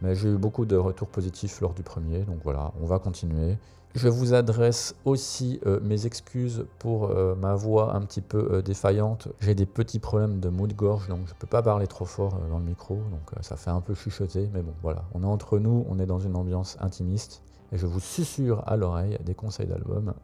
mais 0.01 0.15
j'ai 0.15 0.31
eu 0.31 0.39
beaucoup 0.39 0.65
de 0.65 0.77
retours 0.77 1.09
positifs 1.09 1.61
lors 1.61 1.75
du 1.75 1.83
premier, 1.83 2.21
donc 2.21 2.39
voilà, 2.43 2.73
on 2.81 2.87
va 2.87 2.99
continuer. 2.99 3.59
Je 3.95 4.09
vous 4.09 4.33
adresse 4.33 4.95
aussi 5.05 5.61
euh, 5.67 5.79
mes 5.83 6.07
excuses 6.07 6.65
pour 6.79 7.11
euh, 7.11 7.35
ma 7.35 7.55
voix 7.55 7.95
un 7.95 8.01
petit 8.01 8.23
peu 8.23 8.63
défaillante. 8.63 9.29
J'ai 9.41 9.55
des 9.55 9.67
petits 9.67 9.99
problèmes 9.99 10.41
de 10.41 10.49
mou 10.49 10.67
de 10.69 10.75
gorge, 10.75 11.07
donc 11.09 11.27
je 11.27 11.35
ne 11.35 11.39
peux 11.39 11.47
pas 11.47 11.63
parler 11.63 11.87
trop 11.87 12.07
fort 12.07 12.39
dans 12.49 12.59
le 12.59 12.65
micro, 12.65 12.95
donc 12.95 13.31
ça 13.43 13.57
fait 13.57 13.71
un 13.71 13.83
peu 13.83 13.95
chuchoter, 13.95 14.49
mais 14.55 14.63
bon, 14.63 14.73
voilà, 14.83 15.05
on 15.13 15.23
est 15.23 15.27
entre 15.27 15.59
nous, 15.59 15.85
on 15.91 15.99
est 15.99 16.07
dans 16.07 16.19
une 16.19 16.35
ambiance 16.35 16.79
intimiste, 16.81 17.43
et 17.73 17.77
je 17.77 17.87
vous 17.87 18.01
susurre 18.01 18.63
à 18.67 18.79
l'oreille 18.79 19.19
des 19.23 19.35
conseils 19.35 19.67
d'album 19.67 20.15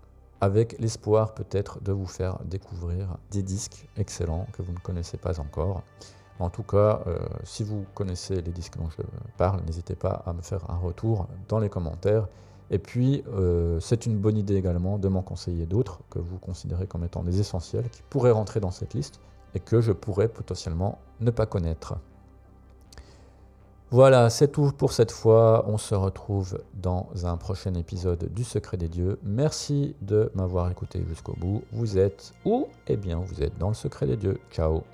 avec 0.40 0.78
l'espoir 0.78 1.34
peut-être 1.34 1.82
de 1.82 1.92
vous 1.92 2.06
faire 2.06 2.38
découvrir 2.44 3.16
des 3.30 3.42
disques 3.42 3.88
excellents 3.96 4.46
que 4.52 4.62
vous 4.62 4.72
ne 4.72 4.78
connaissez 4.78 5.16
pas 5.16 5.38
encore. 5.40 5.82
En 6.38 6.48
tout 6.48 6.62
cas, 6.62 7.02
euh, 7.06 7.18
si 7.44 7.62
vous 7.62 7.84
connaissez 7.94 8.40
les 8.40 8.50
disques 8.50 8.78
dont 8.78 8.88
je 8.88 9.02
parle, 9.36 9.60
n'hésitez 9.66 9.94
pas 9.94 10.22
à 10.24 10.32
me 10.32 10.40
faire 10.40 10.70
un 10.70 10.78
retour 10.78 11.26
dans 11.48 11.58
les 11.58 11.68
commentaires. 11.68 12.26
Et 12.70 12.78
puis, 12.78 13.22
euh, 13.28 13.78
c'est 13.80 14.06
une 14.06 14.16
bonne 14.16 14.38
idée 14.38 14.54
également 14.54 14.98
de 14.98 15.08
m'en 15.08 15.22
conseiller 15.22 15.66
d'autres 15.66 16.00
que 16.08 16.18
vous 16.18 16.38
considérez 16.38 16.86
comme 16.86 17.04
étant 17.04 17.22
des 17.22 17.40
essentiels, 17.40 17.90
qui 17.90 18.00
pourraient 18.08 18.30
rentrer 18.30 18.60
dans 18.60 18.70
cette 18.70 18.94
liste 18.94 19.20
et 19.54 19.60
que 19.60 19.80
je 19.80 19.92
pourrais 19.92 20.28
potentiellement 20.28 20.98
ne 21.20 21.30
pas 21.30 21.44
connaître. 21.44 21.96
Voilà, 23.92 24.30
c'est 24.30 24.52
tout 24.52 24.70
pour 24.70 24.92
cette 24.92 25.10
fois. 25.10 25.64
On 25.66 25.76
se 25.76 25.96
retrouve 25.96 26.62
dans 26.74 27.08
un 27.24 27.36
prochain 27.36 27.74
épisode 27.74 28.32
du 28.32 28.44
Secret 28.44 28.76
des 28.76 28.88
Dieux. 28.88 29.18
Merci 29.24 29.96
de 30.00 30.30
m'avoir 30.34 30.70
écouté 30.70 31.02
jusqu'au 31.08 31.34
bout. 31.34 31.62
Vous 31.72 31.98
êtes 31.98 32.32
où? 32.44 32.68
Eh 32.86 32.96
bien, 32.96 33.18
vous 33.18 33.42
êtes 33.42 33.58
dans 33.58 33.68
le 33.68 33.74
Secret 33.74 34.06
des 34.06 34.16
Dieux. 34.16 34.38
Ciao 34.52 34.84